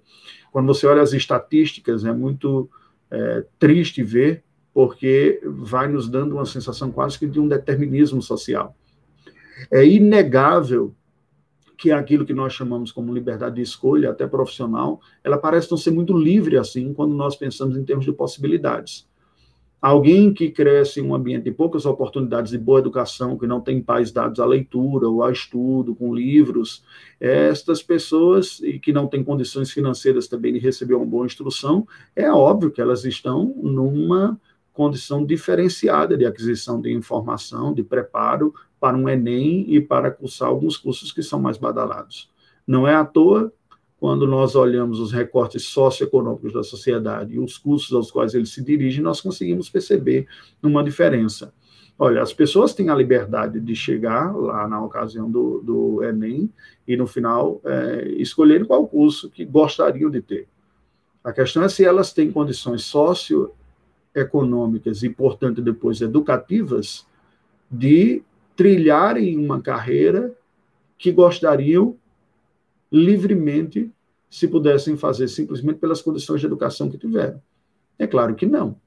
Quando 0.51 0.67
você 0.67 0.85
olha 0.85 1.01
as 1.01 1.13
estatísticas, 1.13 2.03
é 2.03 2.11
muito 2.11 2.69
é, 3.09 3.45
triste 3.57 4.03
ver, 4.03 4.43
porque 4.73 5.39
vai 5.45 5.87
nos 5.87 6.09
dando 6.09 6.33
uma 6.33 6.45
sensação 6.45 6.91
quase 6.91 7.17
que 7.17 7.25
de 7.25 7.39
um 7.39 7.47
determinismo 7.47 8.21
social. 8.21 8.75
É 9.71 9.85
inegável 9.85 10.93
que 11.77 11.91
aquilo 11.91 12.25
que 12.25 12.33
nós 12.33 12.53
chamamos 12.53 12.91
como 12.91 13.13
liberdade 13.13 13.55
de 13.55 13.61
escolha, 13.61 14.09
até 14.09 14.27
profissional, 14.27 14.99
ela 15.23 15.37
parece 15.37 15.71
não 15.71 15.77
ser 15.77 15.91
muito 15.91 16.17
livre 16.17 16.57
assim 16.57 16.93
quando 16.93 17.15
nós 17.15 17.35
pensamos 17.35 17.77
em 17.77 17.85
termos 17.85 18.03
de 18.03 18.11
possibilidades. 18.11 19.07
Alguém 19.87 20.33
que 20.33 20.49
cresce 20.49 20.99
em 20.99 21.03
um 21.03 21.15
ambiente 21.15 21.45
de 21.45 21.51
poucas 21.53 21.85
oportunidades 21.85 22.51
de 22.51 22.57
boa 22.57 22.79
educação, 22.79 23.37
que 23.37 23.47
não 23.47 23.61
tem 23.61 23.81
pais 23.81 24.11
dados 24.11 24.37
à 24.37 24.45
leitura 24.45 25.07
ou 25.07 25.23
a 25.23 25.31
estudo, 25.31 25.95
com 25.95 26.13
livros, 26.13 26.83
estas 27.21 27.81
pessoas, 27.81 28.59
e 28.61 28.79
que 28.79 28.91
não 28.91 29.07
têm 29.07 29.23
condições 29.23 29.71
financeiras 29.71 30.27
também 30.27 30.51
de 30.51 30.59
receber 30.59 30.93
uma 30.93 31.05
boa 31.05 31.25
instrução, 31.25 31.87
é 32.13 32.29
óbvio 32.29 32.69
que 32.69 32.81
elas 32.81 33.05
estão 33.05 33.55
numa 33.63 34.37
condição 34.73 35.25
diferenciada 35.25 36.17
de 36.17 36.25
aquisição 36.25 36.81
de 36.81 36.91
informação, 36.91 37.73
de 37.73 37.81
preparo 37.81 38.53
para 38.81 38.97
um 38.97 39.07
Enem 39.07 39.73
e 39.73 39.79
para 39.79 40.11
cursar 40.11 40.49
alguns 40.49 40.75
cursos 40.75 41.13
que 41.13 41.23
são 41.23 41.39
mais 41.39 41.55
badalados. 41.55 42.29
Não 42.67 42.85
é 42.85 42.93
à 42.93 43.05
toa 43.05 43.53
quando 43.99 44.27
nós 44.27 44.55
olhamos 44.55 44.99
os 44.99 45.11
recortes 45.11 45.63
socioeconômicos 45.65 46.53
da 46.53 46.63
sociedade 46.63 47.33
e 47.33 47.39
os 47.39 47.57
custos 47.57 47.95
aos 47.95 48.11
quais 48.11 48.35
eles 48.35 48.53
se 48.53 48.63
dirigem, 48.63 49.03
nós 49.03 49.19
conseguimos 49.21 49.69
perceber 49.69 50.27
uma 50.61 50.83
diferença. 50.83 51.51
Olha, 51.99 52.21
as 52.21 52.31
pessoas 52.31 52.75
têm 52.75 52.89
a 52.89 52.95
liberdade 52.95 53.59
de 53.59 53.75
chegar 53.75 54.31
lá 54.35 54.67
na 54.67 54.79
ocasião 54.83 55.31
do, 55.31 55.61
do 55.61 56.03
Enem 56.03 56.47
e, 56.87 56.95
no 56.95 57.07
final, 57.07 57.59
é, 57.65 58.09
escolher 58.17 58.67
qual 58.67 58.87
curso 58.87 59.31
que 59.31 59.43
gostariam 59.43 60.11
de 60.11 60.21
ter. 60.21 60.47
A 61.23 61.33
questão 61.33 61.63
é 61.63 61.69
se 61.69 61.83
elas 61.83 62.13
têm 62.13 62.31
condições 62.31 62.83
socioeconômicas 62.83 65.01
e, 65.01 65.09
portanto, 65.09 65.59
depois 65.59 65.99
educativas, 65.99 67.07
de 67.69 68.23
trilharem 68.55 69.37
uma 69.37 69.59
carreira 69.59 70.33
que 70.99 71.11
gostariam 71.11 71.97
livremente 72.91 73.91
se 74.29 74.47
pudessem 74.47 74.97
fazer 74.97 75.27
simplesmente 75.27 75.79
pelas 75.79 76.01
condições 76.01 76.41
de 76.41 76.47
educação 76.47 76.89
que 76.89 76.97
tiveram. 76.97 77.41
É 77.97 78.05
claro 78.05 78.35
que 78.35 78.45
não. 78.45 78.79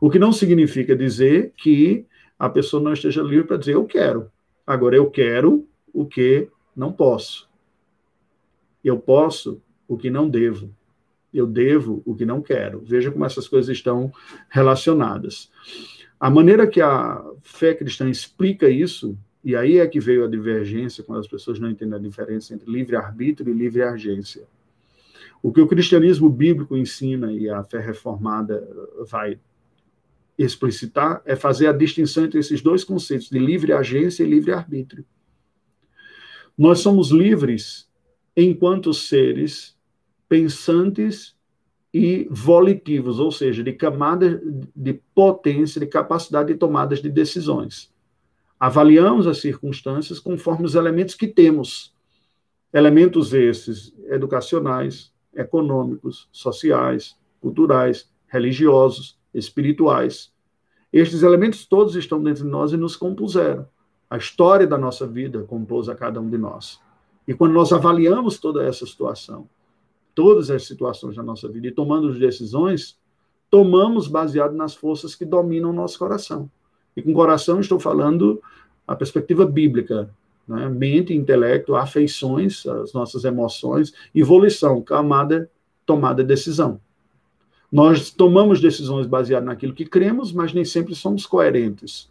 O 0.00 0.10
que 0.10 0.18
não 0.18 0.32
significa 0.32 0.94
dizer 0.94 1.52
que 1.56 2.06
a 2.38 2.48
pessoa 2.48 2.82
não 2.82 2.92
esteja 2.92 3.22
livre 3.22 3.46
para 3.46 3.56
dizer 3.56 3.74
eu 3.74 3.84
quero. 3.84 4.30
Agora, 4.66 4.96
eu 4.96 5.10
quero 5.10 5.66
o 5.92 6.06
que 6.06 6.48
não 6.74 6.92
posso. 6.92 7.48
Eu 8.82 8.98
posso 8.98 9.60
o 9.86 9.96
que 9.96 10.10
não 10.10 10.28
devo. 10.28 10.74
Eu 11.32 11.46
devo 11.46 12.02
o 12.04 12.14
que 12.14 12.26
não 12.26 12.42
quero. 12.42 12.80
Veja 12.80 13.10
como 13.10 13.24
essas 13.24 13.48
coisas 13.48 13.74
estão 13.74 14.12
relacionadas. 14.48 15.50
A 16.18 16.30
maneira 16.30 16.66
que 16.66 16.80
a 16.80 17.24
fé 17.42 17.74
cristã 17.74 18.08
explica 18.08 18.68
isso 18.68 19.16
e 19.44 19.56
aí 19.56 19.78
é 19.78 19.86
que 19.86 19.98
veio 19.98 20.24
a 20.24 20.28
divergência, 20.28 21.02
quando 21.02 21.18
as 21.18 21.26
pessoas 21.26 21.58
não 21.58 21.68
entendem 21.68 21.98
a 21.98 22.02
diferença 22.02 22.54
entre 22.54 22.70
livre-arbítrio 22.70 23.52
e 23.52 23.58
livre-agência. 23.58 24.44
O 25.42 25.52
que 25.52 25.60
o 25.60 25.66
cristianismo 25.66 26.30
bíblico 26.30 26.76
ensina 26.76 27.32
e 27.32 27.50
a 27.50 27.64
fé 27.64 27.80
reformada 27.80 28.66
vai 29.08 29.38
explicitar 30.38 31.20
é 31.24 31.34
fazer 31.34 31.66
a 31.66 31.72
distinção 31.72 32.24
entre 32.24 32.38
esses 32.38 32.62
dois 32.62 32.84
conceitos 32.84 33.28
de 33.28 33.38
livre-agência 33.38 34.22
e 34.22 34.26
livre-arbítrio. 34.26 35.04
Nós 36.56 36.78
somos 36.78 37.10
livres 37.10 37.88
enquanto 38.36 38.94
seres 38.94 39.76
pensantes 40.28 41.34
e 41.92 42.26
volitivos, 42.30 43.18
ou 43.18 43.30
seja, 43.30 43.62
de 43.62 43.72
camada 43.72 44.40
de 44.74 44.94
potência, 45.14 45.80
de 45.80 45.86
capacidade 45.86 46.52
de 46.52 46.58
tomadas 46.58 47.02
de 47.02 47.10
decisões. 47.10 47.91
Avaliamos 48.62 49.26
as 49.26 49.38
circunstâncias 49.38 50.20
conforme 50.20 50.64
os 50.64 50.76
elementos 50.76 51.16
que 51.16 51.26
temos. 51.26 51.92
Elementos 52.72 53.34
esses 53.34 53.92
educacionais, 54.06 55.12
econômicos, 55.34 56.28
sociais, 56.30 57.16
culturais, 57.40 58.08
religiosos, 58.28 59.18
espirituais. 59.34 60.32
Estes 60.92 61.24
elementos 61.24 61.66
todos 61.66 61.96
estão 61.96 62.22
dentro 62.22 62.44
de 62.44 62.50
nós 62.50 62.72
e 62.72 62.76
nos 62.76 62.94
compuseram. 62.94 63.66
A 64.08 64.16
história 64.16 64.64
da 64.64 64.78
nossa 64.78 65.08
vida 65.08 65.42
compôs 65.42 65.88
a 65.88 65.96
cada 65.96 66.20
um 66.20 66.30
de 66.30 66.38
nós. 66.38 66.80
E 67.26 67.34
quando 67.34 67.54
nós 67.54 67.72
avaliamos 67.72 68.38
toda 68.38 68.62
essa 68.62 68.86
situação, 68.86 69.50
todas 70.14 70.52
as 70.52 70.64
situações 70.64 71.16
da 71.16 71.22
nossa 71.24 71.48
vida 71.48 71.66
e 71.66 71.72
tomando 71.72 72.16
decisões, 72.16 72.96
tomamos 73.50 74.06
baseado 74.06 74.54
nas 74.54 74.72
forças 74.72 75.16
que 75.16 75.24
dominam 75.24 75.70
o 75.70 75.74
nosso 75.74 75.98
coração. 75.98 76.48
E 76.96 77.02
com 77.02 77.12
coração 77.12 77.60
estou 77.60 77.80
falando 77.80 78.42
a 78.86 78.94
perspectiva 78.94 79.46
bíblica, 79.46 80.10
né? 80.46 80.68
mente, 80.68 81.14
intelecto, 81.14 81.74
afeições, 81.74 82.66
as 82.66 82.92
nossas 82.92 83.24
emoções 83.24 83.92
e 84.14 84.22
volição, 84.22 84.82
camada, 84.82 85.50
tomada 85.86 86.22
de 86.22 86.28
decisão. 86.28 86.80
Nós 87.70 88.10
tomamos 88.10 88.60
decisões 88.60 89.06
baseadas 89.06 89.46
naquilo 89.46 89.72
que 89.72 89.86
cremos, 89.86 90.32
mas 90.32 90.52
nem 90.52 90.64
sempre 90.64 90.94
somos 90.94 91.24
coerentes. 91.24 92.10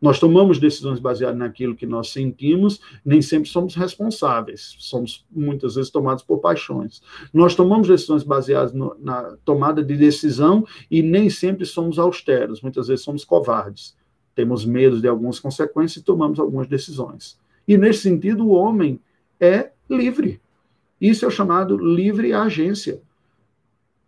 Nós 0.00 0.18
tomamos 0.18 0.58
decisões 0.58 0.98
baseadas 0.98 1.38
naquilo 1.38 1.76
que 1.76 1.86
nós 1.86 2.08
sentimos, 2.10 2.80
nem 3.04 3.22
sempre 3.22 3.48
somos 3.48 3.76
responsáveis, 3.76 4.74
somos 4.80 5.24
muitas 5.30 5.76
vezes 5.76 5.92
tomados 5.92 6.24
por 6.24 6.38
paixões. 6.38 7.00
Nós 7.32 7.54
tomamos 7.54 7.86
decisões 7.86 8.24
baseadas 8.24 8.72
no, 8.72 8.96
na 8.98 9.36
tomada 9.44 9.80
de 9.80 9.96
decisão 9.96 10.66
e 10.90 11.02
nem 11.02 11.30
sempre 11.30 11.64
somos 11.64 12.00
austeros, 12.00 12.60
muitas 12.62 12.88
vezes 12.88 13.04
somos 13.04 13.24
covardes. 13.24 13.94
Temos 14.34 14.64
medo 14.64 15.00
de 15.00 15.08
algumas 15.08 15.38
consequências 15.38 16.02
e 16.02 16.04
tomamos 16.04 16.38
algumas 16.38 16.66
decisões. 16.66 17.38
E 17.66 17.76
nesse 17.76 18.00
sentido, 18.00 18.46
o 18.46 18.52
homem 18.52 19.00
é 19.38 19.70
livre. 19.88 20.40
Isso 21.00 21.24
é 21.24 21.28
o 21.28 21.30
chamado 21.30 21.76
livre 21.76 22.32
agência. 22.32 23.00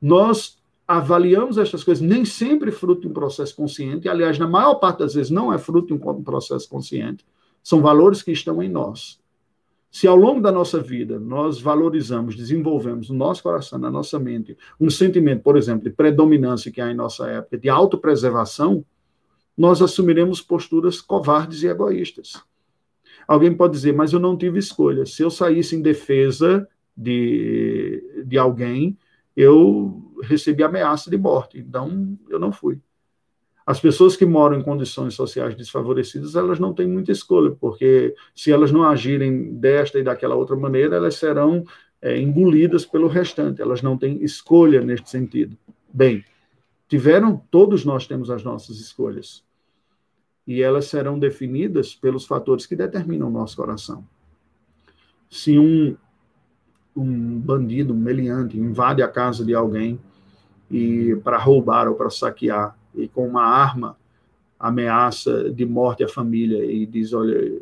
Nós 0.01 0.59
avaliamos 0.87 1.59
estas 1.59 1.83
coisas, 1.83 2.07
nem 2.07 2.25
sempre 2.25 2.71
fruto 2.71 3.03
de 3.03 3.09
um 3.09 3.13
processo 3.13 3.57
consciente, 3.57 4.09
aliás, 4.09 4.39
na 4.39 4.47
maior 4.47 4.75
parte 4.75 4.99
das 4.99 5.15
vezes 5.15 5.31
não 5.31 5.53
é 5.53 5.59
fruto 5.59 5.89
de 5.89 5.95
um 5.95 6.23
processo 6.23 6.69
consciente, 6.69 7.25
são 7.63 7.81
valores 7.81 8.23
que 8.23 8.31
estão 8.31 8.63
em 8.63 8.69
nós. 8.69 9.19
Se 9.91 10.07
ao 10.07 10.17
longo 10.17 10.41
da 10.41 10.53
nossa 10.53 10.81
vida 10.81 11.19
nós 11.19 11.61
valorizamos, 11.61 12.37
desenvolvemos 12.37 13.09
no 13.09 13.17
nosso 13.17 13.43
coração, 13.43 13.79
na 13.79 13.91
nossa 13.91 14.19
mente, 14.19 14.59
um 14.79 14.91
sentimento, 14.91 15.43
por 15.43 15.57
exemplo, 15.57 15.85
de 15.85 15.91
predominância 15.91 16.71
que 16.71 16.81
há 16.81 16.91
em 16.91 16.95
nossa 16.95 17.29
época, 17.29 17.57
de 17.57 17.69
autopreservação, 17.69 18.85
nós 19.57 19.81
assumiremos 19.81 20.41
posturas 20.41 21.01
covardes 21.01 21.63
e 21.63 21.69
egoístas. 21.69 22.43
Alguém 23.27 23.55
pode 23.55 23.73
dizer, 23.73 23.93
mas 23.93 24.13
eu 24.13 24.21
não 24.21 24.37
tive 24.37 24.59
escolha. 24.59 25.07
Se 25.07 25.23
eu 25.23 25.31
saísse 25.31 25.77
em 25.77 25.83
defesa 25.83 26.69
de, 26.97 28.25
de 28.27 28.37
alguém, 28.37 28.99
eu 29.37 30.13
recebi 30.23 30.63
ameaça 30.63 31.11
de 31.11 31.17
morte, 31.17 31.59
então 31.59 32.19
eu 32.29 32.39
não 32.39 32.53
fui. 32.53 32.79
As 33.67 33.81
pessoas 33.81 34.15
que 34.15 34.27
moram 34.27 34.59
em 34.59 34.63
condições 34.63 35.15
sociais 35.15 35.55
desfavorecidas, 35.55 36.37
elas 36.37 36.59
não 36.59 36.75
têm 36.75 36.87
muita 36.87 37.13
escolha, 37.13 37.57
porque 37.59 38.15
se 38.35 38.53
elas 38.53 38.71
não 38.71 38.85
agirem 38.85 39.55
desta 39.55 39.99
e 39.99 40.03
daquela 40.03 40.35
outra 40.35 40.55
maneira, 40.55 40.97
elas 40.97 41.15
serão 41.15 41.65
é, 42.03 42.21
engolidas 42.21 42.85
pelo 42.85 43.09
restante, 43.09 43.63
elas 43.63 43.81
não 43.81 43.97
têm 43.97 44.23
escolha 44.23 44.83
neste 44.83 45.09
sentido. 45.09 45.57
Bem, 45.91 46.23
tiveram, 46.89 47.37
todos 47.51 47.85
nós 47.85 48.07
temos 48.07 48.31
as 48.31 48.43
nossas 48.43 48.79
escolhas, 48.79 49.45
e 50.47 50.63
elas 50.63 50.87
serão 50.87 51.19
definidas 51.19 51.95
pelos 51.95 52.27
fatores 52.27 52.67
que 52.67 52.77
determinam 52.77 53.29
o 53.29 53.33
nosso 53.33 53.57
coração. 53.57 54.07
Se 55.31 55.59
um, 55.59 55.97
um 56.95 57.41
bandido, 57.41 57.95
um 57.95 57.99
meliante, 57.99 58.59
invade 58.59 59.03
a 59.03 59.09
casa 59.09 59.45
de 59.45 59.55
alguém 59.55 59.99
e 60.71 61.17
para 61.25 61.39
roubar 61.39 61.89
ou 61.89 61.95
para 61.95 62.11
saquear 62.11 62.77
e 62.95 63.09
com 63.09 63.27
uma 63.27 63.45
arma 63.45 63.97
ameaça 64.59 65.51
de 65.51 65.67
morte 65.67 66.05
à 66.05 66.09
família 66.09 66.65
e 66.65 66.87
diz, 66.87 67.13
olha, 67.13 67.61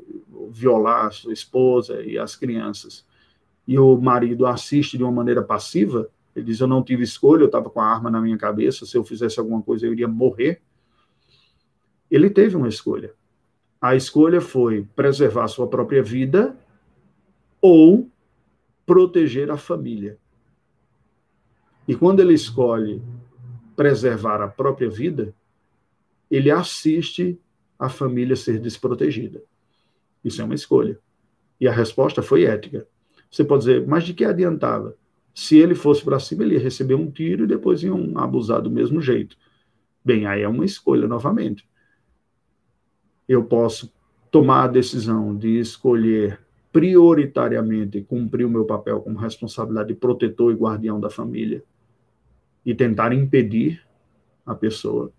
violar 0.50 1.06
a 1.06 1.10
sua 1.10 1.32
esposa 1.32 2.02
e 2.02 2.18
as 2.18 2.36
crianças. 2.36 3.04
E 3.66 3.78
o 3.78 3.96
marido 3.96 4.46
assiste 4.46 4.98
de 4.98 5.02
uma 5.02 5.12
maneira 5.12 5.42
passiva, 5.42 6.08
ele 6.34 6.46
diz, 6.46 6.60
eu 6.60 6.66
não 6.66 6.82
tive 6.82 7.02
escolha, 7.02 7.42
eu 7.42 7.46
estava 7.46 7.68
com 7.68 7.80
a 7.80 7.86
arma 7.86 8.10
na 8.10 8.20
minha 8.20 8.38
cabeça, 8.38 8.86
se 8.86 8.96
eu 8.96 9.04
fizesse 9.04 9.38
alguma 9.38 9.62
coisa 9.62 9.86
eu 9.86 9.92
iria 9.92 10.08
morrer. 10.08 10.62
Ele 12.10 12.30
teve 12.30 12.56
uma 12.56 12.68
escolha. 12.68 13.14
A 13.80 13.94
escolha 13.96 14.40
foi 14.40 14.86
preservar 14.94 15.48
sua 15.48 15.66
própria 15.66 16.02
vida 16.02 16.56
ou 17.60 18.08
proteger 18.86 19.50
a 19.50 19.56
família. 19.56 20.18
E 21.86 21.94
quando 21.94 22.20
ele 22.20 22.34
escolhe 22.34 23.02
preservar 23.74 24.40
a 24.40 24.48
própria 24.48 24.88
vida, 24.88 25.34
ele 26.30 26.50
assiste 26.50 27.38
a 27.78 27.88
família 27.88 28.36
ser 28.36 28.58
desprotegida. 28.58 29.42
Isso 30.24 30.40
é 30.40 30.44
uma 30.44 30.54
escolha. 30.54 30.98
E 31.60 31.66
a 31.66 31.72
resposta 31.72 32.22
foi 32.22 32.44
ética. 32.44 32.86
Você 33.30 33.44
pode 33.44 33.64
dizer, 33.64 33.86
mas 33.86 34.04
de 34.04 34.14
que 34.14 34.24
adiantava? 34.24 34.96
Se 35.34 35.58
ele 35.58 35.74
fosse 35.74 36.04
para 36.04 36.20
cima, 36.20 36.42
ele 36.42 36.54
ia 36.54 36.60
receber 36.60 36.94
um 36.94 37.10
tiro 37.10 37.44
e 37.44 37.46
depois 37.46 37.82
iam 37.82 38.12
abusar 38.16 38.60
do 38.60 38.70
mesmo 38.70 39.00
jeito. 39.00 39.36
Bem, 40.04 40.26
aí 40.26 40.42
é 40.42 40.48
uma 40.48 40.64
escolha 40.64 41.06
novamente. 41.06 41.66
Eu 43.28 43.44
posso 43.44 43.92
tomar 44.30 44.64
a 44.64 44.68
decisão 44.68 45.36
de 45.36 45.58
escolher 45.58 46.40
prioritariamente 46.72 48.00
cumprir 48.00 48.46
o 48.46 48.50
meu 48.50 48.64
papel 48.64 49.00
como 49.00 49.18
responsabilidade 49.18 49.88
de 49.88 49.94
protetor 49.94 50.52
e 50.52 50.56
guardião 50.56 50.98
da 50.98 51.10
família 51.10 51.62
e 52.64 52.74
tentar 52.74 53.12
impedir 53.12 53.82
a 54.44 54.54
pessoa 54.54 55.12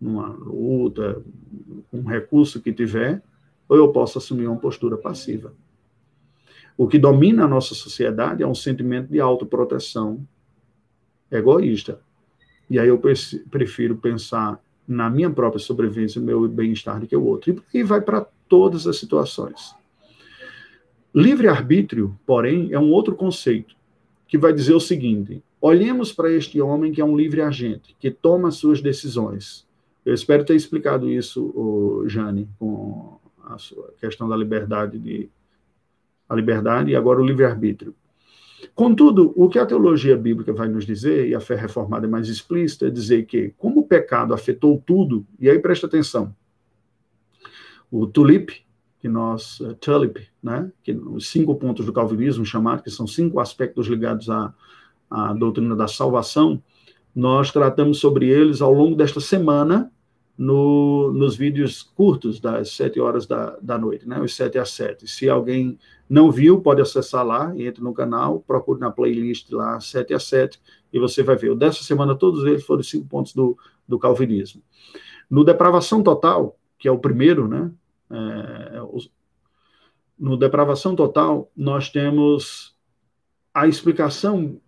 numa 0.00 0.28
luta, 0.28 1.20
um 1.92 2.04
recurso 2.04 2.60
que 2.62 2.72
tiver, 2.72 3.22
ou 3.68 3.76
eu 3.76 3.92
posso 3.92 4.18
assumir 4.18 4.46
uma 4.46 4.58
postura 4.58 4.96
passiva. 4.96 5.52
O 6.78 6.86
que 6.86 6.96
domina 6.96 7.44
a 7.44 7.48
nossa 7.48 7.74
sociedade 7.74 8.40
é 8.40 8.46
um 8.46 8.54
sentimento 8.54 9.10
de 9.10 9.18
autoproteção 9.18 10.24
egoísta. 11.28 12.00
E 12.70 12.78
aí 12.78 12.86
eu 12.86 13.02
prefiro 13.50 13.96
pensar 13.96 14.62
na 14.86 15.10
minha 15.10 15.28
própria 15.28 15.58
sobrevivência, 15.58 16.20
no 16.20 16.26
meu 16.26 16.48
bem-estar 16.48 17.00
do 17.00 17.06
que 17.08 17.16
o 17.16 17.24
outro. 17.24 17.64
E 17.74 17.82
vai 17.82 18.00
para 18.00 18.24
todas 18.48 18.86
as 18.86 18.96
situações. 18.96 19.74
Livre-arbítrio, 21.12 22.16
porém, 22.24 22.72
é 22.72 22.78
um 22.78 22.92
outro 22.92 23.16
conceito 23.16 23.74
que 24.28 24.38
vai 24.38 24.52
dizer 24.52 24.74
o 24.74 24.80
seguinte: 24.80 25.42
olhemos 25.60 26.12
para 26.12 26.30
este 26.30 26.60
homem 26.60 26.92
que 26.92 27.00
é 27.00 27.04
um 27.04 27.16
livre 27.16 27.42
agente, 27.42 27.96
que 27.98 28.08
toma 28.08 28.52
suas 28.52 28.80
decisões. 28.80 29.66
Eu 30.06 30.14
espero 30.14 30.44
ter 30.44 30.54
explicado 30.54 31.10
isso, 31.10 32.04
Jane, 32.06 32.48
com 32.56 33.18
a 33.42 33.58
sua 33.58 33.92
questão 34.00 34.28
da 34.28 34.36
liberdade 34.36 34.96
de 34.96 35.28
a 36.28 36.34
liberdade 36.34 36.90
e 36.90 36.96
agora 36.96 37.20
o 37.20 37.24
livre-arbítrio. 37.24 37.94
Contudo, 38.74 39.32
o 39.36 39.48
que 39.48 39.58
a 39.58 39.66
teologia 39.66 40.16
bíblica 40.16 40.52
vai 40.52 40.68
nos 40.68 40.84
dizer, 40.84 41.28
e 41.28 41.34
a 41.34 41.40
fé 41.40 41.54
reformada 41.54 42.06
é 42.06 42.10
mais 42.10 42.28
explícita, 42.28 42.86
é 42.86 42.90
dizer 42.90 43.24
que, 43.24 43.54
como 43.56 43.80
o 43.80 43.86
pecado 43.86 44.34
afetou 44.34 44.82
tudo, 44.84 45.24
e 45.38 45.48
aí 45.48 45.58
presta 45.58 45.86
atenção, 45.86 46.34
o 47.90 48.06
tulip, 48.06 48.52
que 49.00 49.08
nós, 49.08 49.60
uh, 49.60 49.74
Tulip, 49.74 50.26
né, 50.42 50.70
que 50.82 50.92
os 50.92 51.28
cinco 51.28 51.54
pontos 51.54 51.86
do 51.86 51.92
calvinismo 51.92 52.44
chamado, 52.44 52.82
que 52.82 52.90
são 52.90 53.06
cinco 53.06 53.40
aspectos 53.40 53.86
ligados 53.86 54.28
à, 54.28 54.52
à 55.08 55.32
doutrina 55.32 55.76
da 55.76 55.86
salvação, 55.86 56.62
nós 57.14 57.50
tratamos 57.50 57.98
sobre 57.98 58.28
eles 58.28 58.60
ao 58.60 58.72
longo 58.72 58.96
desta 58.96 59.20
semana 59.20 59.90
no, 60.36 61.12
nos 61.12 61.36
vídeos 61.36 61.82
curtos 61.82 62.38
das 62.40 62.70
sete 62.70 63.00
horas 63.00 63.26
da, 63.26 63.56
da 63.60 63.78
noite, 63.78 64.08
né, 64.08 64.20
os 64.20 64.34
sete 64.34 64.58
às 64.58 64.70
sete. 64.70 65.06
Se 65.06 65.28
alguém 65.28 65.78
não 66.08 66.30
viu, 66.30 66.60
pode 66.60 66.80
acessar 66.80 67.24
lá, 67.24 67.52
entre 67.56 67.82
no 67.82 67.92
canal, 67.92 68.40
procure 68.40 68.80
na 68.80 68.90
playlist 68.90 69.50
lá, 69.50 69.78
sete 69.80 70.14
às 70.14 70.24
sete, 70.24 70.60
e 70.92 70.98
você 70.98 71.22
vai 71.22 71.36
ver. 71.36 71.50
O 71.50 71.54
dessa 71.54 71.84
semana, 71.84 72.14
todos 72.14 72.44
eles 72.44 72.64
foram 72.64 72.80
os 72.80 72.88
cinco 72.88 73.06
pontos 73.06 73.34
do, 73.34 73.58
do 73.86 73.98
calvinismo. 73.98 74.62
No 75.28 75.44
Depravação 75.44 76.02
Total, 76.02 76.58
que 76.78 76.88
é 76.88 76.90
o 76.90 76.98
primeiro, 76.98 77.46
né, 77.46 77.70
é, 78.10 78.80
no 80.18 80.36
Depravação 80.36 80.96
Total, 80.96 81.50
nós 81.54 81.90
temos 81.90 82.74
a 83.52 83.66
explicação 83.68 84.58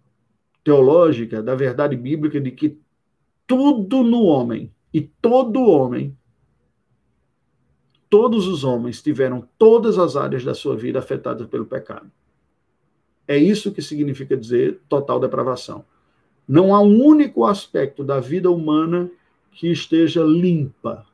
teológica 0.62 1.42
da 1.42 1.54
verdade 1.54 1.96
bíblica 1.96 2.40
de 2.40 2.50
que 2.50 2.78
tudo 3.46 4.02
no 4.02 4.22
homem 4.24 4.72
e 4.92 5.00
todo 5.00 5.62
homem, 5.62 6.16
todos 8.10 8.48
os 8.48 8.64
homens 8.64 9.00
tiveram 9.00 9.48
todas 9.56 9.96
as 9.96 10.16
áreas 10.16 10.44
da 10.44 10.52
sua 10.52 10.76
vida 10.76 10.98
afetadas 10.98 11.46
pelo 11.46 11.64
pecado. 11.64 12.10
É 13.26 13.38
isso 13.38 13.70
que 13.70 13.80
significa 13.80 14.36
dizer 14.36 14.80
total 14.88 15.20
depravação. 15.20 15.84
Não 16.46 16.74
há 16.74 16.80
um 16.82 17.00
único 17.00 17.44
aspecto 17.44 18.02
da 18.02 18.18
vida 18.18 18.50
humana 18.50 19.08
que 19.52 19.70
esteja 19.70 20.24
limpa, 20.24 21.06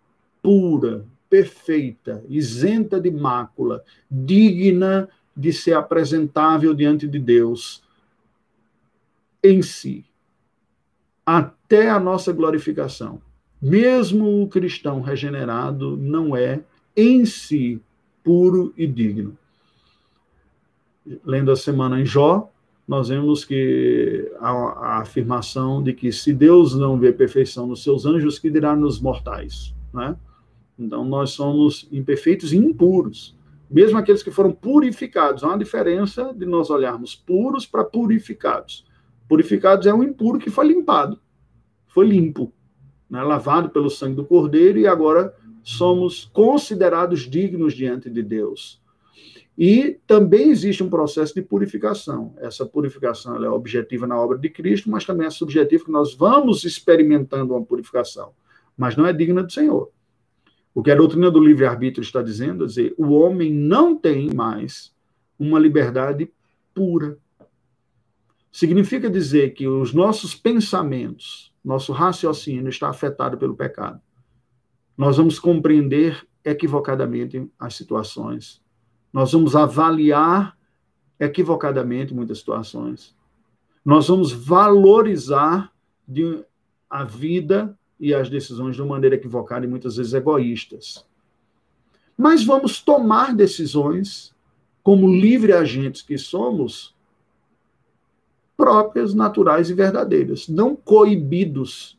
pura, 0.43 1.05
perfeita, 1.29 2.25
isenta 2.29 2.99
de 2.99 3.11
mácula, 3.11 3.85
digna 4.11 5.11
de 5.37 5.53
ser 5.53 5.75
apresentável 5.75 6.73
diante 6.73 7.07
de 7.07 7.19
Deus 7.19 7.83
em 9.45 9.61
si, 9.61 10.07
até 11.25 11.91
a 11.91 12.01
nossa 12.01 12.33
glorificação. 12.33 13.21
Mesmo 13.61 14.43
o 14.43 14.49
cristão 14.49 15.03
regenerado 15.03 15.97
não 15.97 16.35
é 16.35 16.63
em 16.97 17.25
si 17.25 17.81
puro 18.25 18.73
e 18.77 18.87
digno. 18.87 19.37
Lendo 21.25 21.53
a 21.53 21.57
semana 21.57 22.01
em 22.01 22.07
Jó, 22.07 22.51
nós 22.87 23.09
vemos 23.09 23.45
que 23.45 24.31
a, 24.39 24.51
a, 24.51 24.99
afirmação 25.01 25.83
de 25.83 25.93
que 25.93 26.11
se 26.13 26.33
Deus 26.33 26.75
não 26.75 26.99
vê 26.99 27.13
perfeição 27.13 27.67
nos 27.67 27.83
seus 27.83 28.07
anjos, 28.07 28.39
que 28.39 28.51
dirá 28.51 28.75
nos 28.75 29.01
mortais, 29.01 29.75
né? 29.93 30.17
Então 30.79 31.05
nós 31.05 31.31
somos 31.31 31.89
imperfeitos 31.91 32.53
e 32.53 32.57
impuros, 32.57 33.37
mesmo 33.71 33.99
aqueles 33.99 34.23
que 34.23 34.31
foram 34.31 34.53
purificados. 34.53 35.43
Há 35.43 35.49
uma 35.49 35.59
diferença 35.59 36.33
de 36.35 36.47
nós 36.47 36.71
olharmos 36.71 37.15
puros 37.15 37.67
para 37.67 37.85
purificados. 37.85 38.85
Purificados 39.29 39.87
é 39.87 39.95
um 39.95 40.05
impuro 40.05 40.39
que 40.39 40.51
foi 40.51 40.69
limpado, 40.69 41.19
foi 41.89 42.07
limpo, 42.07 42.53
né? 43.11 43.23
lavado 43.23 43.71
pelo 43.71 43.91
sangue 43.91 44.15
do 44.15 44.25
Cordeiro 44.25 44.79
e 44.79 44.87
agora 44.87 45.35
somos 45.67 46.27
considerados 46.33 47.29
dignos 47.29 47.75
diante 47.75 48.09
de 48.09 48.23
Deus. 48.23 48.81
E 49.59 49.99
também 50.07 50.51
existe 50.51 50.81
um 50.81 50.89
processo 50.89 51.35
de 51.35 51.43
purificação. 51.43 52.33
Essa 52.37 52.65
purificação 52.65 53.43
é 53.43 53.51
objetiva 53.51 54.07
na 54.07 54.17
obra 54.17 54.39
de 54.39 54.49
Cristo, 54.49 54.89
mas 54.89 55.05
também 55.05 55.27
é 55.27 55.31
subjetiva 55.31 55.87
que 55.87 55.91
nós 55.91 56.15
vamos 56.15 56.63
experimentando 56.63 57.53
uma 57.53 57.65
purificação, 57.65 58.31
mas 58.79 58.95
não 58.95 59.05
é 59.05 59.13
digna 59.13 59.43
do 59.43 59.53
Senhor. 59.53 59.91
O 60.73 60.85
que 60.85 60.91
a 60.93 60.95
doutrina 60.95 61.33
do 61.33 61.41
livre-arbítrio 61.41 62.05
está 62.05 62.23
dizendo 62.23 62.63
é 62.63 62.67
dizer, 62.69 62.95
o 62.97 63.11
homem 63.11 63.53
não 63.53 63.97
tem 63.97 64.33
mais 64.33 64.95
uma 65.37 65.59
liberdade 65.59 66.31
pura. 66.73 67.19
Significa 68.53 69.11
dizer 69.11 69.53
que 69.53 69.67
os 69.67 69.93
nossos 69.93 70.33
pensamentos, 70.33 71.53
nosso 71.65 71.93
raciocínio 71.93 72.69
está 72.69 72.89
afetado 72.89 73.37
pelo 73.37 73.57
pecado. 73.57 74.01
Nós 74.97 75.17
vamos 75.17 75.39
compreender 75.39 76.27
equivocadamente 76.45 77.51
as 77.59 77.75
situações 77.75 78.65
nós 79.17 79.33
vamos 79.33 79.57
avaliar 79.57 80.55
equivocadamente 81.19 82.13
muitas 82.13 82.37
situações. 82.37 83.17
Nós 83.83 84.09
vamos 84.09 84.31
valorizar 84.31 85.73
de, 86.07 86.45
a 86.91 87.03
vida 87.03 87.75
e 87.99 88.13
as 88.13 88.29
decisões 88.29 88.77
de 88.77 88.83
uma 88.83 88.91
maneira 88.91 89.17
equivocada 89.17 89.65
e 89.65 89.69
muitas 89.71 89.97
vezes 89.97 90.13
egoístas. 90.13 91.07
Mas 92.15 92.45
vamos 92.45 92.83
tomar 92.83 93.35
decisões 93.35 94.35
como 94.83 95.09
livre 95.09 95.55
agentes 95.55 96.03
que 96.03 96.19
somos, 96.19 96.95
próprias, 98.55 99.15
naturais 99.15 99.71
e 99.71 99.73
verdadeiras, 99.73 100.47
não 100.47 100.77
coibidos, 100.77 101.99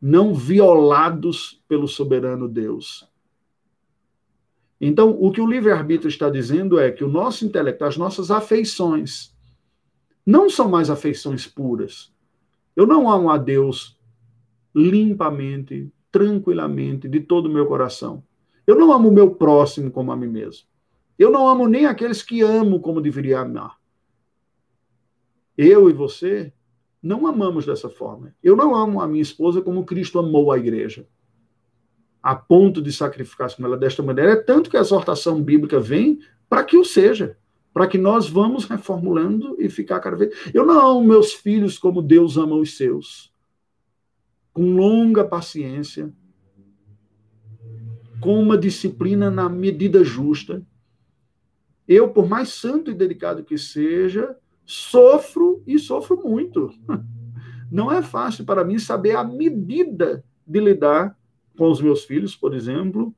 não 0.00 0.32
violados 0.34 1.62
pelo 1.68 1.86
soberano 1.86 2.48
Deus. 2.48 3.08
Então, 4.80 5.10
o 5.20 5.30
que 5.30 5.40
o 5.40 5.46
livre-arbítrio 5.46 6.08
está 6.08 6.30
dizendo 6.30 6.78
é 6.78 6.90
que 6.90 7.04
o 7.04 7.08
nosso 7.08 7.44
intelecto, 7.44 7.84
as 7.84 7.98
nossas 7.98 8.30
afeições, 8.30 9.36
não 10.24 10.48
são 10.48 10.70
mais 10.70 10.88
afeições 10.88 11.46
puras. 11.46 12.10
Eu 12.74 12.86
não 12.86 13.10
amo 13.10 13.28
a 13.28 13.36
Deus 13.36 14.00
limpamente, 14.74 15.92
tranquilamente, 16.10 17.08
de 17.08 17.20
todo 17.20 17.46
o 17.46 17.52
meu 17.52 17.66
coração. 17.66 18.24
Eu 18.66 18.76
não 18.76 18.92
amo 18.92 19.08
o 19.08 19.12
meu 19.12 19.34
próximo 19.34 19.90
como 19.90 20.12
a 20.12 20.16
mim 20.16 20.28
mesmo. 20.28 20.66
Eu 21.18 21.30
não 21.30 21.46
amo 21.46 21.68
nem 21.68 21.84
aqueles 21.84 22.22
que 22.22 22.40
amo 22.40 22.80
como 22.80 23.02
deveria 23.02 23.40
amar. 23.40 23.76
Eu 25.58 25.90
e 25.90 25.92
você 25.92 26.52
não 27.02 27.26
amamos 27.26 27.66
dessa 27.66 27.88
forma. 27.88 28.34
Eu 28.42 28.56
não 28.56 28.74
amo 28.74 29.00
a 29.00 29.08
minha 29.08 29.22
esposa 29.22 29.60
como 29.62 29.84
Cristo 29.84 30.18
amou 30.18 30.52
a 30.52 30.58
igreja 30.58 31.06
a 32.22 32.34
ponto 32.34 32.82
de 32.82 32.92
sacrificar-se 32.92 33.56
com 33.56 33.64
ela 33.64 33.76
desta 33.76 34.02
maneira, 34.02 34.32
é 34.32 34.36
tanto 34.36 34.68
que 34.68 34.76
a 34.76 34.80
exortação 34.80 35.42
bíblica 35.42 35.80
vem 35.80 36.20
para 36.48 36.62
que 36.64 36.76
o 36.76 36.84
seja, 36.84 37.36
para 37.72 37.86
que 37.86 37.96
nós 37.96 38.28
vamos 38.28 38.64
reformulando 38.64 39.56
e 39.58 39.70
ficar 39.70 40.00
cada 40.00 40.16
vez. 40.16 40.50
Eu 40.52 40.66
não 40.66 40.78
amo 40.78 41.04
meus 41.04 41.32
filhos 41.32 41.78
como 41.78 42.02
Deus 42.02 42.36
ama 42.36 42.56
os 42.56 42.76
seus, 42.76 43.32
com 44.52 44.74
longa 44.74 45.24
paciência, 45.24 46.12
com 48.20 48.40
uma 48.40 48.58
disciplina 48.58 49.30
na 49.30 49.48
medida 49.48 50.04
justa. 50.04 50.62
Eu, 51.88 52.10
por 52.10 52.28
mais 52.28 52.50
santo 52.50 52.90
e 52.90 52.94
dedicado 52.94 53.42
que 53.42 53.56
seja, 53.56 54.36
sofro 54.70 55.64
e 55.66 55.80
sofro 55.80 56.16
muito. 56.22 56.72
Não 57.70 57.90
é 57.90 58.02
fácil 58.02 58.44
para 58.44 58.64
mim 58.64 58.78
saber 58.78 59.16
a 59.16 59.24
medida 59.24 60.24
de 60.46 60.60
lidar 60.60 61.18
com 61.58 61.68
os 61.68 61.80
meus 61.80 62.04
filhos, 62.04 62.36
por 62.36 62.54
exemplo, 62.54 63.12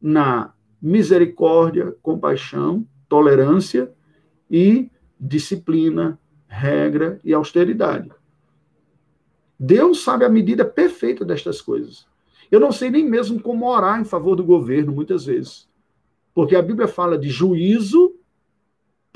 na 0.00 0.52
misericórdia, 0.80 1.96
compaixão, 2.02 2.86
tolerância 3.08 3.90
e 4.50 4.90
disciplina, 5.18 6.18
regra 6.46 7.18
e 7.24 7.32
austeridade. 7.32 8.10
Deus 9.58 10.02
sabe 10.04 10.26
a 10.26 10.28
medida 10.28 10.64
perfeita 10.64 11.24
destas 11.24 11.62
coisas. 11.62 12.06
Eu 12.50 12.60
não 12.60 12.70
sei 12.70 12.90
nem 12.90 13.08
mesmo 13.08 13.40
como 13.40 13.66
orar 13.66 13.98
em 13.98 14.04
favor 14.04 14.36
do 14.36 14.44
governo, 14.44 14.92
muitas 14.92 15.24
vezes. 15.24 15.66
Porque 16.34 16.54
a 16.54 16.62
Bíblia 16.62 16.86
fala 16.86 17.16
de 17.16 17.30
juízo 17.30 18.14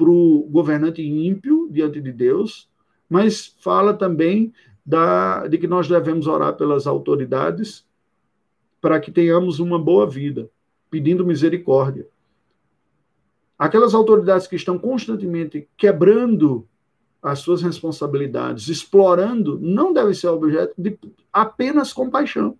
para 0.02 0.10
o 0.10 0.48
governante 0.50 1.00
ímpio 1.00 1.68
diante 1.70 2.00
de 2.00 2.10
Deus, 2.10 2.68
mas 3.08 3.54
fala 3.60 3.94
também 3.94 4.52
da, 4.84 5.46
de 5.46 5.58
que 5.58 5.68
nós 5.68 5.86
devemos 5.86 6.26
orar 6.26 6.56
pelas 6.56 6.88
autoridades 6.88 7.86
para 8.80 8.98
que 8.98 9.12
tenhamos 9.12 9.60
uma 9.60 9.78
boa 9.78 10.04
vida, 10.10 10.50
pedindo 10.90 11.24
misericórdia. 11.24 12.08
Aquelas 13.56 13.94
autoridades 13.94 14.48
que 14.48 14.56
estão 14.56 14.76
constantemente 14.76 15.68
quebrando 15.76 16.66
as 17.22 17.38
suas 17.38 17.62
responsabilidades, 17.62 18.66
explorando, 18.66 19.56
não 19.60 19.92
devem 19.92 20.14
ser 20.14 20.26
objeto 20.26 20.74
de 20.76 20.98
apenas 21.32 21.92
compaixão. 21.92 22.58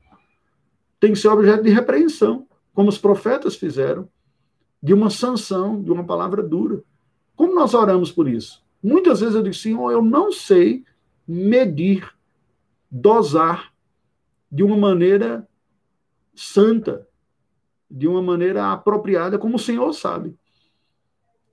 Tem 1.01 1.13
que 1.13 1.19
ser 1.19 1.27
objeto 1.27 1.65
de 1.65 1.71
repreensão, 1.71 2.47
como 2.73 2.89
os 2.89 2.99
profetas 2.99 3.57
fizeram, 3.57 4.09
de 4.81 4.95
uma 4.95 5.11
sanção, 5.11 5.83
de 5.83 5.91
uma 5.91 6.05
palavra 6.05 6.41
dura. 6.41 6.85
Como 7.37 7.55
nós 7.55 7.75
oramos 7.75 8.11
por 8.13 8.29
isso? 8.29 8.63
Muitas 8.83 9.21
vezes 9.21 9.35
eu 9.35 9.43
digo, 9.43 9.55
Senhor, 9.55 9.91
eu 9.91 10.03
não 10.03 10.33
sei 10.33 10.85
medir, 11.27 12.13
dosar 12.91 13.73
de 14.51 14.63
uma 14.63 14.77
maneira 14.77 15.49
santa, 16.35 17.07
de 17.91 18.09
uma 18.09 18.23
maneira 18.23 18.73
apropriada, 18.73 19.39
como 19.39 19.57
o 19.57 19.61
Senhor 19.61 19.93
sabe. 19.93 20.37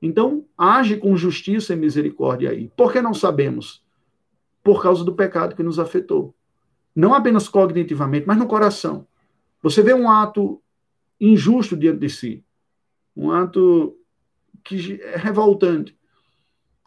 Então, 0.02 0.46
age 0.58 0.98
com 0.98 1.16
justiça 1.16 1.74
e 1.74 1.76
misericórdia 1.76 2.52
aí. 2.52 2.72
Por 2.76 2.92
que 2.92 3.02
não 3.02 3.14
sabemos? 3.14 3.84
Por 4.64 4.82
causa 4.82 5.04
do 5.04 5.14
pecado 5.14 5.56
que 5.56 5.64
nos 5.64 5.80
afetou. 5.80 6.34
Não 6.96 7.14
apenas 7.14 7.48
cognitivamente, 7.48 8.26
mas 8.26 8.38
no 8.38 8.48
coração. 8.48 9.06
Você 9.62 9.82
vê 9.82 9.94
um 9.94 10.10
ato 10.10 10.62
injusto 11.20 11.76
diante 11.76 12.00
de 12.00 12.10
si, 12.10 12.44
um 13.16 13.32
ato 13.32 13.99
que 14.64 15.00
é 15.02 15.18
revoltante. 15.18 15.98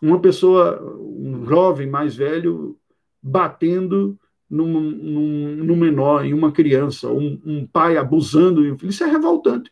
Uma 0.00 0.20
pessoa, 0.20 0.82
um 1.00 1.44
jovem 1.46 1.86
mais 1.86 2.16
velho, 2.16 2.78
batendo 3.22 4.18
num, 4.50 4.80
num, 4.80 5.56
num 5.64 5.76
menor, 5.76 6.24
em 6.24 6.34
uma 6.34 6.52
criança, 6.52 7.08
um, 7.08 7.40
um 7.44 7.66
pai 7.66 7.96
abusando 7.96 8.62
de 8.62 8.70
um 8.70 8.78
filho, 8.78 8.90
isso 8.90 9.04
é 9.04 9.06
revoltante. 9.06 9.70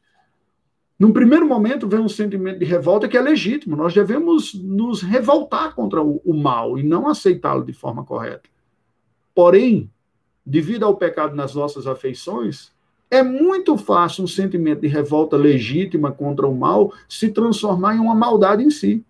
Num 0.99 1.13
primeiro 1.13 1.47
momento 1.47 1.89
vem 1.89 2.01
um 2.01 2.09
sentimento 2.09 2.59
de 2.59 2.65
revolta 2.67 3.09
que 3.09 3.17
é 3.17 3.21
legítimo. 3.21 3.75
Nós 3.75 3.95
devemos 3.95 4.53
nos 4.55 5.03
revoltar 5.03 5.75
contra 5.75 6.03
o, 6.03 6.21
o 6.25 6.35
mal 6.35 6.79
e 6.79 6.83
não 6.83 7.09
aceitá-lo 7.09 7.65
de 7.65 7.73
forma 7.73 8.05
correta. 8.05 8.49
Porém, 9.35 9.91
devido 10.45 10.85
ao 10.85 10.97
pecado 10.97 11.35
nas 11.35 11.55
nossas 11.55 11.87
afeições, 11.87 12.71
é 13.11 13.23
muito 13.23 13.77
fácil 13.77 14.23
um 14.23 14.29
sentimento 14.29 14.83
de 14.83 14.87
revolta 14.87 15.37
legítima 15.37 16.13
contra 16.13 16.47
o 16.47 16.57
mal 16.57 16.93
se 17.09 17.29
transformar 17.31 17.97
em 17.97 17.99
uma 17.99 18.15
maldade 18.15 18.63
em 18.63 18.71
si. 18.71 19.05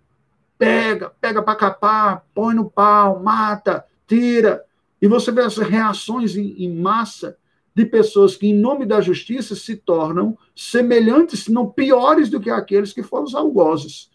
Pega, 0.57 1.11
pega 1.21 1.43
para 1.43 1.55
capar, 1.55 2.25
põe 2.35 2.55
no 2.55 2.71
pau, 2.71 3.23
mata, 3.23 3.85
tira. 4.07 4.65
E 5.01 5.07
você 5.07 5.31
vê 5.31 5.43
as 5.43 5.57
reações 5.59 6.35
em, 6.35 6.65
em 6.65 6.75
massa 6.75 7.37
de 7.75 7.85
pessoas 7.87 8.37
que, 8.37 8.47
em 8.47 8.55
nome 8.55 8.87
da 8.87 9.01
justiça, 9.01 9.55
se 9.55 9.77
tornam 9.77 10.37
semelhantes, 10.57 11.45
se 11.45 11.53
não 11.53 11.69
piores 11.69 12.29
do 12.29 12.41
que 12.41 12.51
aqueles 12.51 12.93
que 12.93 13.03
foram 13.03 13.25
os 13.25 13.35
algozes. 13.35 14.11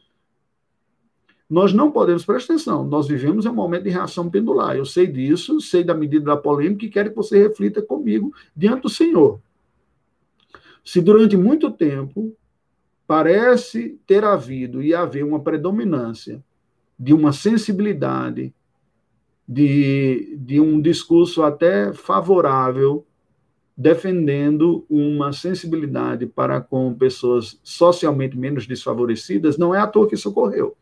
Nós 1.48 1.74
não 1.74 1.92
podemos, 1.92 2.26
prestar 2.26 2.54
atenção, 2.54 2.84
nós 2.84 3.08
vivemos 3.08 3.46
em 3.46 3.50
um 3.50 3.54
momento 3.54 3.84
de 3.84 3.92
reação 3.92 4.30
pendular. 4.30 4.76
Eu 4.76 4.86
sei 4.86 5.06
disso, 5.06 5.62
sei 5.62 5.84
da 5.84 5.94
medida 5.94 6.26
da 6.26 6.38
polêmica 6.38 6.86
e 6.86 6.90
quero 6.90 7.12
que 7.12 7.16
você 7.16 7.40
reflita 7.40 7.84
comigo 7.84 8.34
diante 8.56 8.82
do 8.82 8.90
Senhor. 8.90 9.40
Se 10.86 11.02
durante 11.02 11.36
muito 11.36 11.72
tempo 11.72 12.38
parece 13.08 14.00
ter 14.06 14.24
havido 14.24 14.84
e 14.84 14.94
haver 14.94 15.26
uma 15.26 15.40
predominância 15.40 16.44
de 16.98 17.12
uma 17.12 17.34
sensibilidade 17.34 18.54
de, 19.48 20.38
de 20.40 20.62
um 20.62 20.80
discurso 20.80 21.44
até 21.44 21.92
favorável, 21.92 23.06
defendendo 23.76 24.86
uma 24.90 25.34
sensibilidade 25.34 26.28
para 26.28 26.62
com 26.62 26.94
pessoas 26.94 27.60
socialmente 27.64 28.38
menos 28.38 28.66
desfavorecidas, 28.66 29.58
não 29.58 29.74
é 29.74 29.80
à 29.80 29.88
toa 29.88 30.08
que 30.08 30.16
isso 30.16 30.30
ocorreu. 30.30 30.78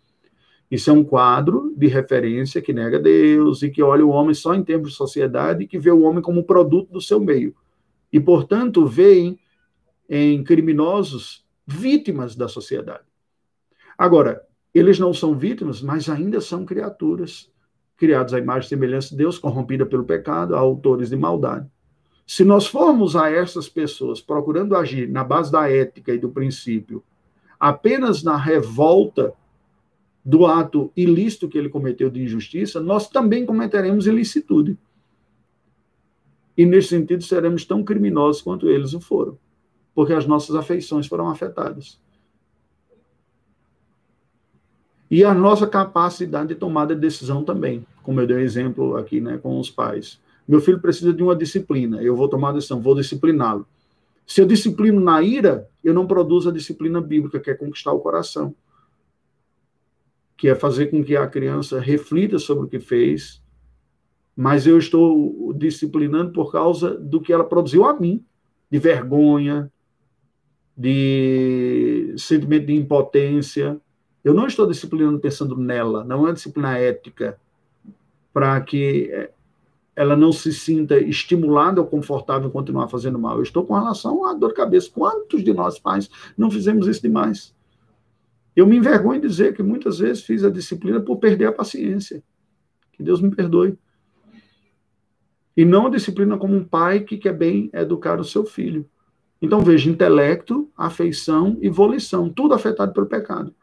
Isso 0.69 0.89
é 0.89 0.93
um 0.93 1.03
quadro 1.03 1.73
de 1.77 1.87
referência 1.87 2.61
que 2.61 2.73
nega 2.73 2.99
Deus 2.99 3.63
e 3.63 3.69
que 3.69 3.81
olha 3.81 4.05
o 4.05 4.09
homem 4.09 4.33
só 4.33 4.53
em 4.53 4.63
termos 4.63 4.91
de 4.91 4.97
sociedade 4.97 5.63
e 5.63 5.67
que 5.67 5.79
vê 5.79 5.91
o 5.91 6.01
homem 6.01 6.21
como 6.21 6.43
produto 6.43 6.91
do 6.91 7.01
seu 7.01 7.19
meio. 7.19 7.55
E, 8.11 8.19
portanto, 8.19 8.85
vê 8.85 9.35
em 10.09 10.43
criminosos 10.43 11.45
vítimas 11.65 12.35
da 12.35 12.47
sociedade. 12.47 13.03
Agora, 13.97 14.45
eles 14.73 14.99
não 14.99 15.13
são 15.13 15.37
vítimas, 15.37 15.81
mas 15.81 16.09
ainda 16.09 16.41
são 16.41 16.65
criaturas 16.65 17.51
criados 17.95 18.33
à 18.33 18.39
imagem 18.39 18.65
e 18.65 18.69
semelhança 18.69 19.09
de 19.09 19.17
Deus, 19.17 19.37
corrompida 19.37 19.85
pelo 19.85 20.03
pecado, 20.03 20.55
autores 20.55 21.09
de 21.09 21.15
maldade. 21.15 21.69
Se 22.25 22.43
nós 22.43 22.65
formos 22.65 23.15
a 23.15 23.29
essas 23.29 23.69
pessoas 23.69 24.21
procurando 24.21 24.75
agir 24.75 25.09
na 25.09 25.23
base 25.23 25.51
da 25.51 25.69
ética 25.69 26.13
e 26.13 26.17
do 26.17 26.29
princípio, 26.29 27.03
apenas 27.59 28.23
na 28.23 28.35
revolta 28.35 29.33
do 30.25 30.45
ato 30.45 30.91
ilícito 30.95 31.49
que 31.49 31.57
ele 31.57 31.69
cometeu 31.69 32.09
de 32.09 32.23
injustiça, 32.23 32.79
nós 32.79 33.09
também 33.09 33.45
cometeremos 33.45 34.07
ilicitude. 34.07 34.77
E, 36.57 36.65
nesse 36.65 36.89
sentido, 36.89 37.23
seremos 37.23 37.65
tão 37.65 37.83
criminosos 37.83 38.41
quanto 38.41 38.69
eles 38.69 38.93
o 38.93 39.01
foram, 39.01 39.37
porque 39.93 40.13
as 40.13 40.25
nossas 40.25 40.55
afeições 40.55 41.07
foram 41.07 41.29
afetadas. 41.29 41.99
E 45.09 45.23
a 45.23 45.33
nossa 45.33 45.67
capacidade 45.67 46.49
de 46.49 46.55
tomada 46.55 46.95
de 46.95 47.01
decisão 47.01 47.43
também, 47.43 47.85
como 48.01 48.19
eu 48.19 48.25
dei 48.25 48.37
um 48.37 48.39
exemplo 48.39 48.97
aqui 48.97 49.21
né, 49.21 49.37
com 49.37 49.59
os 49.59 49.69
pais. 49.69 50.19
Meu 50.47 50.59
filho 50.59 50.79
precisa 50.79 51.13
de 51.13 51.21
uma 51.21 51.35
disciplina, 51.35 52.01
eu 52.01 52.15
vou 52.15 52.27
tomar 52.27 52.49
a 52.49 52.53
decisão, 52.53 52.81
vou 52.81 52.95
discipliná-lo. 52.95 53.67
Se 54.25 54.41
eu 54.41 54.45
disciplino 54.45 54.99
na 54.99 55.21
ira, 55.21 55.69
eu 55.83 55.93
não 55.93 56.07
produzo 56.07 56.49
a 56.49 56.53
disciplina 56.53 56.99
bíblica, 56.99 57.39
que 57.39 57.51
é 57.51 57.53
conquistar 57.53 57.91
o 57.91 57.99
coração, 57.99 58.55
que 60.35 60.49
é 60.49 60.55
fazer 60.55 60.87
com 60.87 61.03
que 61.03 61.15
a 61.15 61.27
criança 61.27 61.79
reflita 61.79 62.39
sobre 62.39 62.65
o 62.65 62.67
que 62.67 62.79
fez, 62.79 63.41
mas 64.35 64.65
eu 64.65 64.77
estou 64.77 65.53
disciplinando 65.53 66.31
por 66.31 66.51
causa 66.51 66.97
do 66.97 67.21
que 67.21 67.31
ela 67.31 67.43
produziu 67.43 67.85
a 67.85 67.97
mim, 67.97 68.25
de 68.71 68.79
vergonha, 68.79 69.71
de 70.75 72.13
sentimento 72.17 72.65
de 72.65 72.73
impotência, 72.73 73.79
eu 74.23 74.33
não 74.33 74.47
estou 74.47 74.65
disciplinando 74.65 75.19
pensando 75.19 75.55
nela, 75.57 76.03
não 76.03 76.27
é 76.27 76.33
disciplina 76.33 76.77
ética, 76.77 77.37
para 78.33 78.59
que 78.61 79.09
é, 79.11 79.31
ela 79.95 80.15
não 80.15 80.31
se 80.31 80.51
sinta 80.51 80.97
estimulada 80.97 81.79
ou 81.79 81.87
confortável 81.87 82.49
em 82.49 82.51
continuar 82.51 82.87
fazendo 82.87 83.19
mal. 83.19 83.37
Eu 83.37 83.43
estou 83.43 83.65
com 83.65 83.73
relação 83.73 84.25
à 84.25 84.33
dor 84.33 84.49
de 84.49 84.55
cabeça. 84.55 84.89
Quantos 84.91 85.43
de 85.43 85.53
nós 85.53 85.77
pais 85.77 86.09
não 86.37 86.49
fizemos 86.49 86.87
isso 86.87 87.01
demais? 87.01 87.53
Eu 88.55 88.65
me 88.65 88.77
envergonho 88.77 89.21
de 89.21 89.27
dizer 89.27 89.53
que 89.55 89.61
muitas 89.61 89.99
vezes 89.99 90.23
fiz 90.23 90.43
a 90.43 90.49
disciplina 90.49 90.99
por 90.99 91.17
perder 91.17 91.45
a 91.45 91.51
paciência. 91.51 92.23
Que 92.93 93.03
Deus 93.03 93.21
me 93.21 93.35
perdoe. 93.35 93.77
E 95.55 95.63
não 95.63 95.87
a 95.87 95.89
disciplina 95.89 96.37
como 96.37 96.55
um 96.55 96.63
pai 96.63 97.01
que 97.01 97.17
quer 97.17 97.33
bem 97.33 97.69
educar 97.73 98.19
o 98.19 98.23
seu 98.23 98.45
filho. 98.45 98.89
Então 99.43 99.59
veja, 99.59 99.89
intelecto, 99.89 100.71
afeição 100.75 101.57
e 101.61 101.67
volição, 101.67 102.29
tudo 102.29 102.53
afetado 102.53 102.93
pelo 102.93 103.07
pecado. 103.07 103.53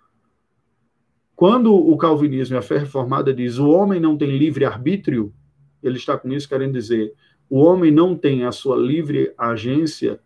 Quando 1.34 1.74
o 1.74 1.96
calvinismo 1.96 2.54
e 2.54 2.58
a 2.58 2.62
fé 2.62 2.76
reformada 2.76 3.32
diz 3.32 3.56
o 3.56 3.70
homem 3.70 3.98
não 3.98 4.14
tem 4.14 4.36
livre 4.36 4.66
arbítrio, 4.66 5.32
ele 5.82 5.96
está 5.96 6.18
com 6.18 6.30
isso 6.30 6.46
querendo 6.46 6.74
dizer 6.74 7.14
o 7.48 7.60
homem 7.60 7.90
não 7.90 8.14
tem 8.14 8.44
a 8.44 8.52
sua 8.52 8.76
livre 8.76 9.32
agência 9.38 10.20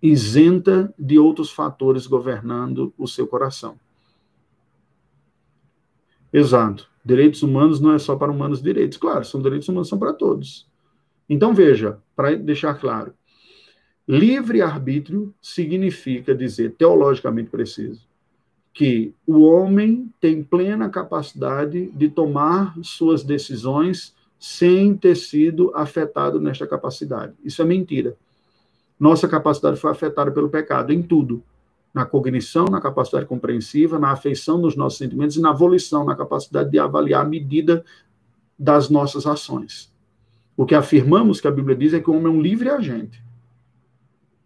isenta 0.00 0.92
de 0.98 1.18
outros 1.18 1.50
fatores 1.50 2.06
governando 2.06 2.92
o 2.96 3.06
seu 3.06 3.26
coração. 3.26 3.78
Exato. 6.32 6.88
Direitos 7.04 7.42
humanos 7.42 7.78
não 7.78 7.92
é 7.92 7.98
só 7.98 8.16
para 8.16 8.32
humanos 8.32 8.62
direitos. 8.62 8.96
Claro, 8.96 9.22
são 9.26 9.42
direitos 9.42 9.68
humanos, 9.68 9.88
são 9.88 9.98
para 9.98 10.14
todos. 10.14 10.66
Então, 11.28 11.54
veja, 11.54 11.98
para 12.16 12.34
deixar 12.34 12.74
claro, 12.74 13.12
livre-arbítrio 14.06 15.34
significa 15.40 16.34
dizer, 16.34 16.72
teologicamente 16.72 17.50
preciso, 17.50 18.06
que 18.72 19.14
o 19.26 19.42
homem 19.42 20.12
tem 20.20 20.42
plena 20.42 20.88
capacidade 20.88 21.90
de 21.92 22.08
tomar 22.08 22.74
suas 22.82 23.22
decisões 23.22 24.14
sem 24.38 24.94
ter 24.94 25.16
sido 25.16 25.72
afetado 25.74 26.38
nesta 26.38 26.66
capacidade. 26.66 27.32
Isso 27.42 27.62
é 27.62 27.64
mentira. 27.64 28.14
Nossa 29.00 29.26
capacidade 29.26 29.78
foi 29.78 29.90
afetada 29.90 30.30
pelo 30.30 30.50
pecado 30.50 30.92
em 30.92 31.02
tudo. 31.02 31.42
Na 31.94 32.04
cognição, 32.04 32.64
na 32.66 32.80
capacidade 32.80 33.24
compreensiva, 33.24 33.98
na 33.98 34.10
afeição 34.10 34.60
dos 34.60 34.76
nossos 34.76 34.98
sentimentos 34.98 35.36
e 35.36 35.40
na 35.40 35.52
volição, 35.52 36.04
na 36.04 36.14
capacidade 36.16 36.70
de 36.70 36.78
avaliar 36.78 37.24
a 37.24 37.28
medida 37.28 37.84
das 38.58 38.90
nossas 38.90 39.26
ações. 39.26 39.90
O 40.56 40.66
que 40.66 40.74
afirmamos 40.74 41.40
que 41.40 41.48
a 41.48 41.50
Bíblia 41.50 41.76
diz 41.76 41.94
é 41.94 42.00
que 42.00 42.10
o 42.10 42.14
homem 42.14 42.26
é 42.26 42.36
um 42.36 42.42
livre 42.42 42.68
agente. 42.68 43.23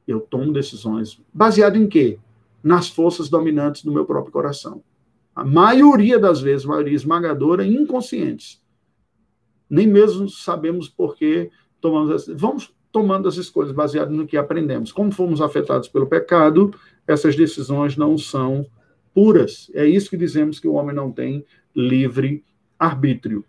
Eu 0.09 0.21
tomo 0.21 0.53
decisões. 0.53 1.21
Baseado 1.33 1.77
em 1.77 1.87
quê? 1.87 2.19
nas 2.63 2.89
forças 2.89 3.29
dominantes 3.29 3.85
do 3.85 3.93
meu 3.93 4.05
próprio 4.05 4.33
coração. 4.33 4.83
A 5.35 5.45
maioria 5.45 6.19
das 6.19 6.41
vezes, 6.41 6.67
maioria 6.67 6.95
esmagadora, 6.95 7.65
inconscientes. 7.65 8.61
Nem 9.71 9.87
mesmo 9.87 10.29
sabemos 10.29 10.89
por 10.89 11.15
que 11.15 11.51
tomamos 11.81 12.11
as... 12.11 12.27
Vamos 12.27 12.75
tomando 12.91 13.29
as 13.29 13.37
escolhas 13.37 13.71
baseadas 13.71 14.15
no 14.15 14.27
que 14.27 14.37
aprendemos. 14.37 14.91
Como 14.91 15.13
fomos 15.13 15.41
afetados 15.41 15.89
pelo 15.89 16.07
pecado, 16.07 16.75
essas 17.07 17.37
decisões 17.37 17.97
não 17.97 18.19
são 18.19 18.67
puras. 19.15 19.71
É 19.75 19.87
isso 19.87 20.11
que 20.11 20.17
dizemos 20.17 20.59
que 20.59 20.67
o 20.67 20.75
homem 20.75 20.95
não 20.95 21.13
tem 21.13 21.45
livre 21.75 22.45
arbítrio. 22.79 23.45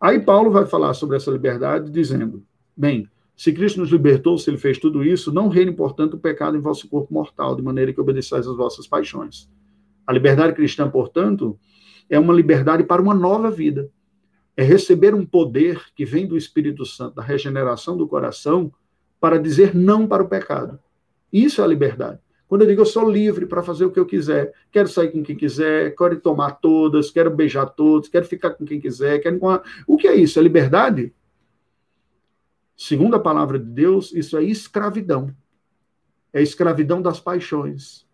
Aí 0.00 0.20
Paulo 0.20 0.50
vai 0.50 0.66
falar 0.66 0.94
sobre 0.94 1.16
essa 1.16 1.30
liberdade 1.30 1.90
dizendo: 1.90 2.44
bem, 2.76 3.08
se 3.36 3.52
Cristo 3.52 3.80
nos 3.80 3.90
libertou, 3.90 4.38
se 4.38 4.50
ele 4.50 4.58
fez 4.58 4.78
tudo 4.78 5.04
isso, 5.04 5.32
não 5.32 5.48
reine, 5.48 5.72
portanto, 5.72 6.14
o 6.14 6.18
pecado 6.18 6.56
em 6.56 6.60
vosso 6.60 6.88
corpo 6.88 7.12
mortal, 7.12 7.56
de 7.56 7.62
maneira 7.62 7.92
que 7.92 8.00
obedeçais 8.00 8.46
às 8.46 8.56
vossas 8.56 8.86
paixões. 8.86 9.48
A 10.06 10.12
liberdade 10.12 10.54
cristã, 10.54 10.88
portanto, 10.88 11.58
é 12.08 12.18
uma 12.18 12.32
liberdade 12.32 12.84
para 12.84 13.00
uma 13.00 13.14
nova 13.14 13.50
vida. 13.50 13.90
É 14.56 14.62
receber 14.62 15.14
um 15.14 15.24
poder 15.24 15.80
que 15.94 16.04
vem 16.04 16.26
do 16.26 16.36
Espírito 16.36 16.84
Santo, 16.84 17.16
da 17.16 17.22
regeneração 17.22 17.96
do 17.96 18.06
coração, 18.06 18.72
para 19.18 19.38
dizer 19.38 19.74
não 19.74 20.06
para 20.06 20.22
o 20.22 20.28
pecado. 20.28 20.78
Isso 21.32 21.60
é 21.60 21.64
a 21.64 21.66
liberdade. 21.66 22.18
Quando 22.46 22.62
eu 22.62 22.68
digo 22.68 22.82
eu 22.82 22.86
sou 22.86 23.10
livre 23.10 23.46
para 23.46 23.62
fazer 23.62 23.86
o 23.86 23.90
que 23.90 23.98
eu 23.98 24.04
quiser, 24.04 24.52
quero 24.70 24.86
sair 24.86 25.10
com 25.10 25.22
quem 25.22 25.34
quiser, 25.34 25.96
quero 25.96 26.20
tomar 26.20 26.50
todas, 26.60 27.10
quero 27.10 27.30
beijar 27.30 27.64
todos, 27.64 28.10
quero 28.10 28.26
ficar 28.26 28.50
com 28.50 28.66
quem 28.66 28.78
quiser, 28.78 29.20
quero. 29.20 29.40
O 29.86 29.96
que 29.96 30.06
é 30.06 30.14
isso? 30.14 30.38
É 30.38 30.42
liberdade? 30.42 31.14
Segundo 32.76 33.14
a 33.14 33.20
palavra 33.20 33.58
de 33.58 33.66
Deus, 33.66 34.12
isso 34.12 34.36
é 34.36 34.42
escravidão. 34.42 35.34
É 36.32 36.42
escravidão 36.42 37.00
das 37.02 37.20
paixões. 37.20 38.06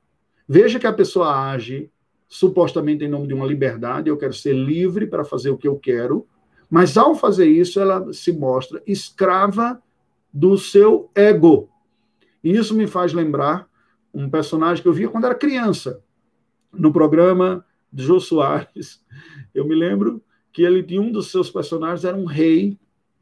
Veja 0.49 0.79
que 0.79 0.87
a 0.87 0.93
pessoa 0.93 1.51
age 1.51 1.91
supostamente 2.29 3.05
em 3.05 3.09
nome 3.09 3.27
de 3.27 3.35
uma 3.35 3.47
liberdade, 3.47 4.11
eu 4.11 4.17
quero 4.17 4.35
ser 4.35 4.53
livre 4.53 5.07
para 5.07 5.25
fazer 5.25 5.51
o 5.51 5.57
que 5.57 5.67
eu 5.67 5.79
quero, 5.79 6.27
mas 6.71 6.99
ao 6.99 7.15
fazer 7.15 7.47
isso, 7.47 7.81
ela 7.81 8.13
se 8.13 8.31
mostra 8.31 8.83
escrava 8.87 9.83
do 10.33 10.59
seu 10.59 11.11
ego. 11.15 11.71
E 12.45 12.55
isso 12.55 12.75
me 12.75 12.87
faz 12.87 13.15
lembrar 13.15 13.67
um 14.13 14.29
personagem 14.29 14.83
que 14.83 14.89
eu 14.89 14.93
via 14.93 15.09
quando 15.09 15.25
era 15.25 15.35
criança, 15.35 16.03
no 16.73 16.93
programa 16.93 17.65
de 17.91 18.05
Jô 18.05 18.21
Soares. 18.21 19.03
Eu 19.55 19.67
me 19.67 19.75
lembro 19.75 20.23
que 20.53 20.63
ele 20.63 20.83
tinha 20.83 21.01
um 21.01 21.11
dos 21.11 21.31
seus 21.31 21.51
personagens 21.51 22.05
era 22.05 22.17
um 22.17 22.27
rei 22.27 22.79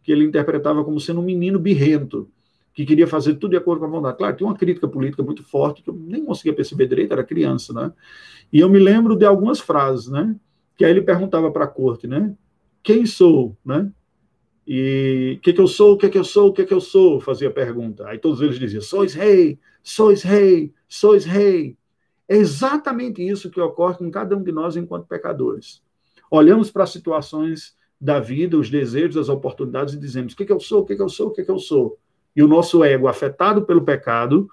que 0.07 0.13
ele 0.13 0.25
interpretava 0.25 0.85
como 0.85 1.01
sendo 1.01 1.19
um 1.19 1.25
menino 1.25 1.59
birrento, 1.59 2.31
que 2.73 2.87
queria 2.87 3.09
fazer 3.09 3.35
tudo 3.35 3.51
de 3.51 3.57
acordo 3.57 3.81
com 3.81 3.87
a 3.87 3.89
vontade. 3.89 4.17
Claro, 4.17 4.37
tinha 4.37 4.47
uma 4.47 4.57
crítica 4.57 4.87
política 4.87 5.21
muito 5.21 5.43
forte, 5.43 5.83
que 5.83 5.91
eu 5.91 5.95
nem 5.95 6.25
conseguia 6.25 6.55
perceber 6.55 6.87
direito, 6.87 7.11
era 7.11 7.25
criança, 7.25 7.73
né? 7.73 7.93
E 8.53 8.61
eu 8.61 8.71
me 8.71 8.79
lembro 8.79 9.17
de 9.17 9.25
algumas 9.25 9.59
frases, 9.59 10.07
né? 10.07 10.37
Que 10.77 10.85
aí 10.85 10.93
ele 10.93 11.03
perguntava 11.03 11.51
para 11.51 11.65
a 11.65 11.67
corte, 11.67 12.07
né? 12.07 12.33
Quem 12.85 13.05
sou, 13.05 13.57
né? 13.65 13.91
E 14.65 15.39
o 15.39 15.41
que, 15.41 15.53
que 15.53 15.61
eu 15.61 15.67
sou, 15.67 15.95
o 15.95 15.99
que, 15.99 16.09
que 16.09 16.19
eu 16.19 16.23
sou, 16.23 16.51
o 16.51 16.53
que, 16.53 16.65
que 16.65 16.75
eu 16.75 16.81
sou? 16.81 17.21
Fazia 17.21 17.49
a 17.49 17.53
pergunta. 17.53 18.07
Aí 18.07 18.19
todos 18.19 18.41
eles 18.41 18.61
diziam: 18.61 18.83
sois 18.83 19.13
rei, 19.13 19.59
sois 19.83 20.23
rei, 20.23 20.73
sois 20.89 21.25
rei. 21.25 21.77
É 22.29 22.37
exatamente 22.37 23.27
isso 23.27 23.51
que 23.51 23.61
ocorre 23.61 23.97
com 23.97 24.09
cada 24.09 24.37
um 24.37 24.43
de 24.43 24.53
nós 24.53 24.77
enquanto 24.77 25.09
pecadores. 25.09 25.83
Olhamos 26.31 26.71
para 26.71 26.87
situações 26.87 27.75
da 28.01 28.21
vida, 28.21 28.57
os 28.57 28.71
desejos, 28.71 29.17
as 29.17 29.29
oportunidades 29.29 29.95
e 29.95 29.99
dizemos: 29.99 30.33
o 30.33 30.37
que, 30.37 30.45
que 30.45 30.53
eu 30.53 30.61
sou, 30.61 30.83
o 30.83 30.85
que, 30.85 30.97
que 30.97 31.03
eu 31.03 31.09
sou, 31.09 31.29
o 31.29 31.33
que, 31.33 31.45
que 31.45 31.51
eu 31.51 31.59
sou. 31.59 31.99
E 32.35 32.43
o 32.43 32.49
nosso 32.49 32.85
ego, 32.85 33.09
afetado 33.09 33.65
pelo 33.65 33.83
pecado, 33.83 34.49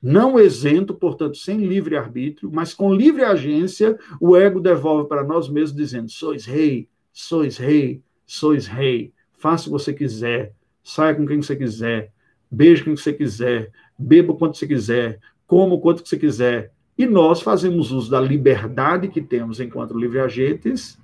não 0.00 0.38
isento, 0.38 0.94
portanto, 0.94 1.36
sem 1.36 1.58
livre 1.58 1.96
arbítrio, 1.96 2.50
mas 2.52 2.72
com 2.72 2.94
livre 2.94 3.22
agência, 3.22 3.98
o 4.20 4.36
ego 4.36 4.60
devolve 4.60 5.08
para 5.08 5.24
nós 5.24 5.48
mesmos, 5.48 5.76
dizendo: 5.76 6.10
sois 6.10 6.46
rei, 6.46 6.88
sois 7.12 7.58
rei, 7.58 8.02
sois 8.26 8.66
rei, 8.66 9.12
faça 9.32 9.62
o 9.62 9.66
que 9.66 9.70
você 9.70 9.92
quiser, 9.92 10.54
saia 10.82 11.14
com 11.14 11.26
quem 11.26 11.42
você 11.42 11.56
quiser, 11.56 12.12
beije 12.50 12.84
quem 12.84 12.96
você 12.96 13.12
quiser, 13.12 13.70
beba 13.98 14.34
quanto 14.34 14.56
você 14.56 14.66
quiser, 14.66 15.18
coma 15.46 15.78
quanto 15.78 16.06
você 16.06 16.16
quiser. 16.16 16.72
E 16.96 17.06
nós 17.06 17.40
fazemos 17.40 17.90
uso 17.92 18.10
da 18.10 18.20
liberdade 18.20 19.08
que 19.08 19.20
temos 19.20 19.58
enquanto 19.58 19.98
livre-agentes 19.98 20.98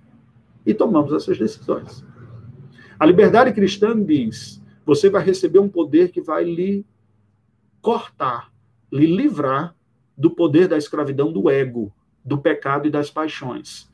e 0.67 0.75
tomamos 0.75 1.13
essas 1.13 1.39
decisões. 1.39 2.05
A 2.99 3.07
liberdade 3.07 3.53
cristã 3.53 3.99
diz: 3.99 4.61
você 4.85 5.09
vai 5.09 5.23
receber 5.25 5.61
um 5.61 5.69
poder 5.69 6.11
que 6.11 6.21
vai 6.21 6.45
lhe 6.45 6.85
cortar, 7.81 8.53
lhe 8.93 9.07
livrar 9.07 9.75
do 10.17 10.31
poder 10.31 10.67
da 10.67 10.77
escravidão 10.77 11.33
do 11.33 11.49
ego, 11.49 11.93
do 12.25 12.37
pecado 12.37 12.89
e 12.89 12.91
das 12.91 13.11
paixões. 13.11 13.89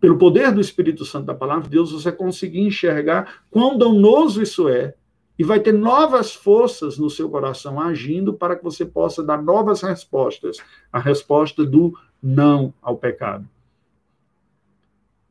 Pelo 0.00 0.18
poder 0.18 0.52
do 0.52 0.60
Espírito 0.60 1.04
Santo 1.04 1.24
da 1.24 1.34
palavra 1.34 1.64
de 1.64 1.70
Deus, 1.70 1.90
você 1.90 2.12
conseguir 2.12 2.60
enxergar 2.60 3.42
quão 3.50 3.78
danoso 3.78 4.42
isso 4.42 4.68
é 4.68 4.94
e 5.38 5.42
vai 5.42 5.58
ter 5.58 5.72
novas 5.72 6.34
forças 6.34 6.98
no 6.98 7.08
seu 7.08 7.28
coração 7.28 7.80
agindo 7.80 8.34
para 8.34 8.54
que 8.54 8.62
você 8.62 8.84
possa 8.84 9.22
dar 9.22 9.42
novas 9.42 9.82
respostas. 9.82 10.58
A 10.92 11.00
resposta 11.00 11.64
do 11.64 11.98
não 12.22 12.72
ao 12.82 12.96
pecado. 12.96 13.48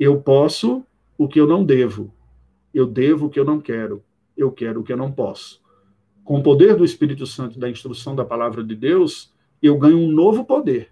Eu 0.03 0.21
posso 0.21 0.85
o 1.17 1.29
que 1.29 1.39
eu 1.39 1.47
não 1.47 1.63
devo. 1.63 2.13
Eu 2.73 2.85
devo 2.85 3.27
o 3.27 3.29
que 3.29 3.39
eu 3.39 3.45
não 3.45 3.61
quero. 3.61 4.03
Eu 4.35 4.51
quero 4.51 4.81
o 4.81 4.83
que 4.83 4.91
eu 4.91 4.97
não 4.97 5.09
posso. 5.09 5.63
Com 6.25 6.39
o 6.39 6.43
poder 6.43 6.75
do 6.75 6.83
Espírito 6.83 7.25
Santo 7.25 7.57
da 7.57 7.69
instrução 7.69 8.13
da 8.13 8.25
palavra 8.25 8.61
de 8.65 8.75
Deus, 8.75 9.33
eu 9.61 9.77
ganho 9.77 9.97
um 9.97 10.11
novo 10.11 10.43
poder. 10.43 10.91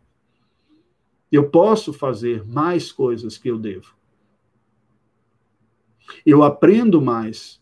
Eu 1.30 1.50
posso 1.50 1.92
fazer 1.92 2.46
mais 2.46 2.90
coisas 2.90 3.38
que 3.38 3.50
eu 3.50 3.60
devo. 3.60 3.94
Eu 6.26 6.42
aprendo 6.42 7.02
mais 7.02 7.62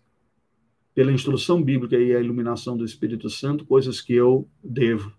pela 0.93 1.11
instrução 1.11 1.63
bíblica 1.63 1.97
e 1.97 2.15
a 2.15 2.19
iluminação 2.19 2.77
do 2.77 2.85
Espírito 2.85 3.27
Santo, 3.27 3.65
coisas 3.65 4.01
que 4.01 4.13
eu 4.13 4.47
devo. 4.63 5.11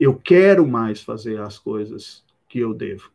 Eu 0.00 0.16
quero 0.16 0.66
mais 0.66 1.00
fazer 1.00 1.40
as 1.40 1.60
coisas 1.60 2.24
que 2.48 2.58
eu 2.58 2.74
devo. 2.74 3.13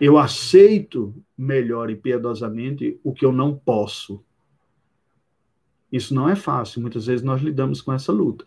Eu 0.00 0.18
aceito 0.18 1.14
melhor 1.36 1.90
e 1.90 1.96
piedosamente 1.96 3.00
o 3.02 3.12
que 3.12 3.24
eu 3.24 3.32
não 3.32 3.54
posso. 3.54 4.22
Isso 5.90 6.14
não 6.14 6.28
é 6.28 6.36
fácil, 6.36 6.82
muitas 6.82 7.06
vezes 7.06 7.24
nós 7.24 7.40
lidamos 7.40 7.80
com 7.80 7.92
essa 7.92 8.12
luta. 8.12 8.44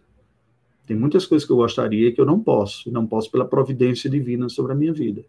Tem 0.86 0.96
muitas 0.96 1.26
coisas 1.26 1.46
que 1.46 1.52
eu 1.52 1.58
gostaria 1.58 2.12
que 2.12 2.20
eu 2.20 2.26
não 2.26 2.40
posso, 2.40 2.92
não 2.92 3.06
posso 3.06 3.32
pela 3.32 3.46
providência 3.46 4.10
divina 4.10 4.50
sobre 4.50 4.74
a 4.74 4.76
minha 4.76 4.94
vida. 4.94 5.24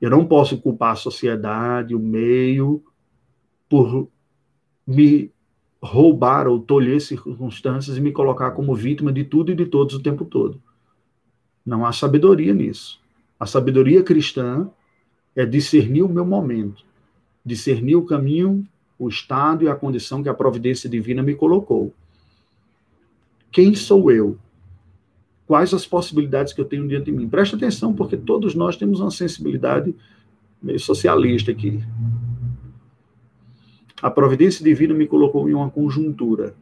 Eu 0.00 0.10
não 0.10 0.26
posso 0.26 0.58
culpar 0.58 0.92
a 0.92 0.96
sociedade, 0.96 1.94
o 1.94 1.98
meio, 1.98 2.82
por 3.68 4.08
me 4.86 5.32
roubar 5.82 6.46
ou 6.46 6.60
tolher 6.60 7.00
circunstâncias 7.00 7.96
e 7.96 8.00
me 8.00 8.12
colocar 8.12 8.52
como 8.52 8.74
vítima 8.74 9.12
de 9.12 9.24
tudo 9.24 9.52
e 9.52 9.54
de 9.54 9.66
todos 9.66 9.94
o 9.94 10.02
tempo 10.02 10.24
todo. 10.24 10.62
Não 11.64 11.84
há 11.84 11.92
sabedoria 11.92 12.54
nisso. 12.54 13.00
A 13.38 13.46
sabedoria 13.46 14.02
cristã 14.02 14.70
é 15.34 15.44
discernir 15.44 16.02
o 16.02 16.08
meu 16.08 16.24
momento, 16.24 16.84
discernir 17.44 17.96
o 17.96 18.04
caminho, 18.04 18.66
o 18.98 19.08
estado 19.08 19.64
e 19.64 19.68
a 19.68 19.74
condição 19.74 20.22
que 20.22 20.28
a 20.28 20.34
providência 20.34 20.88
divina 20.88 21.22
me 21.22 21.34
colocou. 21.34 21.92
Quem 23.50 23.74
sou 23.74 24.10
eu? 24.10 24.38
Quais 25.46 25.74
as 25.74 25.86
possibilidades 25.86 26.52
que 26.52 26.60
eu 26.60 26.64
tenho 26.64 26.88
diante 26.88 27.06
de 27.06 27.12
mim? 27.12 27.28
Preste 27.28 27.54
atenção, 27.54 27.92
porque 27.92 28.16
todos 28.16 28.54
nós 28.54 28.76
temos 28.76 29.00
uma 29.00 29.10
sensibilidade 29.10 29.94
meio 30.62 30.80
socialista 30.80 31.50
aqui. 31.50 31.82
A 34.00 34.10
providência 34.10 34.64
divina 34.64 34.94
me 34.94 35.06
colocou 35.06 35.48
em 35.48 35.54
uma 35.54 35.70
conjuntura. 35.70 36.54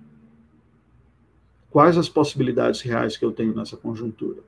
Quais 1.70 1.96
as 1.96 2.08
possibilidades 2.08 2.80
reais 2.80 3.16
que 3.16 3.24
eu 3.24 3.32
tenho 3.32 3.54
nessa 3.54 3.76
conjuntura? 3.76 4.40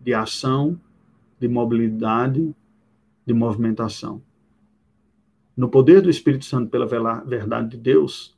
De 0.00 0.12
ação, 0.14 0.78
de 1.40 1.48
mobilidade, 1.48 2.54
de 3.26 3.32
movimentação. 3.32 4.22
No 5.56 5.68
poder 5.68 6.00
do 6.00 6.10
Espírito 6.10 6.44
Santo, 6.44 6.70
pela 6.70 6.86
verdade 6.86 7.70
de 7.70 7.76
Deus, 7.76 8.36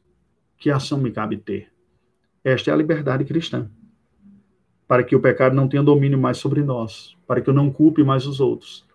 que 0.59 0.71
ação 0.71 0.99
me 0.99 1.11
cabe 1.11 1.37
ter? 1.37 1.73
Esta 2.43 2.71
é 2.71 2.75
a 2.75 2.77
liberdade 2.77 3.25
cristã. 3.25 3.71
Para 4.87 5.03
que 5.03 5.17
o 5.17 5.21
pecado 5.21 5.55
não 5.55 5.69
tenha 5.69 5.83
domínio 5.83 6.19
mais 6.19 6.39
sobre 6.39 6.63
nós, 6.63 7.17
para 7.27 7.41
que 7.41 7.49
eu 7.49 7.55
não 7.55 7.71
culpe 7.71 8.03
mais 8.03 8.27
os 8.27 8.41
outros. 8.41 8.87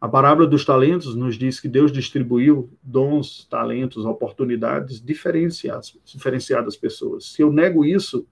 A 0.00 0.08
parábola 0.08 0.46
dos 0.46 0.64
talentos 0.64 1.16
nos 1.16 1.36
diz 1.36 1.58
que 1.58 1.68
Deus 1.68 1.90
distribuiu 1.90 2.70
dons, 2.82 3.46
talentos, 3.50 4.04
oportunidades 4.04 5.00
diferenciadas, 5.00 5.98
diferenciadas 6.04 6.76
pessoas. 6.76 7.32
Se 7.32 7.42
eu 7.42 7.52
nego 7.52 7.84
isso, 7.84 8.26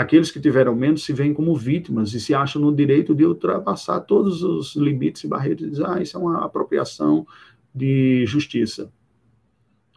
aqueles 0.00 0.30
que 0.30 0.40
tiveram 0.40 0.74
menos 0.74 1.04
se 1.04 1.12
veem 1.12 1.34
como 1.34 1.56
vítimas 1.56 2.12
e 2.14 2.20
se 2.20 2.34
acham 2.34 2.60
no 2.60 2.74
direito 2.74 3.14
de 3.14 3.24
ultrapassar 3.24 4.00
todos 4.00 4.42
os 4.42 4.76
limites 4.76 5.24
e 5.24 5.28
barreiras 5.28 5.62
e 5.62 5.70
dizer, 5.70 5.86
ah, 5.86 6.00
isso 6.00 6.16
é 6.16 6.20
uma 6.20 6.44
apropriação 6.44 7.26
de 7.74 8.24
justiça. 8.26 8.90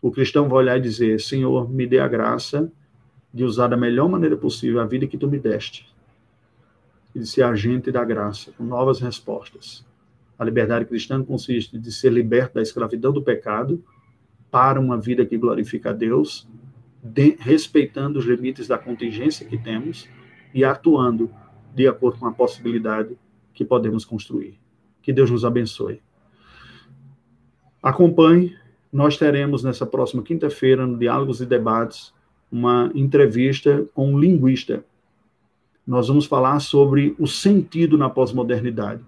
O 0.02 0.12
cristão 0.12 0.50
vai 0.50 0.60
olhar 0.60 0.78
e 0.78 0.82
dizer, 0.82 1.20
Senhor, 1.20 1.70
me 1.70 1.86
dê 1.86 2.00
a 2.00 2.08
graça 2.08 2.72
de 3.34 3.44
usar 3.44 3.68
da 3.68 3.78
melhor 3.78 4.10
maneira 4.10 4.36
possível 4.36 4.80
a 4.82 4.86
vida 4.86 5.06
que 5.08 5.18
tu 5.18 5.28
me 5.28 5.40
deste 5.40 5.88
e 7.14 7.20
de 7.20 7.28
ser 7.28 7.44
agente 7.44 7.92
da 7.92 8.04
graça, 8.04 8.52
com 8.58 8.64
novas 8.64 9.00
respostas. 9.00 9.86
A 10.40 10.44
liberdade 10.44 10.86
cristã 10.86 11.24
consiste 11.24 11.78
de 11.78 11.92
ser 11.92 12.12
liberto 12.12 12.56
da 12.56 12.62
escravidão 12.62 13.12
do 13.12 13.22
pecado 13.22 13.84
para 14.50 14.80
uma 14.80 14.98
vida 14.98 15.26
que 15.26 15.38
glorifica 15.38 15.92
a 15.92 15.94
Deus 15.94 16.48
de, 17.04 17.36
respeitando 17.40 18.20
os 18.20 18.26
limites 18.26 18.68
da 18.68 18.78
contingência 18.78 19.46
que 19.46 19.58
temos 19.58 20.08
e 20.54 20.64
atuando 20.64 21.32
de 21.74 21.88
acordo 21.88 22.20
com 22.20 22.28
a 22.28 22.32
possibilidade 22.32 23.18
que 23.54 23.66
podemos 23.66 24.06
construir. 24.06 24.60
Que 25.02 25.12
Deus 25.12 25.32
nos 25.32 25.44
abençoe. 25.44 26.02
Acompanhe, 27.82 28.56
nós 28.92 29.18
teremos 29.18 29.64
nessa 29.64 29.86
próxima 29.86 30.22
quinta-feira, 30.22 30.86
no 30.86 30.98
Diálogos 30.98 31.42
e 31.42 31.46
Debates, 31.46 32.14
uma 32.52 32.92
entrevista 32.94 33.86
com 33.94 34.14
um 34.14 34.20
linguista. 34.20 34.86
Nós 35.88 36.08
vamos 36.08 36.26
falar 36.26 36.60
sobre 36.60 37.16
o 37.18 37.26
sentido 37.26 37.98
na 37.98 38.10
pós-modernidade. 38.10 39.02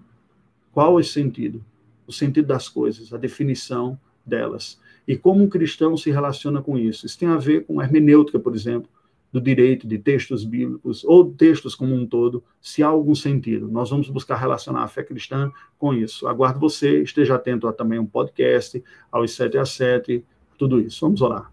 Qual 0.72 0.98
é 0.98 1.00
esse 1.02 1.10
sentido? 1.10 1.64
O 2.06 2.12
sentido 2.12 2.48
das 2.48 2.68
coisas, 2.68 3.12
a 3.12 3.16
definição 3.16 3.98
delas 4.26 4.80
e 5.06 5.16
como 5.16 5.42
um 5.42 5.48
cristão 5.48 5.96
se 5.96 6.10
relaciona 6.10 6.62
com 6.62 6.78
isso. 6.78 7.06
Isso 7.06 7.18
tem 7.18 7.28
a 7.28 7.36
ver 7.36 7.64
com 7.64 7.80
hermenêutica, 7.80 8.38
por 8.38 8.54
exemplo, 8.54 8.88
do 9.34 9.40
direito 9.40 9.86
de 9.86 9.98
textos 9.98 10.44
bíblicos 10.44 11.04
ou 11.04 11.32
textos 11.32 11.74
como 11.74 11.92
um 11.92 12.06
todo, 12.06 12.42
se 12.60 12.84
há 12.84 12.86
algum 12.86 13.16
sentido. 13.16 13.68
Nós 13.68 13.90
vamos 13.90 14.08
buscar 14.08 14.36
relacionar 14.36 14.84
a 14.84 14.88
fé 14.88 15.02
cristã 15.02 15.50
com 15.76 15.92
isso. 15.92 16.28
Aguardo 16.28 16.60
você, 16.60 17.02
esteja 17.02 17.34
atento 17.34 17.66
a 17.66 17.72
também 17.72 17.98
um 17.98 18.06
podcast, 18.06 18.82
aos 19.10 19.32
7 19.32 19.58
a 19.58 19.64
7, 19.64 20.24
tudo 20.56 20.80
isso. 20.80 21.00
Vamos 21.00 21.20
orar. 21.20 21.52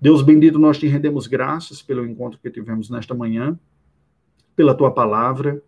Deus 0.00 0.20
bendito, 0.20 0.58
nós 0.58 0.78
te 0.78 0.88
rendemos 0.88 1.28
graças 1.28 1.80
pelo 1.80 2.04
encontro 2.04 2.40
que 2.42 2.50
tivemos 2.50 2.90
nesta 2.90 3.14
manhã, 3.14 3.56
pela 4.56 4.74
tua 4.74 4.90
palavra. 4.90 5.62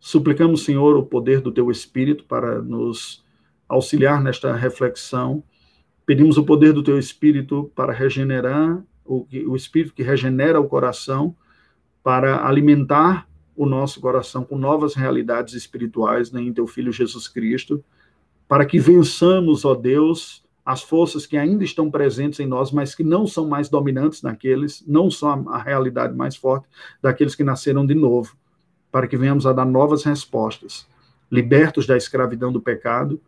Suplicamos, 0.00 0.64
Senhor, 0.64 0.96
o 0.96 1.04
poder 1.04 1.42
do 1.42 1.52
teu 1.52 1.70
Espírito 1.70 2.24
para 2.24 2.62
nos 2.62 3.22
auxiliar 3.68 4.22
nesta 4.22 4.56
reflexão 4.56 5.44
Pedimos 6.06 6.38
o 6.38 6.44
poder 6.44 6.72
do 6.72 6.84
teu 6.84 6.98
Espírito 6.98 7.70
para 7.74 7.92
regenerar, 7.92 8.80
o, 9.04 9.26
o 9.48 9.56
Espírito 9.56 9.92
que 9.92 10.04
regenera 10.04 10.60
o 10.60 10.68
coração, 10.68 11.36
para 12.02 12.46
alimentar 12.46 13.28
o 13.56 13.66
nosso 13.66 14.00
coração 14.00 14.44
com 14.44 14.56
novas 14.56 14.94
realidades 14.94 15.54
espirituais 15.54 16.30
né, 16.30 16.40
em 16.40 16.52
teu 16.52 16.66
Filho 16.66 16.92
Jesus 16.92 17.26
Cristo, 17.26 17.82
para 18.46 18.64
que 18.64 18.78
vençamos, 18.78 19.64
ó 19.64 19.74
Deus, 19.74 20.44
as 20.64 20.82
forças 20.82 21.26
que 21.26 21.36
ainda 21.36 21.64
estão 21.64 21.90
presentes 21.90 22.38
em 22.38 22.46
nós, 22.46 22.70
mas 22.70 22.94
que 22.94 23.02
não 23.02 23.26
são 23.26 23.48
mais 23.48 23.68
dominantes 23.68 24.22
naqueles, 24.22 24.84
não 24.86 25.10
são 25.10 25.48
a, 25.48 25.58
realidade 25.58 26.14
mais 26.14 26.36
forte 26.36 26.68
daqueles 27.02 27.34
que 27.34 27.42
nasceram 27.42 27.86
de 27.86 27.94
novo, 27.94 28.36
para 28.92 29.08
que 29.08 29.16
venhamos 29.16 29.46
a 29.46 29.52
dar 29.52 29.64
novas 29.64 30.04
respostas, 30.04 30.86
libertos 31.30 31.86
da 31.86 31.96
escravidão 31.96 32.52
do 32.52 32.60
pecado, 32.60 33.20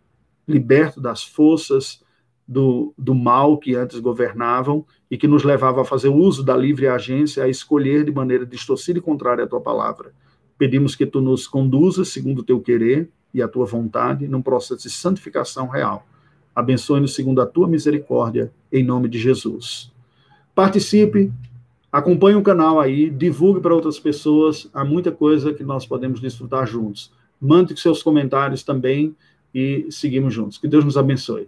libertos 0.47 1.03
das 1.03 1.25
forças 1.25 2.03
do, 2.49 2.95
do 2.97 3.15
mal 3.15 3.59
que 3.59 3.75
antes 3.75 4.01
governavam 4.01 4.83
e 5.11 5.19
que 5.19 5.29
nos 5.29 5.45
levava 5.45 5.83
a 5.83 5.85
fazer 5.85 6.09
uso 6.09 6.43
da 6.43 6.57
livre 6.57 6.89
agência, 6.89 7.45
a 7.45 7.49
escolher 7.49 8.05
de 8.05 8.11
maneira 8.11 8.47
distorcida 8.47 8.99
e 8.99 9.03
contrária 9.03 9.45
à 9.45 9.47
tua 9.47 9.61
palavra. 9.61 10.13
Pedimos 10.57 10.97
que 10.97 11.05
tu 11.05 11.21
nos 11.21 11.47
conduzas 11.47 12.09
segundo 12.09 12.39
o 12.39 12.43
teu 12.43 12.59
querer 12.59 13.11
e 13.35 13.43
a 13.43 13.49
tua 13.49 13.67
vontade 13.67 14.27
num 14.27 14.41
processo 14.41 14.89
de 14.89 14.91
santificação 14.91 15.69
real. 15.69 16.07
Abençoe-nos 16.55 17.15
segundo 17.15 17.43
a 17.43 17.47
tua 17.47 17.69
misericórdia, 17.69 18.51
em 18.73 18.83
nome 18.83 19.09
de 19.09 19.19
Jesus. 19.19 19.93
Participe, 20.55 21.31
acompanhe 21.93 22.37
o 22.37 22.43
canal 22.43 22.81
aí, 22.81 23.11
divulgue 23.11 23.61
para 23.61 23.75
outras 23.75 24.01
pessoas, 24.01 24.69
há 24.73 24.85
muita 24.85 25.13
coisa 25.13 25.53
que 25.53 25.63
nós 25.63 25.87
podemos 25.87 26.19
desfrutar 26.21 26.67
juntos. 26.67 27.13
Mande 27.41 27.79
seus 27.79 28.03
comentários 28.03 28.63
também 28.63 29.15
e 29.55 29.87
seguimos 29.91 30.35
juntos. 30.35 30.59
Que 30.59 30.67
Deus 30.67 30.85
nos 30.85 30.97
abençoe. 30.97 31.47